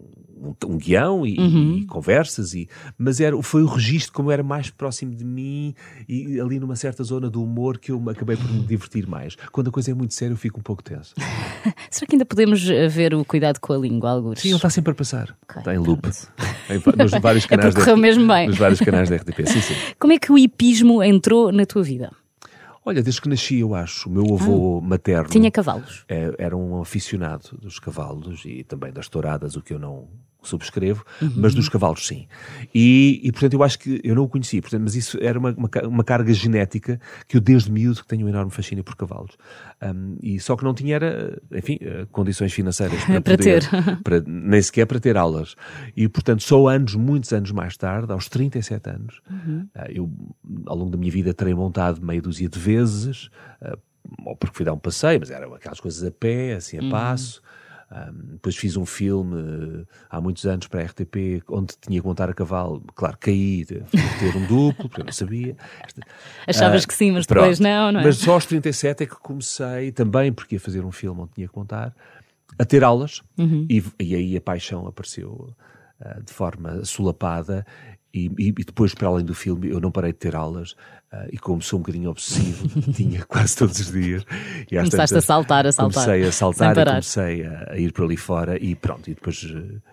um, 0.43 0.55
um 0.73 0.77
guião 0.77 1.25
e, 1.25 1.37
Uhum. 1.39 1.77
e 1.77 1.85
conversas, 1.85 2.53
e, 2.53 2.67
mas 2.97 3.19
era, 3.19 3.41
foi 3.41 3.63
o 3.63 3.67
registro 3.67 4.13
como 4.13 4.29
era 4.31 4.43
mais 4.43 4.69
próximo 4.69 5.15
de 5.15 5.23
mim 5.23 5.73
e 6.07 6.39
ali 6.39 6.59
numa 6.59 6.75
certa 6.75 7.03
zona 7.03 7.29
do 7.29 7.43
humor 7.43 7.77
que 7.77 7.91
eu 7.91 8.09
acabei 8.09 8.35
por 8.37 8.49
me 8.51 8.59
divertir 8.65 9.07
mais. 9.07 9.35
Quando 9.51 9.69
a 9.69 9.71
coisa 9.71 9.91
é 9.91 9.93
muito 9.93 10.13
séria 10.13 10.33
eu 10.33 10.37
fico 10.37 10.59
um 10.59 10.63
pouco 10.63 10.83
tenso. 10.83 11.13
Será 11.89 12.07
que 12.07 12.15
ainda 12.15 12.25
podemos 12.25 12.67
eh, 12.69 12.87
ver 12.87 13.13
o 13.13 13.23
cuidado 13.23 13.59
com 13.59 13.73
a 13.73 13.77
língua, 13.77 14.09
alguns? 14.11 14.39
Sim, 14.39 14.49
ele 14.49 14.55
está 14.57 14.69
sempre 14.69 14.91
a 14.91 14.95
passar. 14.95 15.35
Ok, 15.43 15.59
está 15.59 15.73
em 15.73 15.77
loop. 15.77 16.03
Em 16.69 16.81
nos 16.97 17.11
vários 17.21 17.45
canais 17.47 17.73
porque 17.73 17.81
correu 17.85 17.97
mesmo 17.97 18.25
bem. 18.27 18.47
Nos 18.47 18.57
vários 18.57 18.79
canais 18.79 19.09
da 19.09 19.17
RTP. 19.17 19.45
Sim, 19.47 19.61
sim. 19.61 19.73
Como 19.99 20.13
é 20.13 20.17
que 20.17 20.31
o 20.31 20.37
hipismo 20.37 21.03
entrou 21.03 21.51
na 21.51 21.65
tua 21.65 21.83
vida? 21.83 22.11
Olha, 22.85 23.01
desde 23.01 23.21
que 23.21 23.29
nasci, 23.29 23.59
eu 23.59 23.73
acho, 23.75 24.09
o 24.09 24.11
meu 24.11 24.33
avô 24.35 24.81
materno. 24.81 25.25
Ah. 25.27 25.31
Tinha 25.31 25.49
cavalos. 25.51 26.03
é- 26.07 26.33
era 26.37 26.55
um 26.55 26.81
aficionado 26.81 27.57
dos 27.61 27.79
cavalos 27.79 28.43
e 28.45 28.63
também 28.63 28.91
das 28.91 29.07
touradas, 29.07 29.55
o 29.55 29.61
que 29.61 29.73
eu 29.73 29.79
não 29.79 30.07
subscrevo, 30.47 31.03
mas 31.35 31.53
dos 31.53 31.69
cavalos 31.69 32.05
sim. 32.05 32.27
E, 32.73 33.19
e, 33.23 33.31
portanto 33.31 33.53
eu 33.53 33.63
acho 33.63 33.79
que 33.79 34.01
eu 34.03 34.15
não 34.15 34.23
o 34.23 34.29
conhecia, 34.29 34.61
portanto, 34.61 34.81
mas 34.83 34.95
isso 34.95 35.17
era 35.21 35.37
uma, 35.39 35.51
uma, 35.51 35.69
uma 35.87 36.03
carga 36.03 36.33
genética 36.33 36.99
que 37.27 37.37
eu 37.37 37.41
desde 37.41 37.71
miúdo 37.71 38.01
que 38.01 38.07
tenho 38.07 38.25
um 38.25 38.29
enorme 38.29 38.51
fascínio 38.51 38.83
por 38.83 38.95
cavalos. 38.95 39.37
Um, 39.81 40.17
e 40.21 40.39
só 40.39 40.55
que 40.55 40.63
não 40.63 40.73
tinha 40.73 40.95
era, 40.95 41.41
enfim, 41.51 41.77
eh, 41.81 42.05
condições 42.11 42.53
financeiras 42.53 43.03
para, 43.05 43.21
Para 43.21 43.37
poder, 43.37 43.69
ter. 43.69 44.01
para- 44.03 44.23
nem 44.25 44.61
sequer 44.61 44.85
para 44.85 44.99
ter 44.99 45.17
aulas. 45.17 45.55
E 45.95 46.07
portanto 46.07 46.43
só 46.43 46.67
anos, 46.67 46.95
muitos 46.95 47.31
anos 47.33 47.51
mais 47.51 47.75
tarde, 47.77 48.11
aos 48.11 48.29
37 48.29 48.89
anos, 48.89 49.21
ah, 49.75 49.87
eu 49.89 50.09
ao 50.65 50.77
longo 50.77 50.91
da 50.91 50.97
minha 50.97 51.11
vida 51.11 51.33
terei 51.33 51.53
montado 51.53 52.01
meia 52.05 52.21
dúzia 52.21 52.47
de 52.49 52.59
vezes, 52.59 53.29
ah, 53.61 53.77
ou 54.25 54.35
porque 54.35 54.55
fui 54.57 54.65
dar 54.65 54.73
um 54.73 54.79
passeio, 54.79 55.19
mas 55.19 55.31
eram 55.31 55.53
aquelas 55.53 55.79
coisas 55.79 56.03
a 56.03 56.11
pé, 56.11 56.53
assim 56.53 56.77
a 56.77 56.89
passo. 56.89 57.41
Um, 57.93 58.33
depois 58.33 58.55
fiz 58.55 58.75
um 58.75 58.87
filme 58.87 59.39
eh, 59.39 59.85
há 60.09 60.19
muitos 60.19 60.47
anos 60.47 60.65
para 60.65 60.81
a 60.81 60.83
RTP 60.85 61.43
onde 61.47 61.75
tinha 61.79 62.01
que 62.01 62.07
montar 62.07 62.27
a 62.27 62.33
cavalo. 62.33 62.81
Claro, 62.95 63.15
caí, 63.19 63.63
tive 63.65 63.83
que 63.83 64.19
ter 64.19 64.35
um 64.35 64.47
duplo, 64.47 64.89
porque 64.89 65.01
eu 65.01 65.05
não 65.05 65.13
sabia. 65.13 65.55
Achavas 66.47 66.85
Ah, 66.85 66.87
que 66.87 66.93
sim, 66.95 67.11
mas 67.11 67.27
depois 67.27 67.59
pronto. 67.59 67.69
não, 67.69 67.91
não 67.91 67.99
é? 67.99 68.03
Mas 68.03 68.17
só 68.17 68.33
aos 68.33 68.47
37 68.47 69.03
é 69.03 69.05
que 69.05 69.15
comecei, 69.15 69.91
também 69.91 70.33
porque 70.33 70.55
ia 70.55 70.59
fazer 70.59 70.83
um 70.83 70.91
filme 70.91 71.21
onde 71.21 71.33
tinha 71.33 71.47
que 71.47 71.55
montar, 71.55 71.93
a 72.57 72.65
ter 72.65 72.83
aulas. 72.83 73.21
Uhum. 73.37 73.67
E, 73.69 73.83
e 73.99 74.15
aí 74.15 74.37
a 74.37 74.41
paixão 74.41 74.87
apareceu 74.87 75.53
ah, 76.01 76.19
de 76.25 76.33
forma 76.33 76.83
solapada. 76.85 77.63
E, 78.13 78.31
e- 78.37 78.51
depois, 78.51 78.93
para 78.93 79.07
além 79.07 79.25
do 79.25 79.33
filme, 79.33 79.69
eu 79.69 79.79
não 79.79 79.89
parei 79.89 80.11
de 80.11 80.19
ter 80.19 80.35
aulas. 80.35 80.75
ah, 81.11 81.25
e 81.31 81.37
como 81.39 81.63
sou 81.63 81.79
um 81.79 81.81
bocadinho 81.81 82.11
obsessivo, 82.11 82.67
tinha 82.93 83.23
quase 83.25 83.55
todos 83.57 83.79
os 83.79 83.91
dias. 83.91 84.23
E 84.71 84.75
Começaste 84.77 85.17
a 85.17 85.21
saltar, 85.21 85.65
a 85.65 85.71
saltar, 85.71 86.05
Comecei 86.05 86.27
a 86.27 86.31
saltar 86.31 86.77
e 86.77 86.85
comecei 86.85 87.45
a, 87.45 87.71
a 87.71 87.77
ir 87.79 87.91
para 87.91 88.05
ali 88.05 88.15
fora. 88.17 88.63
E 88.63 88.75
pronto, 88.75 89.09
e 89.09 89.15
depois 89.15 89.43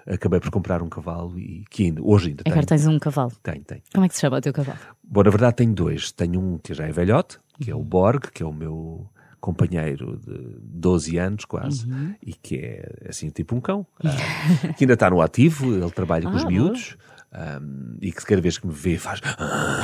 eh, 0.07 0.13
acabei 0.15 0.39
por 0.39 0.51
comprar 0.51 0.83
um 0.83 0.89
cavalo 0.91 1.39
e 1.39 1.65
que 1.71 1.85
ainda, 1.85 2.03
hoje 2.03 2.29
ainda 2.29 2.43
Agora 2.47 2.67
tenho. 2.67 2.79
tens 2.81 2.87
um 2.87 2.99
cavalo. 2.99 3.33
Tenho, 3.43 3.65
tenho. 3.65 3.81
Como 3.95 4.05
é 4.05 4.09
que 4.09 4.15
se 4.15 4.21
chama 4.21 4.37
o 4.37 4.41
teu 4.43 4.53
cavalo? 4.53 4.79
Bom, 5.03 5.23
na 5.23 5.31
verdade 5.31 5.57
tenho 5.57 5.73
dois. 5.73 6.13
Tenho 6.13 6.39
um 6.41 6.59
que 6.59 6.75
já 6.75 6.87
é 6.87 6.93
velhote, 6.93 7.39
que 7.59 7.71
é 7.71 7.75
o 7.75 7.83
Borg, 7.83 8.25
que 8.35 8.43
é 8.43 8.47
o 8.47 8.53
meu 8.53 9.09
companheiro 9.41 10.19
de 10.19 10.59
12 10.61 11.17
anos 11.17 11.47
quase, 11.47 11.87
e 12.23 12.35
que 12.35 12.57
é 12.57 13.07
assim 13.09 13.31
tipo 13.31 13.57
um 13.57 13.61
cão, 13.61 13.87
ah, 14.05 14.75
que 14.75 14.85
ainda 14.85 14.93
está 14.93 15.09
no 15.09 15.23
ativo, 15.23 15.73
ele 15.75 15.91
trabalha 15.91 16.25
com 16.25 16.33
Ah, 16.33 16.37
os 16.37 16.43
boa. 16.43 16.53
miúdos. 16.53 16.97
Ahm, 17.33 17.97
e 18.01 18.11
que 18.13 18.25
cada 18.25 18.41
vez 18.41 18.59
que 18.59 18.67
me 18.67 18.73
vê 18.73 18.99
faz 18.99 19.21
ah, 19.39 19.81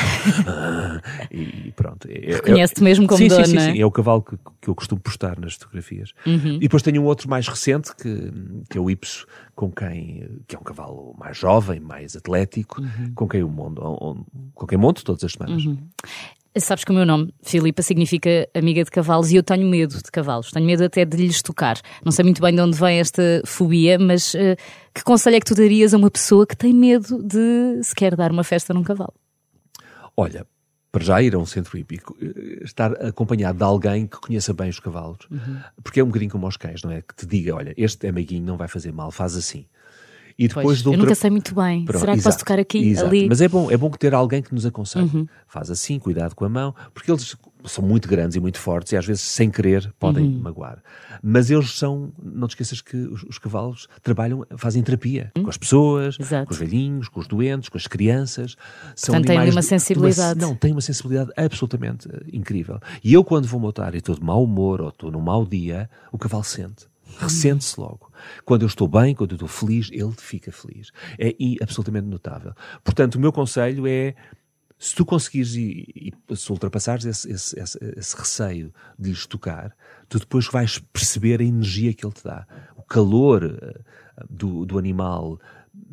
ah, 0.46 1.00
e 1.30 1.72
pronto 1.76 2.08
É- 2.08 2.30
é- 2.30 2.34
Reconhece-te 2.36 2.82
mesmo 2.82 3.06
como 3.06 3.18
sim, 3.18 3.28
dono, 3.28 3.44
sim, 3.44 3.52
sim, 3.52 3.58
é? 3.58 3.72
sim, 3.72 3.80
é 3.80 3.86
o 3.86 3.90
cavalo 3.90 4.22
que, 4.22 4.36
que 4.60 4.68
eu 4.68 4.74
costumo 4.74 5.00
postar 5.00 5.38
nas 5.38 5.54
fotografias 5.54 6.12
Uhum. 6.26 6.56
e 6.56 6.60
depois 6.60 6.82
tenho 6.82 7.02
um 7.02 7.04
outro 7.04 7.28
mais 7.30 7.46
recente 7.46 7.94
que, 7.94 8.32
que 8.68 8.76
é 8.76 8.80
o 8.80 8.90
Ipso 8.90 9.26
com 9.54 9.70
quem 9.70 10.40
que 10.46 10.56
é 10.56 10.58
um 10.58 10.62
cavalo 10.62 11.14
mais 11.18 11.36
jovem 11.36 11.78
mais 11.80 12.16
atlético 12.16 12.80
Uhum. 12.80 13.12
com 13.14 13.28
quem 13.28 13.40
eu 13.40 13.48
monto, 13.48 13.82
on- 13.82 14.24
com 14.54 14.66
quem 14.66 14.78
monto 14.78 15.04
todas 15.04 15.22
as 15.24 15.32
semanas 15.32 15.62
Sabes 16.58 16.84
que 16.84 16.90
o 16.90 16.94
meu 16.94 17.04
nome, 17.04 17.34
Filipa, 17.42 17.82
significa 17.82 18.48
amiga 18.54 18.82
de 18.82 18.90
cavalos 18.90 19.30
e 19.30 19.36
eu 19.36 19.42
tenho 19.42 19.66
medo 19.68 19.96
de 19.96 20.10
cavalos. 20.10 20.50
Tenho 20.50 20.64
medo 20.64 20.84
até 20.84 21.04
de 21.04 21.16
lhes 21.16 21.42
tocar. 21.42 21.78
Não 22.04 22.10
sei 22.10 22.24
muito 22.24 22.40
bem 22.40 22.54
de 22.54 22.60
onde 22.60 22.78
vem 22.78 22.98
esta 22.98 23.42
fobia, 23.44 23.98
mas 23.98 24.34
eh, 24.34 24.56
que 24.94 25.04
conselho 25.04 25.36
é 25.36 25.40
que 25.40 25.46
tu 25.46 25.54
darias 25.54 25.92
a 25.92 25.98
uma 25.98 26.10
pessoa 26.10 26.46
que 26.46 26.56
tem 26.56 26.72
medo 26.72 27.22
de 27.22 27.82
sequer 27.82 28.16
dar 28.16 28.30
uma 28.30 28.42
festa 28.44 28.72
num 28.72 28.82
cavalo? 28.82 29.12
Olha, 30.16 30.46
para 30.90 31.04
já 31.04 31.20
ir 31.20 31.34
a 31.34 31.38
um 31.38 31.44
centro 31.44 31.76
hípico, 31.76 32.16
eh, 32.22 32.64
estar 32.64 32.92
acompanhado 33.04 33.58
de 33.58 33.64
alguém 33.64 34.06
que 34.06 34.16
conheça 34.16 34.54
bem 34.54 34.70
os 34.70 34.80
cavalos, 34.80 35.28
porque 35.84 36.00
é 36.00 36.02
um 36.02 36.06
bocadinho 36.06 36.30
como 36.30 36.46
aos 36.46 36.56
cães, 36.56 36.82
não 36.82 36.90
é? 36.90 37.02
Que 37.02 37.14
te 37.14 37.26
diga, 37.26 37.54
olha, 37.54 37.74
este 37.76 38.08
amiguinho 38.08 38.46
não 38.46 38.56
vai 38.56 38.66
fazer 38.66 38.92
mal, 38.92 39.10
faz 39.10 39.36
assim. 39.36 39.66
E 40.38 40.48
depois 40.48 40.64
Pois, 40.66 40.78
de 40.80 40.84
eu 40.84 40.90
ultra- 40.90 41.02
nunca 41.04 41.14
sei 41.14 41.30
muito 41.30 41.54
bem. 41.54 41.84
Pronto, 41.86 42.00
Será 42.00 42.12
que 42.12 42.18
posso 42.18 42.28
exato, 42.28 42.44
tocar 42.44 42.58
aqui, 42.58 42.78
exato. 42.90 43.06
ali? 43.08 43.22
Uhum. 43.22 43.26
Mas 43.30 43.40
é 43.40 43.48
bom, 43.48 43.70
é 43.70 43.76
bom 43.76 43.90
ter 43.90 44.14
alguém 44.14 44.42
que 44.42 44.52
nos 44.54 44.66
aconselhe. 44.66 45.26
Faz 45.48 45.70
assim, 45.70 45.98
cuidado 45.98 46.34
com 46.34 46.44
a 46.44 46.48
mão, 46.48 46.74
porque 46.92 47.10
eles 47.10 47.34
são 47.64 47.82
muito 47.82 48.06
grandes 48.06 48.36
e 48.36 48.40
muito 48.40 48.58
fortes 48.58 48.92
e 48.92 48.96
às 48.98 49.04
vezes 49.06 49.22
sem 49.22 49.50
querer 49.50 49.90
podem 49.98 50.24
Uhum. 50.26 50.38
magoar. 50.40 50.82
Mas 51.22 51.50
eles 51.50 51.72
são, 51.78 52.12
não 52.22 52.46
te 52.46 52.50
esqueças 52.50 52.80
que 52.82 52.96
os, 52.96 53.22
os 53.24 53.38
cavalos 53.38 53.88
trabalham, 54.02 54.44
fazem 54.58 54.82
terapia 54.82 55.32
Hum? 55.36 55.44
com 55.44 55.48
as 55.50 55.56
pessoas, 55.56 56.16
Exato. 56.20 56.46
com 56.48 56.52
os 56.52 56.58
velhinhos, 56.60 57.08
com 57.08 57.18
os 57.18 57.26
doentes, 57.26 57.70
com 57.70 57.78
as 57.78 57.86
crianças. 57.86 58.56
São 58.94 59.14
Portanto, 59.14 59.26
têm 59.28 59.50
uma 59.50 59.60
de- 59.62 59.66
sensibilidade. 59.66 60.38
não, 60.38 60.54
têm 60.54 60.70
uma 60.72 60.82
sensibilidade 60.82 61.30
absolutamente 61.36 62.08
eh, 62.12 62.20
incrível. 62.32 62.78
E 63.02 63.12
eu, 63.14 63.24
quando 63.24 63.48
vou 63.48 63.58
montar 63.58 63.94
e 63.94 63.98
estou 63.98 64.14
de 64.14 64.22
mau 64.22 64.44
humor 64.44 64.82
ou 64.82 64.90
estou 64.90 65.10
num 65.10 65.20
mau 65.22 65.46
dia, 65.46 65.88
o 66.12 66.18
cavalo 66.18 66.44
sente. 66.44 66.84
Ressente-se 67.18 67.78
logo. 67.80 68.12
Quando 68.44 68.62
eu 68.62 68.66
estou 68.66 68.88
bem, 68.88 69.14
quando 69.14 69.32
eu 69.32 69.36
estou 69.36 69.48
feliz, 69.48 69.88
ele 69.92 70.12
fica 70.16 70.50
feliz. 70.52 70.90
É 71.18 71.34
absolutamente 71.62 72.06
notável. 72.06 72.52
Portanto, 72.84 73.14
o 73.16 73.20
meu 73.20 73.32
conselho 73.32 73.86
é, 73.86 74.14
se 74.78 74.94
tu 74.94 75.04
conseguires 75.04 75.54
e, 75.54 76.12
e 76.28 76.36
se 76.36 76.50
ultrapassares 76.52 77.04
esse, 77.06 77.30
esse, 77.30 77.58
esse, 77.58 77.78
esse 77.96 78.16
receio 78.16 78.72
de 78.98 79.10
lhes 79.10 79.26
tocar, 79.26 79.74
tu 80.08 80.18
depois 80.18 80.46
vais 80.46 80.78
perceber 80.78 81.40
a 81.40 81.44
energia 81.44 81.94
que 81.94 82.04
ele 82.04 82.14
te 82.14 82.24
dá. 82.24 82.46
O 82.76 82.82
calor 82.82 83.44
eh, 83.44 83.80
do, 84.28 84.66
do 84.66 84.78
animal 84.78 85.40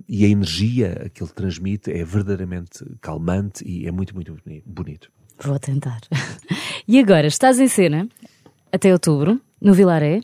e 0.08 0.26
a 0.26 0.28
energia 0.28 1.10
que 1.14 1.24
ele 1.24 1.32
transmite 1.32 1.92
é 1.92 2.04
verdadeiramente 2.04 2.84
calmante 3.02 3.68
e 3.68 3.88
é 3.88 3.92
muito, 3.92 4.14
muito 4.14 4.34
boni- 4.44 4.64
bonito. 4.66 5.12
Vou 5.42 5.60
tentar. 5.60 6.02
E 6.86 7.00
agora, 7.00 7.28
estás 7.28 7.62
em 7.62 7.68
cena 7.70 8.10
até 8.70 8.92
outubro, 8.92 9.40
no 9.64 9.74
Vilaré. 9.74 10.22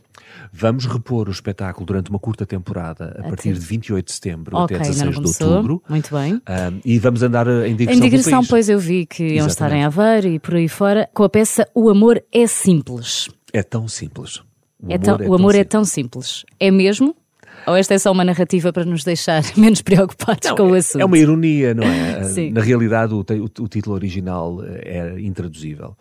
Vamos 0.52 0.86
repor 0.86 1.28
o 1.28 1.32
espetáculo 1.32 1.86
durante 1.86 2.10
uma 2.10 2.18
curta 2.18 2.44
temporada 2.44 3.16
a 3.18 3.22
partir 3.28 3.52
de 3.54 3.60
28 3.60 4.06
de 4.06 4.12
setembro 4.12 4.56
Ok, 4.56 4.76
até 4.76 4.86
ainda 4.88 5.04
não 5.06 5.12
16 5.12 5.38
de 5.38 5.44
outubro. 5.44 5.82
Muito 5.88 6.14
bem. 6.14 6.34
Um, 6.34 6.80
e 6.84 6.98
vamos 6.98 7.22
andar 7.22 7.46
eh, 7.46 7.68
em 7.68 7.74
digressão, 7.76 7.98
Em 7.98 8.08
digressão, 8.10 8.44
pois 8.44 8.68
eu 8.68 8.78
vi 8.78 9.06
que 9.06 9.22
iam 9.34 9.46
estar 9.46 9.70
em 9.72 9.80
Exatamente. 9.80 10.00
Aveiro 10.00 10.28
e 10.28 10.38
por 10.38 10.54
aí 10.54 10.68
fora, 10.68 11.08
com 11.14 11.22
a 11.24 11.28
peça 11.28 11.66
O 11.74 11.88
Amor 11.88 12.22
é 12.32 12.46
Simples. 12.46 13.28
É 13.52 13.62
tão 13.62 13.88
simples. 13.88 14.36
O 14.82 14.90
É 14.92 14.98
tão- 14.98 15.16
o 15.16 15.34
amor 15.34 15.50
é 15.54 15.58
simples. 15.58 15.68
tão 15.68 15.84
simples. 15.84 16.44
É 16.58 16.70
mesmo? 16.70 17.14
Ou 17.66 17.76
esta 17.76 17.92
é 17.92 17.98
só 17.98 18.10
uma 18.10 18.24
narrativa 18.24 18.72
para 18.72 18.84
nos 18.86 19.04
deixar 19.04 19.42
menos 19.56 19.82
preocupados 19.82 20.48
Não, 20.48 20.56
com 20.56 20.70
o 20.70 20.74
é- 20.74 20.78
assunto? 20.78 21.02
É 21.02 21.04
uma 21.04 21.18
ironia, 21.18 21.74
não 21.74 21.84
é? 21.84 22.24
Sim. 22.30 22.50
Na 22.52 22.60
realidade, 22.62 23.12
o, 23.12 23.20
o- 23.20 23.62
o 23.64 23.68
título 23.68 23.94
original 23.94 24.64
eh, 24.64 25.16
é 25.16 25.20
intraduzível. 25.20 25.96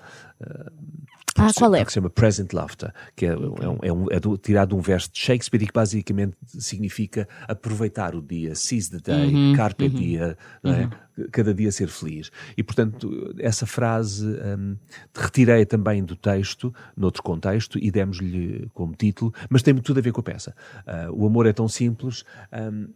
Ah, 1.37 1.51
qual 1.55 1.73
é? 1.75 1.83
Que 1.85 1.91
se 1.91 1.95
chama 1.95 2.09
Present 2.09 2.51
Laughter, 2.53 2.93
que 3.15 3.25
é, 3.25 3.29
é 3.29 3.35
um- 3.37 3.77
é 3.81 3.93
um- 3.93 4.05
é 4.11 4.19
do- 4.19 4.37
tirado 4.37 4.69
de 4.69 4.75
um 4.75 4.81
verso 4.81 5.09
de 5.11 5.19
Shakespeare 5.19 5.63
e 5.63 5.67
que 5.67 5.73
basicamente 5.73 6.35
significa 6.47 7.27
aproveitar 7.47 8.15
o 8.15 8.21
dia, 8.21 8.55
seize 8.55 8.89
the 8.89 8.99
day, 8.99 9.33
Uhum, 9.35 9.53
carpe 9.53 9.87
dia, 9.89 10.37
não 10.63 10.71
é? 10.73 10.89
cada 11.31 11.53
dia 11.53 11.71
ser 11.71 11.87
feliz. 11.89 12.31
E, 12.57 12.63
portanto, 12.63 13.33
essa 13.39 13.65
frase 13.65 14.25
hum, 14.25 14.75
retirei 15.13 15.65
também 15.65 16.03
do 16.03 16.15
texto, 16.15 16.73
noutro 16.95 17.21
contexto, 17.23 17.77
e 17.77 17.91
demos-lhe 17.91 18.69
como 18.73 18.95
título, 18.95 19.33
mas 19.49 19.61
tem 19.61 19.75
tudo 19.75 19.99
a 19.99 20.01
ver 20.01 20.11
com 20.13 20.21
a 20.21 20.23
peça. 20.23 20.55
Ah, 20.87 21.09
o 21.11 21.25
amor 21.25 21.45
é 21.45 21.53
tão 21.53 21.67
simples. 21.67 22.23
hum, 22.53 22.87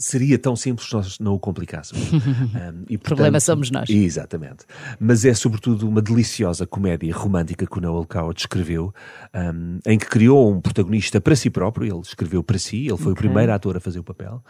Seria 0.00 0.38
tão 0.38 0.54
simples 0.54 0.88
se 0.88 0.94
nós 0.94 1.18
não 1.18 1.34
o 1.34 1.38
complicássemos. 1.40 2.06
E, 2.88 2.96
problema 2.96 3.40
somos 3.40 3.70
nós. 3.70 3.88
Exatamente. 3.90 4.64
Mas 5.00 5.24
é 5.24 5.34
sobretudo 5.34 5.88
uma 5.88 6.00
deliciosa 6.00 6.66
comédia 6.66 7.12
romântica 7.14 7.66
que 7.66 7.78
o 7.78 7.80
Noel 7.80 8.06
Coward 8.06 8.38
escreveu, 8.40 8.94
um, 9.34 9.78
em 9.86 9.98
que 9.98 10.06
criou 10.06 10.52
um 10.52 10.60
protagonista 10.60 11.20
para 11.20 11.34
si 11.34 11.50
próprio, 11.50 11.92
ele 11.92 12.00
escreveu 12.02 12.42
para 12.42 12.58
si, 12.58 12.86
ele 12.86 12.96
foi 12.96 13.12
o 13.12 13.16
primeiro 13.16 13.52
ator 13.52 13.76
a 13.76 13.80
fazer 13.80 13.98
o 13.98 14.04
papel, 14.04 14.42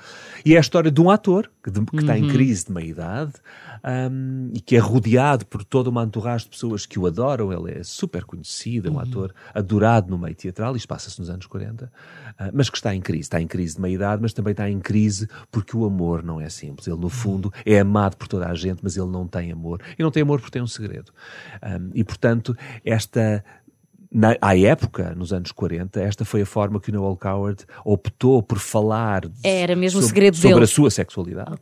e 0.44 0.54
é 0.54 0.58
a 0.58 0.60
história 0.60 0.90
de 0.90 1.00
um 1.00 1.10
ator 1.10 1.50
que, 1.64 1.70
de- 1.70 1.84
que 1.84 1.96
está 1.96 2.12
Uhum. 2.14 2.18
em 2.18 2.28
crise 2.28 2.66
de 2.66 2.72
meia-idade 2.72 3.32
um, 4.10 4.50
e 4.54 4.60
que 4.60 4.76
é 4.76 4.78
rodeado 4.78 5.46
por 5.46 5.64
toda 5.64 5.88
uma 5.90 6.04
entourage 6.04 6.44
de 6.44 6.50
pessoas 6.50 6.84
que 6.86 6.98
o 6.98 7.06
adoram, 7.06 7.52
ele 7.52 7.78
é 7.78 7.82
super 7.82 8.24
conhecido, 8.24 8.88
é 8.88 8.90
um 8.90 8.94
Uhum. 8.94 9.00
ator 9.00 9.34
adorado 9.54 10.10
no 10.10 10.18
meio 10.18 10.34
teatral, 10.34 10.76
isto 10.76 10.88
passa-se 10.88 11.18
nos 11.18 11.30
anos 11.30 11.46
40, 11.46 11.90
ah, 12.38 12.50
mas 12.52 12.68
que 12.70 12.76
está 12.76 12.94
em 12.94 13.00
crise, 13.00 13.22
está 13.22 13.40
em 13.40 13.46
crise 13.46 13.76
de 13.76 13.80
meia-idade, 13.80 14.20
mas 14.22 14.32
também 14.32 14.52
está 14.52 14.68
em 14.68 14.78
crise 14.80 15.28
porque 15.50 15.76
o 15.76 15.84
amor 15.84 16.22
não 16.22 16.40
é 16.40 16.48
simples, 16.48 16.86
ele 16.86 16.98
no 16.98 17.08
fundo 17.08 17.52
é 17.64 17.78
amado 17.78 18.16
por 18.16 18.28
toda 18.28 18.48
a 18.48 18.54
gente, 18.54 18.80
mas 18.82 18.96
ele 18.96 19.08
não 19.08 19.26
tem 19.26 19.52
amor, 19.52 19.80
e 19.98 20.02
não 20.02 20.10
tem 20.10 20.22
amor 20.22 20.40
porque 20.40 20.52
tem 20.52 20.62
um 20.62 20.66
segredo. 20.66 21.12
Um, 21.62 21.90
e 21.94 22.04
portanto, 22.04 22.56
esta 22.84 23.44
na, 24.10 24.36
à 24.40 24.58
época, 24.58 25.14
nos 25.14 25.32
anos 25.32 25.52
40, 25.52 26.00
esta 26.00 26.24
foi 26.24 26.42
a 26.42 26.46
forma 26.46 26.80
que 26.80 26.90
o 26.90 26.94
Noel 26.94 27.16
Coward 27.16 27.64
optou 27.84 28.42
por 28.42 28.58
falar 28.58 29.22
Era 29.44 29.76
mesmo 29.76 29.98
o 29.98 30.02
sobre, 30.02 30.14
segredo 30.14 30.36
sobre 30.36 30.54
dele. 30.54 30.64
a 30.64 30.66
sua 30.66 30.90
sexualidade. 30.90 31.52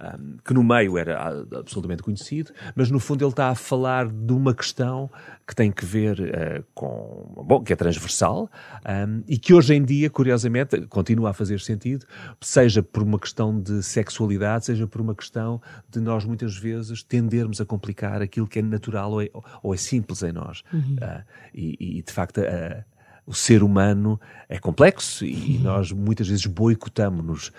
Um, 0.00 0.36
que 0.44 0.54
no 0.54 0.62
meio 0.62 0.96
era 0.96 1.18
ah, 1.20 1.58
absolutamente 1.58 2.04
conhecido, 2.04 2.52
mas 2.76 2.88
no 2.88 3.00
fundo 3.00 3.24
ele 3.24 3.32
está 3.32 3.48
a 3.48 3.54
falar 3.56 4.06
de 4.08 4.32
uma 4.32 4.54
questão 4.54 5.10
que 5.44 5.56
tem 5.56 5.72
que 5.72 5.84
ver 5.84 6.20
eh, 6.20 6.62
com, 6.72 7.32
bom, 7.44 7.64
que 7.64 7.72
é 7.72 7.76
transversal 7.76 8.48
um, 8.88 9.24
e 9.26 9.36
que 9.36 9.52
hoje 9.52 9.74
em 9.74 9.84
dia, 9.84 10.08
curiosamente, 10.08 10.82
continua 10.86 11.30
a 11.30 11.32
fazer 11.32 11.58
sentido, 11.58 12.06
seja 12.40 12.80
por 12.80 13.02
uma 13.02 13.18
questão 13.18 13.60
de 13.60 13.82
sexualidade, 13.82 14.66
seja 14.66 14.86
por 14.86 15.00
uma 15.00 15.16
questão 15.16 15.60
de 15.90 15.98
nós 15.98 16.24
muitas 16.24 16.56
vezes 16.56 17.02
tendermos 17.02 17.60
a 17.60 17.64
complicar 17.64 18.22
aquilo 18.22 18.46
que 18.46 18.60
é 18.60 18.62
natural 18.62 19.10
ou 19.10 19.22
é, 19.22 19.28
ou 19.64 19.74
é 19.74 19.76
simples 19.76 20.22
em 20.22 20.30
nós. 20.30 20.62
Ah, 21.02 21.24
e, 21.52 21.98
e, 21.98 22.02
de 22.02 22.12
facto, 22.12 22.38
a- 22.40 22.84
o 23.28 23.34
ser 23.34 23.62
humano 23.62 24.18
é 24.48 24.58
complexo 24.58 25.24
e 25.26 25.58
nós 25.58 25.92
muitas 25.92 26.26
vezes 26.28 26.46
boicotamos-nos. 26.46 27.52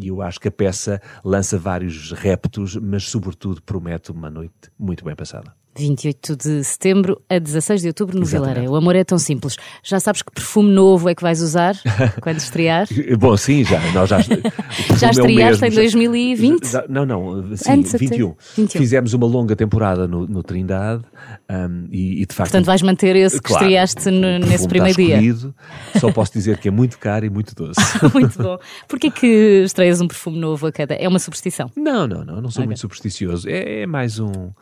E 0.00 0.06
eu 0.06 0.22
acho 0.22 0.38
que 0.38 0.46
a 0.46 0.52
peça 0.52 1.02
lança 1.24 1.58
vários 1.58 2.12
reptos, 2.12 2.76
mas 2.76 3.08
sobretudo 3.08 3.60
promete 3.60 4.12
uma 4.12 4.30
noite 4.30 4.70
muito 4.78 5.04
bem 5.04 5.16
passada. 5.16 5.52
28 5.76 6.36
de 6.36 6.64
setembro 6.64 7.20
a 7.28 7.38
16 7.38 7.80
de 7.82 7.88
outubro 7.88 8.18
no. 8.18 8.26
Vilaré. 8.26 8.68
O 8.68 8.76
amor 8.76 8.94
é 8.96 9.04
tão 9.04 9.18
simples. 9.18 9.56
Já 9.82 9.98
sabes 10.00 10.22
que 10.22 10.30
perfume 10.32 10.70
novo 10.70 11.08
é 11.08 11.14
que 11.14 11.22
vais 11.22 11.40
usar 11.40 11.74
quando 12.20 12.36
estrear? 12.38 12.86
Bom, 13.18 13.36
sim, 13.36 13.64
já. 13.64 13.80
Nós 13.92 14.08
já, 14.10 14.18
perfume 14.22 14.42
é 14.42 15.50
estreaste 15.50 15.62
mesmo, 15.62 15.66
em 15.66 15.70
já- 15.70 15.80
2020? 15.82 16.66
já- 16.70 16.84
não, 16.88 17.06
não, 17.06 17.56
sim, 17.56 17.72
Antes 17.72 17.94
até. 17.94 18.04
21. 18.06 18.34
21. 18.56 18.80
Fizemos 18.80 19.12
uma 19.14 19.26
longa 19.26 19.56
temporada 19.56 20.06
no, 20.06 20.26
no 20.26 20.42
Trindade 20.42 21.02
um, 21.50 21.86
e, 21.90 22.22
e, 22.22 22.26
de 22.26 22.34
facto. 22.34 22.50
Portanto, 22.50 22.66
vais 22.66 22.82
manter 22.82 23.16
esse 23.16 23.36
que 23.40 23.48
Claro, 23.48 23.64
estreaste 23.64 24.10
no- 24.10 24.38
nesse 24.38 24.68
primeiro 24.68 24.96
dia. 24.96 25.14
escolhido. 25.16 25.54
Só 25.98 26.12
posso 26.12 26.32
dizer 26.32 26.58
que 26.58 26.68
é 26.68 26.70
muito 26.70 26.98
caro 26.98 27.24
e 27.24 27.30
muito 27.30 27.54
doce. 27.54 27.80
Muito 28.12 28.42
bom. 28.42 28.58
Porquê 28.88 29.10
que 29.10 29.62
estreias 29.64 30.00
um 30.00 30.06
perfume 30.08 30.38
novo 30.38 30.66
a 30.66 30.72
cada? 30.72 30.94
É 30.94 31.08
uma 31.08 31.18
superstição. 31.18 31.70
Não, 31.76 32.06
não, 32.06 32.24
não, 32.24 32.40
não 32.42 32.50
sou 32.50 32.64
muito 32.64 32.78
supersticioso. 32.80 33.48
É, 33.48 33.82
é 33.82 33.86
mais 33.86 34.18
um. 34.18 34.26
um, 34.30 34.52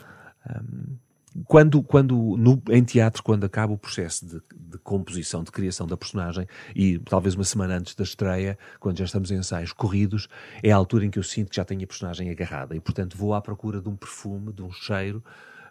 quando, 1.46 1.82
quando 1.82 2.36
no- 2.36 2.62
em 2.70 2.82
teatro, 2.82 3.22
quando 3.22 3.44
acaba 3.44 3.72
o 3.72 3.78
processo 3.78 4.26
de, 4.26 4.40
de 4.52 4.78
composição, 4.78 5.42
de 5.44 5.50
criação 5.52 5.86
da 5.86 5.96
personagem, 5.96 6.46
e 6.74 6.98
talvez 6.98 7.34
uma 7.34 7.44
semana 7.44 7.76
antes 7.76 7.94
da 7.94 8.02
estreia, 8.04 8.58
quando 8.78 8.98
já 8.98 9.04
estamos 9.04 9.30
em 9.30 9.36
ensaios 9.36 9.72
corridos, 9.72 10.28
é 10.62 10.72
a 10.72 10.76
altura 10.76 11.04
em 11.06 11.10
que 11.10 11.18
eu 11.18 11.22
sinto 11.22 11.50
que 11.50 11.56
já 11.56 11.64
tenho 11.64 11.82
a 11.84 11.86
personagem 11.86 12.30
agarrada 12.30 12.74
e, 12.74 12.80
portanto, 12.80 13.16
vou 13.16 13.34
à 13.34 13.40
procura 13.40 13.80
de 13.80 13.88
um 13.88 13.96
perfume, 13.96 14.52
de 14.52 14.62
um 14.62 14.70
cheiro. 14.72 15.22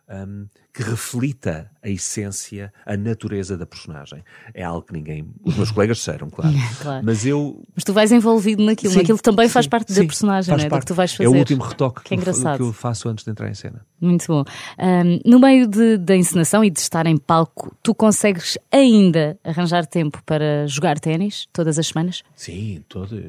Um, 0.09 0.47
que 0.73 0.81
reflita 0.83 1.69
a 1.83 1.89
essência, 1.89 2.73
a 2.85 2.95
natureza 2.97 3.57
da 3.57 3.65
personagem. 3.65 4.23
É 4.53 4.63
algo 4.63 4.81
que 4.81 4.93
ninguém. 4.93 5.27
Os 5.43 5.55
meus 5.55 5.69
colegas 5.71 5.97
disseram, 5.97 6.29
claro. 6.29 6.53
Claro. 6.81 7.05
Mas 7.05 7.25
eu 7.25 7.63
Mas 7.75 7.83
tu 7.83 7.93
vais 7.93 8.11
envolvido 8.11 8.63
naquilo. 8.63 8.91
Sim, 8.93 8.99
naquilo 8.99 9.17
também 9.19 9.47
faz 9.49 9.65
sim, 9.65 9.69
parte 9.69 9.89
da 9.89 9.95
sim, 10.01 10.07
personagem, 10.07 10.49
faz 10.49 10.61
não 10.61 10.65
é? 10.65 10.69
Do 10.69 10.71
parte. 10.71 10.81
que 10.83 10.87
tu 10.87 10.95
vais 10.95 11.11
fazer. 11.13 11.25
É 11.25 11.29
o 11.29 11.37
último 11.37 11.63
retoque 11.63 12.03
Que 12.03 12.13
é 12.13 12.17
que 12.17 12.61
eu 12.61 12.73
faço 12.73 13.09
antes 13.09 13.23
de 13.25 13.31
entrar 13.31 13.49
em 13.49 13.53
cena. 13.53 13.85
Muito 13.99 14.25
bom. 14.27 14.43
Ahm, 14.77 15.19
no 15.25 15.39
meio 15.39 15.67
de- 15.67 15.97
da 15.97 16.15
encenação 16.15 16.63
e 16.63 16.69
de 16.69 16.79
estar 16.79 17.05
em 17.05 17.17
palco, 17.17 17.75
tu 17.83 17.93
consegues 17.93 18.57
ainda 18.71 19.37
arranjar 19.43 19.85
tempo 19.85 20.21
para 20.25 20.65
jogar 20.67 20.99
ténis 20.99 21.47
todas 21.51 21.77
as 21.77 21.87
semanas? 21.87 22.23
Sim, 22.35 22.83
todo. 22.87 23.19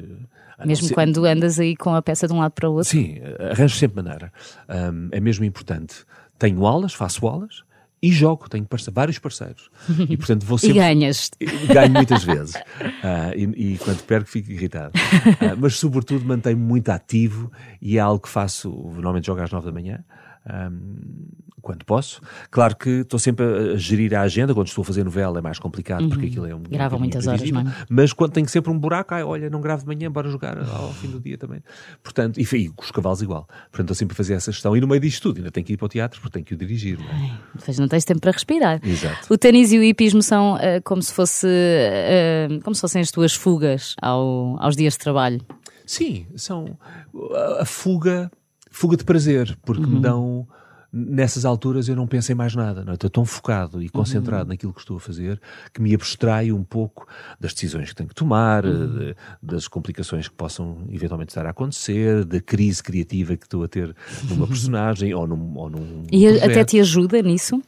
Mesmo 0.63 0.87
ser- 0.89 0.93
quando 0.93 1.25
andas 1.25 1.59
aí 1.59 1.75
com 1.75 1.93
a 1.95 2.01
peça 2.01 2.27
de 2.27 2.33
um 2.33 2.39
lado 2.39 2.51
para 2.51 2.69
o 2.69 2.73
outro? 2.73 2.89
Sim, 2.89 3.17
arranjo 3.51 3.75
sempre 3.75 4.01
maneira. 4.03 4.31
Hum, 4.69 5.09
é 5.11 5.19
mesmo 5.19 5.43
importante. 5.43 6.05
Tenho 6.41 6.65
aulas, 6.65 6.91
faço 6.95 7.27
aulas 7.27 7.61
e 8.01 8.11
jogo. 8.11 8.49
Tenho 8.49 8.67
vários 8.91 9.19
parceiros. 9.19 9.69
E 10.09 10.17
portanto 10.17 10.43
vou 10.43 10.57
E 10.57 10.61
sempre. 10.61 10.73
ganhas. 10.79 11.29
Ganho 11.71 11.91
muitas 11.93 12.23
vezes. 12.23 12.55
Ah, 13.03 13.31
e, 13.35 13.73
e 13.73 13.77
quando 13.79 14.01
perco 14.03 14.29
fico 14.29 14.51
irritado. 14.51 14.91
Ah, 15.39 15.55
mas 15.57 15.75
sobretudo 15.75 16.25
mantenho-me 16.25 16.63
muito 16.63 16.89
ativo 16.89 17.51
e 17.81 17.97
é 17.97 17.99
algo 17.99 18.19
que 18.19 18.29
faço. 18.29 18.69
Normalmente 18.71 19.25
jogo 19.27 19.41
às 19.41 19.51
nove 19.51 19.65
da 19.67 19.71
manhã. 19.71 20.03
Ahm, 20.45 20.95
quando 21.61 21.85
posso. 21.85 22.21
Claro 22.49 22.75
que 22.75 22.89
estou 23.01 23.19
sempre 23.19 23.45
a 23.45 23.75
gerir 23.75 24.15
a 24.15 24.21
agenda. 24.21 24.53
Quando 24.53 24.67
estou 24.67 24.81
a 24.81 24.85
fazer 24.85 25.03
novela 25.03 25.37
é 25.37 25.41
mais 25.41 25.59
complicado 25.59 26.07
porque 26.09 26.25
aquilo 26.27 26.47
é 26.47 26.55
um. 26.55 26.63
Gravam 26.63 26.97
um 26.97 27.01
muitas 27.01 27.27
horas, 27.27 27.41
é? 27.43 27.85
Mas 27.87 28.11
quando 28.13 28.31
tenho 28.31 28.49
sempre 28.49 28.71
um 28.71 28.79
buraco, 28.79 29.13
ai, 29.13 29.23
olha, 29.23 29.49
não 29.49 29.61
gravo 29.61 29.83
de 29.83 29.87
manhã, 29.87 30.11
bora 30.11 30.27
jogar 30.29 30.57
ao 30.57 30.91
fim 30.93 31.07
do 31.09 31.19
dia 31.19 31.37
também. 31.37 31.61
Portanto, 32.03 32.39
e, 32.39 32.43
e 32.43 32.69
com 32.69 32.83
os 32.83 32.89
cavalos 32.91 33.21
igual. 33.21 33.45
Portanto, 33.69 33.81
estou 33.81 33.95
sempre 33.95 34.13
a 34.13 34.17
fazer 34.17 34.33
essa 34.33 34.51
gestão. 34.51 34.75
E 34.75 34.81
no 34.81 34.87
meio 34.87 34.99
disto 35.01 35.21
tudo, 35.21 35.37
ainda 35.37 35.51
tenho 35.51 35.65
que 35.65 35.73
ir 35.73 35.77
para 35.77 35.85
o 35.85 35.89
teatro 35.89 36.19
porque 36.19 36.33
tenho 36.33 36.45
que 36.45 36.53
o 36.55 36.57
dirigir. 36.57 36.97
Não 36.97 37.05
é? 37.05 37.79
Não 37.79 37.87
tens 37.87 38.05
tempo 38.05 38.21
para 38.21 38.31
respirar. 38.31 38.79
Exato. 38.83 39.31
O 39.31 39.37
ténis 39.37 39.71
e 39.71 39.77
o 39.77 39.83
hipismo 39.83 40.23
são 40.23 40.55
ah, 40.55 40.81
como, 40.83 41.01
se 41.03 41.13
fosse, 41.13 41.47
ah, 41.47 42.59
como 42.63 42.73
se 42.73 42.81
fossem 42.81 43.01
as 43.01 43.11
tuas 43.11 43.33
fugas 43.35 43.95
ao- 44.01 44.57
aos 44.59 44.75
dias 44.75 44.93
de 44.93 44.99
trabalho. 44.99 45.39
Sim, 45.85 46.25
são 46.35 46.77
a 47.59 47.65
fuga, 47.65 48.31
fuga 48.71 48.97
de 48.97 49.03
prazer, 49.03 49.55
porque 49.63 49.85
me 49.85 49.99
dão 49.99 50.47
nessas 50.93 51.45
alturas 51.45 51.87
eu 51.87 51.95
não 51.95 52.05
penso 52.05 52.33
em 52.33 52.35
mais 52.35 52.53
nada, 52.53 52.83
não 52.83 52.91
é? 52.91 52.95
estou 52.95 53.09
tão 53.09 53.23
focado 53.23 53.81
e 53.81 53.87
concentrado 53.87 54.49
naquilo 54.49 54.73
que 54.73 54.81
estou 54.81 54.97
a 54.97 54.99
fazer 54.99 55.39
que 55.73 55.81
me 55.81 55.95
abstraio 55.95 56.53
um 56.53 56.63
pouco 56.65 57.07
das 57.39 57.53
decisões 57.53 57.87
que 57.89 57.95
tenho 57.95 58.09
que 58.09 58.15
tomar, 58.15 58.63
de- 58.63 59.15
das 59.41 59.69
complicações 59.69 60.27
que 60.27 60.35
possam 60.35 60.79
eventualmente 60.89 61.29
estar 61.29 61.45
a 61.45 61.51
acontecer, 61.51 62.25
da 62.25 62.41
crise 62.41 62.83
criativa 62.83 63.37
que 63.37 63.45
estou 63.45 63.63
a 63.63 63.69
ter 63.69 63.95
numa 64.29 64.45
personagem 64.47 65.13
ou 65.13 65.25
num, 65.25 65.57
ou 65.57 65.69
num 65.69 66.03
E 66.11 66.25
projeto 66.27 66.43
até 66.43 66.65
te 66.65 66.79
ajuda 66.81 67.21
nisso? 67.21 67.61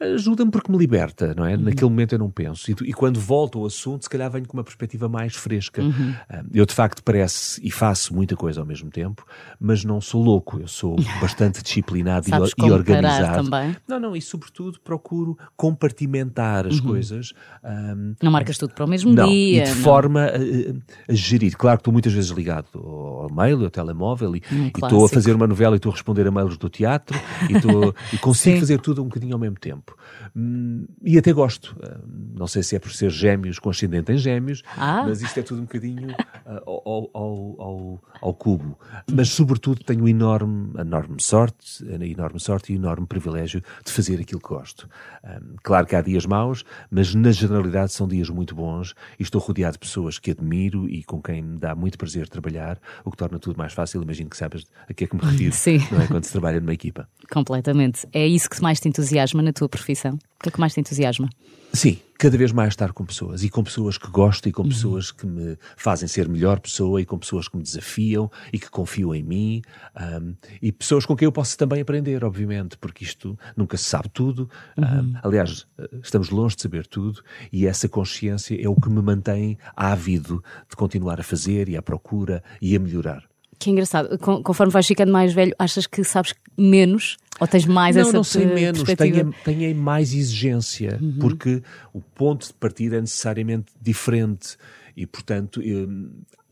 Ajuda-me 0.00 0.50
porque 0.50 0.70
me 0.70 0.78
liberta, 0.78 1.34
não 1.36 1.44
é? 1.44 1.54
Uhum. 1.56 1.62
Naquele 1.62 1.90
momento 1.90 2.12
eu 2.14 2.18
não 2.18 2.30
penso. 2.30 2.70
E, 2.70 2.76
e 2.90 2.92
quando 2.92 3.18
volto 3.20 3.58
ao 3.58 3.66
assunto, 3.66 4.02
se 4.04 4.10
calhar 4.10 4.30
venho 4.30 4.46
com 4.46 4.56
uma 4.56 4.64
perspectiva 4.64 5.08
mais 5.08 5.34
fresca. 5.34 5.82
Uhum. 5.82 6.14
Ah, 6.28 6.42
eu, 6.52 6.64
de 6.64 6.74
facto, 6.74 7.02
parece 7.02 7.60
e 7.66 7.70
faço 7.70 8.14
muita 8.14 8.36
coisa 8.36 8.60
ao 8.60 8.66
mesmo 8.66 8.90
tempo, 8.90 9.24
mas 9.60 9.84
não 9.84 10.00
sou 10.00 10.22
louco. 10.22 10.60
Eu 10.60 10.68
sou 10.68 10.96
bastante 11.20 11.62
disciplinado 11.62 12.26
e, 12.28 12.30
e 12.66 12.70
organizado. 12.70 13.44
também? 13.50 13.76
Não, 13.88 13.98
não, 13.98 14.14
e 14.16 14.22
sobretudo 14.22 14.78
procuro 14.80 15.36
compartimentar 15.56 16.66
as 16.66 16.80
coisas. 16.80 17.32
ah, 17.62 17.94
Não 18.22 18.30
marcas 18.30 18.58
tudo 18.58 18.74
para 18.74 18.84
o 18.84 18.88
mesmo 18.88 19.12
não, 19.12 19.26
dia. 19.28 19.62
e 19.62 19.64
de 19.64 19.74
não. 19.74 19.82
forma 19.82 20.20
a, 20.22 20.36
a- 20.36 21.12
a 21.12 21.14
gerir. 21.14 21.56
Claro 21.56 21.78
que 21.78 21.82
estou 21.82 21.92
muitas 21.92 22.12
vezes 22.12 22.30
ligado 22.30 22.66
ao 22.78 23.32
mail, 23.34 23.62
ao 23.64 23.70
telemóvel 23.70 24.36
e 24.36 24.42
Um 24.52 24.66
estou 24.68 25.04
a 25.04 25.08
fazer 25.08 25.32
uma 25.34 25.46
novela 25.46 25.76
e 25.76 25.78
estou 25.78 25.90
a 25.90 25.94
responder 25.94 26.26
a 26.26 26.30
mails 26.30 26.56
do 26.56 26.68
teatro 26.68 27.18
e, 27.48 27.54
estou, 27.56 27.94
e 28.12 28.18
consigo 28.18 28.58
fazer 28.60 28.78
tudo 28.80 29.02
um 29.02 29.06
bocadinho 29.06 29.34
ao 29.34 29.38
mesmo 29.38 29.56
tempo. 29.58 29.87
Hum, 30.36 30.86
E 31.02 31.18
até 31.18 31.32
gosto. 31.32 31.76
Ah, 31.82 31.98
Não 32.34 32.46
sei 32.46 32.62
se 32.62 32.76
é 32.76 32.78
por 32.78 32.92
ser 32.92 33.10
gêmeos 33.10 33.58
com 33.58 33.70
ascendente 33.70 34.12
em 34.12 34.16
gêmeos, 34.18 34.62
Ah. 34.76 35.04
mas 35.06 35.22
isto 35.22 35.38
é 35.38 35.42
tudo 35.42 35.60
um 35.60 35.64
bocadinho 35.64 36.14
ah, 36.46 36.62
ao, 36.66 37.10
ao, 37.14 37.56
ao, 37.60 38.02
ao 38.20 38.34
cubo. 38.34 38.78
Mas, 39.12 39.30
sobretudo, 39.30 39.82
tenho 39.84 40.06
enorme, 40.08 40.72
enorme 40.78 41.20
sorte, 41.20 41.84
enorme 41.88 42.38
sorte 42.40 42.72
e 42.72 42.76
enorme 42.76 43.06
privilégio 43.06 43.62
de 43.84 43.90
fazer 43.92 44.20
aquilo 44.20 44.40
que 44.40 44.48
gosto. 44.48 44.88
Hum, 45.24 45.56
claro 45.62 45.86
que 45.86 45.96
há 45.96 46.00
dias 46.00 46.26
maus, 46.26 46.64
mas 46.90 47.14
na 47.14 47.30
generalidade 47.32 47.92
são 47.92 48.06
dias 48.06 48.28
muito 48.30 48.54
bons 48.54 48.94
e 49.18 49.22
estou 49.22 49.40
rodeado 49.40 49.72
de 49.74 49.78
pessoas 49.80 50.18
que 50.18 50.30
admiro 50.30 50.88
e 50.88 51.02
com 51.04 51.20
quem 51.20 51.42
me 51.42 51.58
dá 51.58 51.74
muito 51.74 51.98
prazer 51.98 52.28
trabalhar, 52.28 52.78
o 53.04 53.10
que 53.10 53.16
torna 53.16 53.38
tudo 53.38 53.56
mais 53.56 53.72
fácil. 53.72 54.02
Imagino 54.02 54.30
que 54.30 54.36
sabes 54.36 54.64
a 54.88 54.94
que 54.94 55.04
é 55.04 55.06
que 55.06 55.16
me 55.16 55.22
refiro, 55.28 55.52
Sim. 55.54 55.78
não 55.90 56.00
é? 56.00 56.06
Quando 56.06 56.24
se 56.24 56.32
trabalha 56.32 56.60
numa 56.60 56.72
equipa. 56.74 57.08
Completamente. 57.30 58.06
É 58.12 58.26
isso 58.26 58.48
que 58.48 58.60
mais 58.62 58.80
te 58.80 58.88
entusiasma 58.88 59.42
na 59.42 59.52
tua 59.52 59.68
profissão? 59.78 60.14
O 60.14 60.42
que 60.42 60.48
é 60.48 60.52
que 60.52 60.60
mais 60.60 60.74
te 60.74 60.80
entusiasma? 60.80 61.28
Sim, 61.72 61.98
cada 62.18 62.36
vez 62.36 62.50
mais 62.50 62.70
estar 62.70 62.92
com 62.92 63.04
pessoas 63.04 63.44
e 63.44 63.50
com 63.50 63.62
pessoas 63.62 63.98
que 63.98 64.08
gosto 64.10 64.48
e 64.48 64.52
com 64.52 64.66
pessoas 64.66 65.12
que 65.12 65.26
me 65.26 65.56
fazem 65.76 66.08
ser 66.08 66.28
melhor 66.28 66.60
pessoa 66.60 67.00
e 67.00 67.04
com 67.04 67.18
pessoas 67.18 67.46
que 67.46 67.56
me 67.56 67.62
desafiam 67.62 68.30
e 68.52 68.58
que 68.58 68.70
confiam 68.70 69.14
em 69.14 69.22
mim 69.22 69.62
ahm, 69.94 70.32
e 70.60 70.72
pessoas 70.72 71.04
com 71.04 71.14
quem 71.14 71.26
eu 71.26 71.32
posso 71.32 71.56
também 71.56 71.80
aprender, 71.80 72.24
obviamente, 72.24 72.76
porque 72.78 73.04
isto 73.04 73.38
nunca 73.56 73.76
se 73.76 73.84
sabe 73.84 74.08
tudo. 74.08 74.48
Ahm, 74.76 75.14
aliás, 75.22 75.66
eh, 75.78 75.88
estamos 76.02 76.30
longe 76.30 76.56
de 76.56 76.62
saber 76.62 76.86
tudo 76.86 77.22
e 77.52 77.66
essa 77.66 77.88
consciência 77.88 78.60
é 78.60 78.68
o 78.68 78.74
que 78.74 78.88
me 78.88 79.02
mantém 79.02 79.58
ávido 79.76 80.42
de 80.68 80.74
continuar 80.74 81.20
a 81.20 81.22
fazer 81.22 81.68
e 81.68 81.76
à 81.76 81.82
procura 81.82 82.42
e 82.60 82.74
a 82.74 82.78
melhorar. 82.78 83.28
Que 83.58 83.70
engraçado. 83.70 84.16
Conforme 84.18 84.72
vais 84.72 84.86
ficando 84.86 85.12
mais 85.12 85.32
velho, 85.32 85.52
achas 85.58 85.86
que 85.86 86.04
sabes 86.04 86.32
menos? 86.56 87.16
Ou 87.40 87.46
tens 87.46 87.64
mais 87.66 87.94
não, 87.96 88.02
essa 88.02 88.12
não 88.12 88.24
sei 88.24 88.46
per- 88.46 88.54
menos, 88.54 88.82
tenha, 88.82 89.24
tenha 89.44 89.74
mais 89.74 90.12
exigência, 90.14 90.98
porque 91.20 91.62
o 91.92 92.00
ponto 92.00 92.46
de 92.48 92.54
partida 92.54 92.96
é 92.96 93.00
necessariamente 93.00 93.72
diferente 93.80 94.56
e, 94.96 95.06
portanto, 95.06 95.60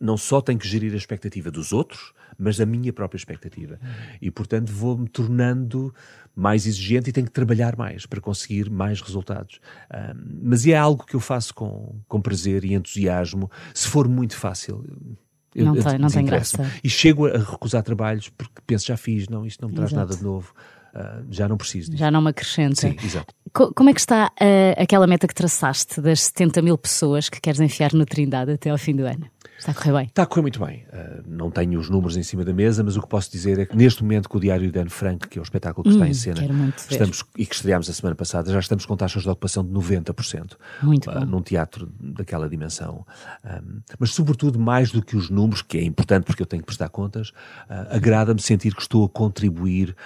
não 0.01 0.17
só 0.17 0.41
tenho 0.41 0.59
que 0.59 0.69
gerir 0.69 0.93
a 0.93 0.97
expectativa 0.97 1.51
dos 1.51 1.73
outros, 1.73 2.13
mas 2.39 2.61
a 2.61 2.67
minha 2.67 2.93
própria 2.93 3.17
expectativa. 3.19 3.81
E, 4.21 4.31
portanto, 4.31 4.71
vou-me 4.71 5.09
tornando 5.09 5.93
mais 6.35 6.67
exigente 6.67 7.09
e 7.09 7.13
tenho 7.13 7.27
que 7.27 7.33
trabalhar 7.33 7.77
mais 7.77 8.05
para 8.05 8.21
conseguir 8.21 8.69
mais 8.69 9.01
resultados. 9.01 9.59
Ahm, 9.91 10.39
mas 10.43 10.67
é 10.67 10.77
algo 10.77 11.05
que 11.07 11.17
eu 11.17 11.21
faço 11.21 11.55
com, 11.55 11.99
com 12.07 12.21
prazer 12.21 12.63
e 12.65 12.75
entusiasmo, 12.75 13.51
se 13.73 13.89
for 13.89 14.07
muito 14.07 14.37
fácil. 14.37 14.85
eu- 15.55 15.65
Não 15.65 15.75
tem- 15.75 15.99
não 15.99 16.09
tem 16.11 16.27
graça. 16.27 16.71
E 16.85 16.91
chego 16.91 17.27
a 17.27 17.39
recusar 17.39 17.83
trabalhos 17.83 18.29
porque 18.29 18.61
penso, 18.67 18.85
já 18.87 18.99
fiz, 18.99 19.27
não, 19.31 19.47
isto 19.47 19.63
não 19.63 19.71
me 19.71 19.75
traz 19.75 19.91
Exato. 19.91 20.07
nada 20.07 20.19
de 20.19 20.23
novo, 20.23 20.53
ah, 20.97 21.23
já 21.31 21.47
não 21.49 21.57
preciso 21.57 21.91
disso. 21.91 21.99
Já 22.01 22.11
não 22.11 22.23
me 22.23 22.31
acrescenta. 22.31 22.77
Sim, 22.81 22.97
exato. 23.05 23.35
Co- 23.53 23.73
Como 23.75 23.89
é 23.91 23.95
que 23.95 24.01
está 24.01 24.31
ah, 24.41 24.83
aquela 24.83 25.07
meta 25.07 25.27
que 25.29 25.35
traçaste 25.35 26.01
das 26.01 26.23
70 26.23 26.63
mil 26.63 26.77
pessoas 26.79 27.29
que 27.29 27.41
queres 27.41 27.61
enfiar 27.61 27.93
no 27.93 28.05
Trindade 28.07 28.53
até 28.53 28.71
ao 28.71 28.79
fim 28.79 28.95
do 28.97 29.05
ano? 29.07 29.27
Está 29.59 29.73
a 29.73 29.75
correr 29.75 29.93
bem? 29.93 30.07
Está 30.07 30.23
a 30.23 30.27
correr 30.27 30.43
muito 30.43 30.65
bem. 30.65 30.85
Uh, 30.93 31.23
não 31.27 31.51
tenho 31.51 31.79
os 31.81 31.89
números 31.89 32.17
em 32.17 32.23
cima 32.23 32.45
da 32.45 32.53
mesa, 32.53 32.85
mas 32.85 32.97
o 32.97 33.03
que 33.03 33.09
posso 33.09 33.31
dizer 33.31 33.59
é 33.59 33.67
que 33.67 33.77
neste 33.77 34.03
momento 34.03 34.29
com 34.29 34.39
o 34.39 34.41
Diário 34.41 34.71
de 34.71 34.79
Anne 34.79 34.91
Frank, 34.91 35.29
que 35.29 35.39
é 35.39 35.41
o 35.41 35.45
espetáculo 35.45 35.83
que 35.85 35.91
está 35.91 36.07
em 36.07 36.15
cena, 36.15 36.43
Hum, 36.43 36.67
ver. 36.67 36.75
estamos, 36.91 37.25
e 37.37 37.47
que 37.47 37.55
estreámos 37.55 37.89
a 37.89 37.93
semana 37.93 38.15
passada, 38.15 38.53
já 38.53 38.59
estamos 38.59 38.85
com 38.85 38.97
taxas 38.97 39.23
de 39.23 39.29
ocupação 39.29 39.65
de 39.65 39.73
90%. 39.73 40.57
Muito 40.83 41.11
uh, 41.11 41.15
bom. 41.15 41.27
Num 41.27 41.43
teatro 41.43 41.91
daquela 41.99 42.49
dimensão. 42.49 43.07
Um, 43.45 43.81
mas 43.99 44.11
sobretudo, 44.11 44.59
mais 44.59 44.91
do 44.91 45.03
que 45.03 45.17
os 45.17 45.31
números, 45.31 45.63
que 45.63 45.79
é 45.79 45.83
importante 45.83 46.25
porque 46.25 46.43
eu 46.43 46.47
tenho 46.47 46.63
que 46.63 46.67
prestar 46.67 46.89
contas, 46.91 47.31
uh, 47.31 47.35
agrada-me 47.91 48.41
sentir 48.41 48.75
que 48.75 48.83
estou 48.83 49.05
a 49.05 49.09
contribuir 49.09 49.97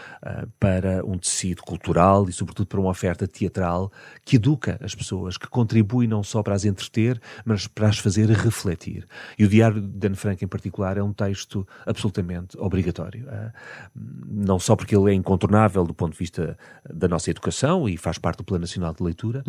para 0.58 1.04
um 1.04 1.18
tecido 1.18 1.62
cultural 1.62 2.28
e 2.28 2.32
sobretudo 2.32 2.66
para 2.66 2.80
uma 2.80 2.90
oferta 2.90 3.26
teatral 3.26 3.90
que 4.24 4.36
educa 4.36 4.78
as 4.82 4.94
pessoas, 4.94 5.36
que 5.36 5.48
contribui 5.48 6.06
não 6.06 6.22
só 6.22 6.42
para 6.42 6.54
as 6.54 6.64
entreter, 6.64 7.20
mas 7.44 7.66
para 7.66 7.88
as 7.88 7.98
fazer 7.98 8.28
refletir. 8.30 9.06
E 9.40 9.44
o 9.44 9.48
Diário 9.48 9.80
de 9.80 10.06
Anne 10.06 10.16
Frank, 10.16 10.44
em 10.44 10.48
particular, 10.48 10.98
é 10.98 11.02
um 11.02 11.14
texto 11.14 11.66
absolutamente 11.86 12.58
obrigatório. 12.58 13.26
Ah, 13.26 13.50
Não 14.28 14.58
só 14.58 14.76
porque 14.76 14.94
ele 14.94 15.12
é 15.12 15.14
incontornável 15.14 15.82
do 15.82 15.94
ponto 15.94 16.12
de 16.12 16.18
vista 16.18 16.58
da 16.92 17.08
nossa 17.08 17.30
educação 17.30 17.88
e 17.88 17.96
faz 17.96 18.18
parte 18.18 18.36
do 18.36 18.44
Plano 18.44 18.60
Nacional 18.60 18.92
de 18.92 19.02
Leitura, 19.02 19.42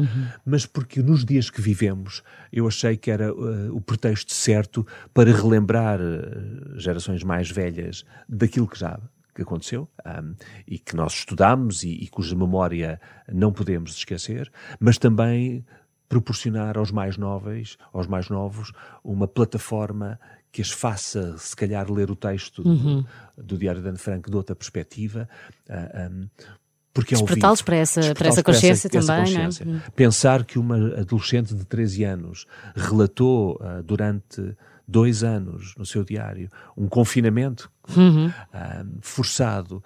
mas 0.46 0.66
porque 0.66 1.02
nos 1.02 1.26
dias 1.26 1.50
que 1.50 1.60
vivemos 1.60 2.24
eu 2.54 2.70
achei 2.70 2.96
que 2.96 3.12
era 3.12 3.32
ah, 3.32 3.34
o 3.74 3.82
pretexto 3.82 4.32
certo 4.32 4.88
para 5.14 5.30
relembrar 5.36 6.00
ah, 6.00 6.80
gerações 6.80 7.22
mais 7.22 7.52
velhas 7.52 8.06
daquilo 8.30 8.70
que 8.70 8.80
já 8.80 8.98
que 9.34 9.42
aconteceu 9.42 9.90
um, 10.06 10.36
e 10.68 10.78
que 10.78 10.96
nós 10.96 11.14
estudamos 11.14 11.84
e, 11.84 11.90
e 11.90 12.08
cuja 12.08 12.36
memória 12.36 13.00
não 13.32 13.52
podemos 13.52 13.96
esquecer, 13.96 14.52
mas 14.80 14.98
também 14.98 15.66
proporcionar 16.12 16.78
aos 16.78 16.92
mais 16.92 17.16
novos, 17.16 17.78
aos 17.94 18.06
mais 18.06 18.28
novos, 18.30 18.74
uma 19.02 19.28
plataforma 19.30 20.20
que 20.52 20.62
as 20.62 20.70
faça, 20.70 21.38
se 21.38 21.56
calhar, 21.56 21.90
ler 21.90 22.12
o 22.12 22.16
texto 22.18 22.62
do, 22.62 23.06
do 23.38 23.58
Diário 23.58 23.82
de 23.82 23.88
Anne 23.88 23.98
Frank 23.98 24.30
de 24.30 24.36
outra 24.36 24.54
perspectiva. 24.54 25.30
ah, 25.70 26.10
um, 26.12 26.28
porque 26.94 27.16
é 27.16 27.18
Despertá-los 27.18 27.62
para 27.62 27.78
essa- 27.78 28.02
para 28.02 28.10
Despertá-los 28.10 28.34
essa 28.38 28.44
consciência 28.44 28.88
essa 28.94 29.08
também, 29.08 29.34
não 29.34 29.42
é? 29.42 29.46
consciência. 29.46 29.84
Pensar 29.96 30.44
que 30.44 30.60
uma 30.60 30.76
adolescente 31.00 31.56
de 31.56 31.64
13 31.64 32.04
anos 32.04 32.46
relatou 32.76 33.58
ah, 33.64 33.82
durante 33.82 34.54
dois 34.86 35.24
anos 35.24 35.74
no 35.78 35.86
seu 35.86 36.04
diário 36.04 36.50
um 36.76 36.90
confinamento 36.90 37.72
ah, 38.54 38.84
forçado 39.00 39.82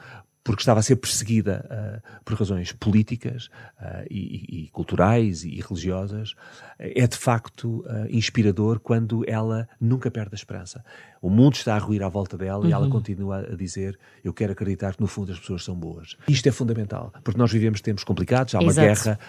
porque 0.45 0.61
estava 0.61 0.79
a 0.79 0.83
ser 0.83 0.95
perseguida 0.97 1.65
ah, 1.69 2.19
por 2.23 2.37
razões 2.37 2.71
políticas 2.71 3.49
ah, 3.79 4.03
e, 4.09 4.65
e- 4.65 4.69
culturais 4.69 5.43
e 5.43 5.59
religiosas, 5.59 6.35
é 6.77 7.07
de 7.07 7.17
facto 7.17 7.83
ah, 7.89 8.05
inspirador 8.11 8.79
quando 8.79 9.23
ela 9.27 9.67
nunca 9.81 10.11
perde 10.11 10.29
a 10.33 10.35
esperança. 10.35 10.85
O 11.19 11.29
mundo 11.31 11.55
está 11.55 11.73
a 11.75 11.79
ruir 11.79 12.03
à 12.03 12.07
volta 12.09 12.37
dela 12.37 12.67
e 12.67 12.71
ela 12.71 12.87
continua 12.87 13.39
a 13.39 13.55
dizer: 13.55 13.97
Eu 14.23 14.31
quero 14.31 14.51
acreditar 14.51 14.93
que 14.93 15.01
no 15.01 15.07
fundo 15.07 15.31
as 15.31 15.39
pessoas 15.39 15.63
são 15.63 15.73
boas. 15.73 16.15
Isto 16.27 16.47
é 16.47 16.51
fundamental, 16.51 17.11
porque 17.23 17.39
nós 17.39 17.51
vivemos 17.51 17.81
tempos 17.81 18.03
complicados, 18.03 18.53
há 18.53 18.59
uma 18.59 18.69
Exato. 18.69 18.87
guerra, 18.87 19.19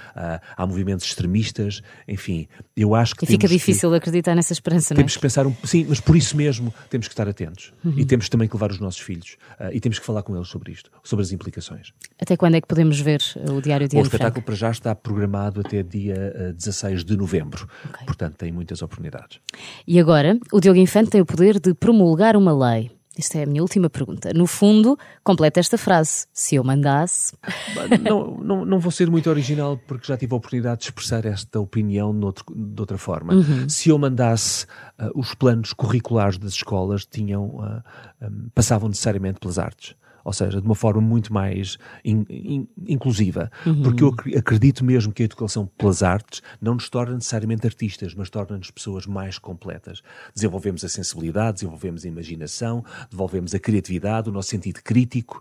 há 0.55 0.67
movimentos 0.67 1.07
extremistas, 1.07 1.81
enfim, 2.07 2.47
eu 2.77 2.95
acho 2.95 3.15
que 3.17 3.25
E 3.25 3.27
fica 3.27 3.49
temos 3.49 3.53
que- 3.53 3.57
difícil 3.73 3.95
acreditar 3.95 4.35
nessa 4.35 4.53
esperança, 4.53 4.93
não 4.93 4.99
é? 4.99 5.01
temos 5.05 5.17
que 5.17 5.23
pensar, 5.23 5.47
um, 5.47 5.55
sim, 5.65 5.87
mas 5.89 5.99
por 5.99 6.15
isso 6.15 6.37
mesmo 6.37 6.75
temos 6.91 7.09
que 7.09 7.15
estar 7.15 7.27
atentos. 7.27 7.73
E 7.97 8.05
temos 8.05 8.29
também 8.29 8.47
que 8.47 8.55
levar 8.55 8.71
os 8.71 8.79
nossos 8.79 9.01
filhos. 9.01 9.39
e 9.73 9.81
temos 9.81 9.99
que 9.99 10.05
falar 10.05 10.23
com 10.23 10.37
eles 10.37 10.49
sobre 10.49 10.73
isto, 10.73 10.91
sobre 11.07 11.23
as 11.25 11.33
implicações. 11.33 11.93
Até 12.21 12.37
quando 12.37 12.57
é 12.57 12.61
que 12.61 12.67
podemos 12.67 12.99
ver 13.01 13.21
uh, 13.37 13.53
o 13.53 13.63
Diário 13.63 13.89
de 13.89 13.97
o 13.97 13.99
Anne 14.01 14.07
espetáculo 14.07 14.35
Frank? 14.35 14.47
para 14.47 14.55
já 14.57 14.71
está 14.71 14.95
programado 14.95 15.61
até 15.61 15.83
dia 15.83 16.35
ah, 16.51 16.53
16 16.53 17.05
de 17.05 17.17
novembro. 17.17 17.69
Ok. 17.89 18.07
Portanto, 18.07 18.35
tem 18.37 18.51
muitas 18.53 18.83
oportunidades. 18.83 19.39
E 19.87 20.01
agora, 20.01 20.39
o 20.53 20.61
Diogo 20.61 20.79
Infante 20.81 21.11
tem 21.11 21.21
o 21.21 21.27
poder 21.27 21.61
de 21.61 21.75
promulgar 21.75 22.37
uma 22.37 22.53
lei. 22.73 22.91
Esta 23.19 23.39
é 23.39 23.45
a 23.45 23.47
minha 23.47 23.63
última 23.63 23.89
pergunta. 23.89 24.31
No 24.35 24.47
fundo, 24.47 24.99
completa 25.25 25.59
esta 25.59 25.79
frase. 25.79 26.27
Se 26.35 26.57
eu 26.57 26.63
mandasse. 26.63 27.35
Não, 28.03 28.37
não, 28.37 28.65
não 28.67 28.79
vou 28.79 28.93
ser 28.93 29.11
muito 29.11 29.31
original 29.31 29.79
porque 29.87 30.07
já 30.07 30.19
tive 30.19 30.35
a 30.35 30.37
oportunidade 30.37 30.81
de 30.81 30.85
expressar 30.87 31.25
esta 31.25 31.59
opinião 31.59 32.13
noutro- 32.13 32.45
de 32.55 32.79
outra 32.79 32.99
forma. 32.99 33.33
Se 33.69 33.89
eu 33.89 33.99
mandasse, 33.99 34.67
ah, 34.99 35.11
os 35.15 35.35
planos 35.35 35.73
curriculares 35.73 36.37
das 36.37 36.53
escolas 36.53 37.07
tinham, 37.07 37.59
ah, 37.63 37.83
ah, 38.21 38.29
passavam 38.55 38.89
necessariamente 38.89 39.39
pelas 39.41 39.59
artes. 39.59 39.95
Ou 40.27 40.33
seja, 40.33 40.61
de 40.61 40.67
uma 40.67 40.75
forma 40.75 41.01
muito 41.01 41.33
mais 41.33 41.79
in- 42.05 42.27
in- 42.29 42.69
inclusiva, 42.89 43.49
porque 43.85 44.03
eu 44.03 44.09
acre- 44.09 44.37
acredito 44.37 44.85
mesmo 44.85 45.13
que 45.13 45.23
a 45.23 45.25
educação 45.25 45.67
pelas 45.79 46.03
artes 46.03 46.43
não 46.61 46.75
nos 46.75 46.89
torna 46.91 47.15
necessariamente 47.15 47.65
artistas, 47.65 48.13
mas 48.13 48.29
torna-nos 48.29 48.71
pessoas 48.73 49.07
mais 49.07 49.39
completas. 49.39 50.03
Desenvolvemos 50.35 50.85
a 50.85 50.89
sensibilidade, 50.89 51.55
desenvolvemos 51.59 52.05
a 52.05 52.09
imaginação, 52.09 52.85
desenvolvemos 53.09 53.55
a 53.55 53.59
criatividade, 53.61 54.29
o 54.29 54.33
nosso 54.33 54.49
sentido 54.51 54.81
crítico. 54.83 55.41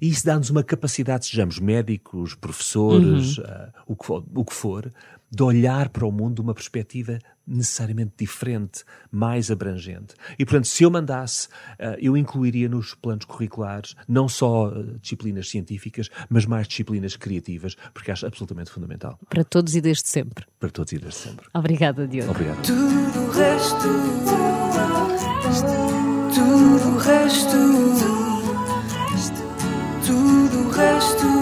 E 0.00 0.08
isso 0.10 0.26
dá-nos 0.26 0.50
uma 0.50 0.62
capacidade, 0.62 1.24
sejamos 1.26 1.58
médicos, 1.58 2.34
professores, 2.34 3.38
ah, 3.40 3.70
o, 3.86 3.96
que 3.96 4.04
for, 4.06 4.24
o 4.34 4.44
que 4.44 4.54
for, 4.54 4.92
de 5.30 5.42
olhar 5.42 5.88
para 5.90 6.06
o 6.06 6.12
mundo 6.12 6.36
de 6.36 6.40
uma 6.40 6.54
perspectiva 6.54 7.18
necessariamente 7.46 8.12
diferente, 8.18 8.84
mais 9.10 9.50
abrangente. 9.50 10.14
E, 10.38 10.44
portanto, 10.44 10.66
se 10.66 10.84
eu 10.84 10.90
mandasse, 10.90 11.48
ah, 11.78 11.96
eu 11.98 12.16
incluiria 12.16 12.68
nos 12.68 12.94
planos 12.94 13.24
curriculares 13.24 13.94
não 14.06 14.28
só 14.28 14.68
ah, 14.68 14.82
disciplinas 15.00 15.48
científicas, 15.48 16.10
mas 16.28 16.44
mais 16.44 16.68
disciplinas 16.68 17.16
criativas, 17.16 17.74
porque 17.94 18.10
acho 18.10 18.26
absolutamente 18.26 18.70
fundamental 18.70 19.18
Para 19.28 19.44
todos 19.44 19.74
e 19.74 19.80
desde 19.80 20.08
sempre. 20.08 20.44
para 20.60 20.70
todos 20.70 20.92
e 20.92 20.98
desde 20.98 21.16
sempre. 21.16 21.46
Obrigada, 21.54 22.06
Diogo. 22.06 22.30
Obrigado. 22.30 22.62
Tudo 22.62 23.20
o 23.20 23.30
resto, 23.30 23.76
tudo 26.34 26.88
o 26.94 26.98
resto, 26.98 27.52
tudo 30.04 30.58
o 30.66 30.70
resto 30.70 31.37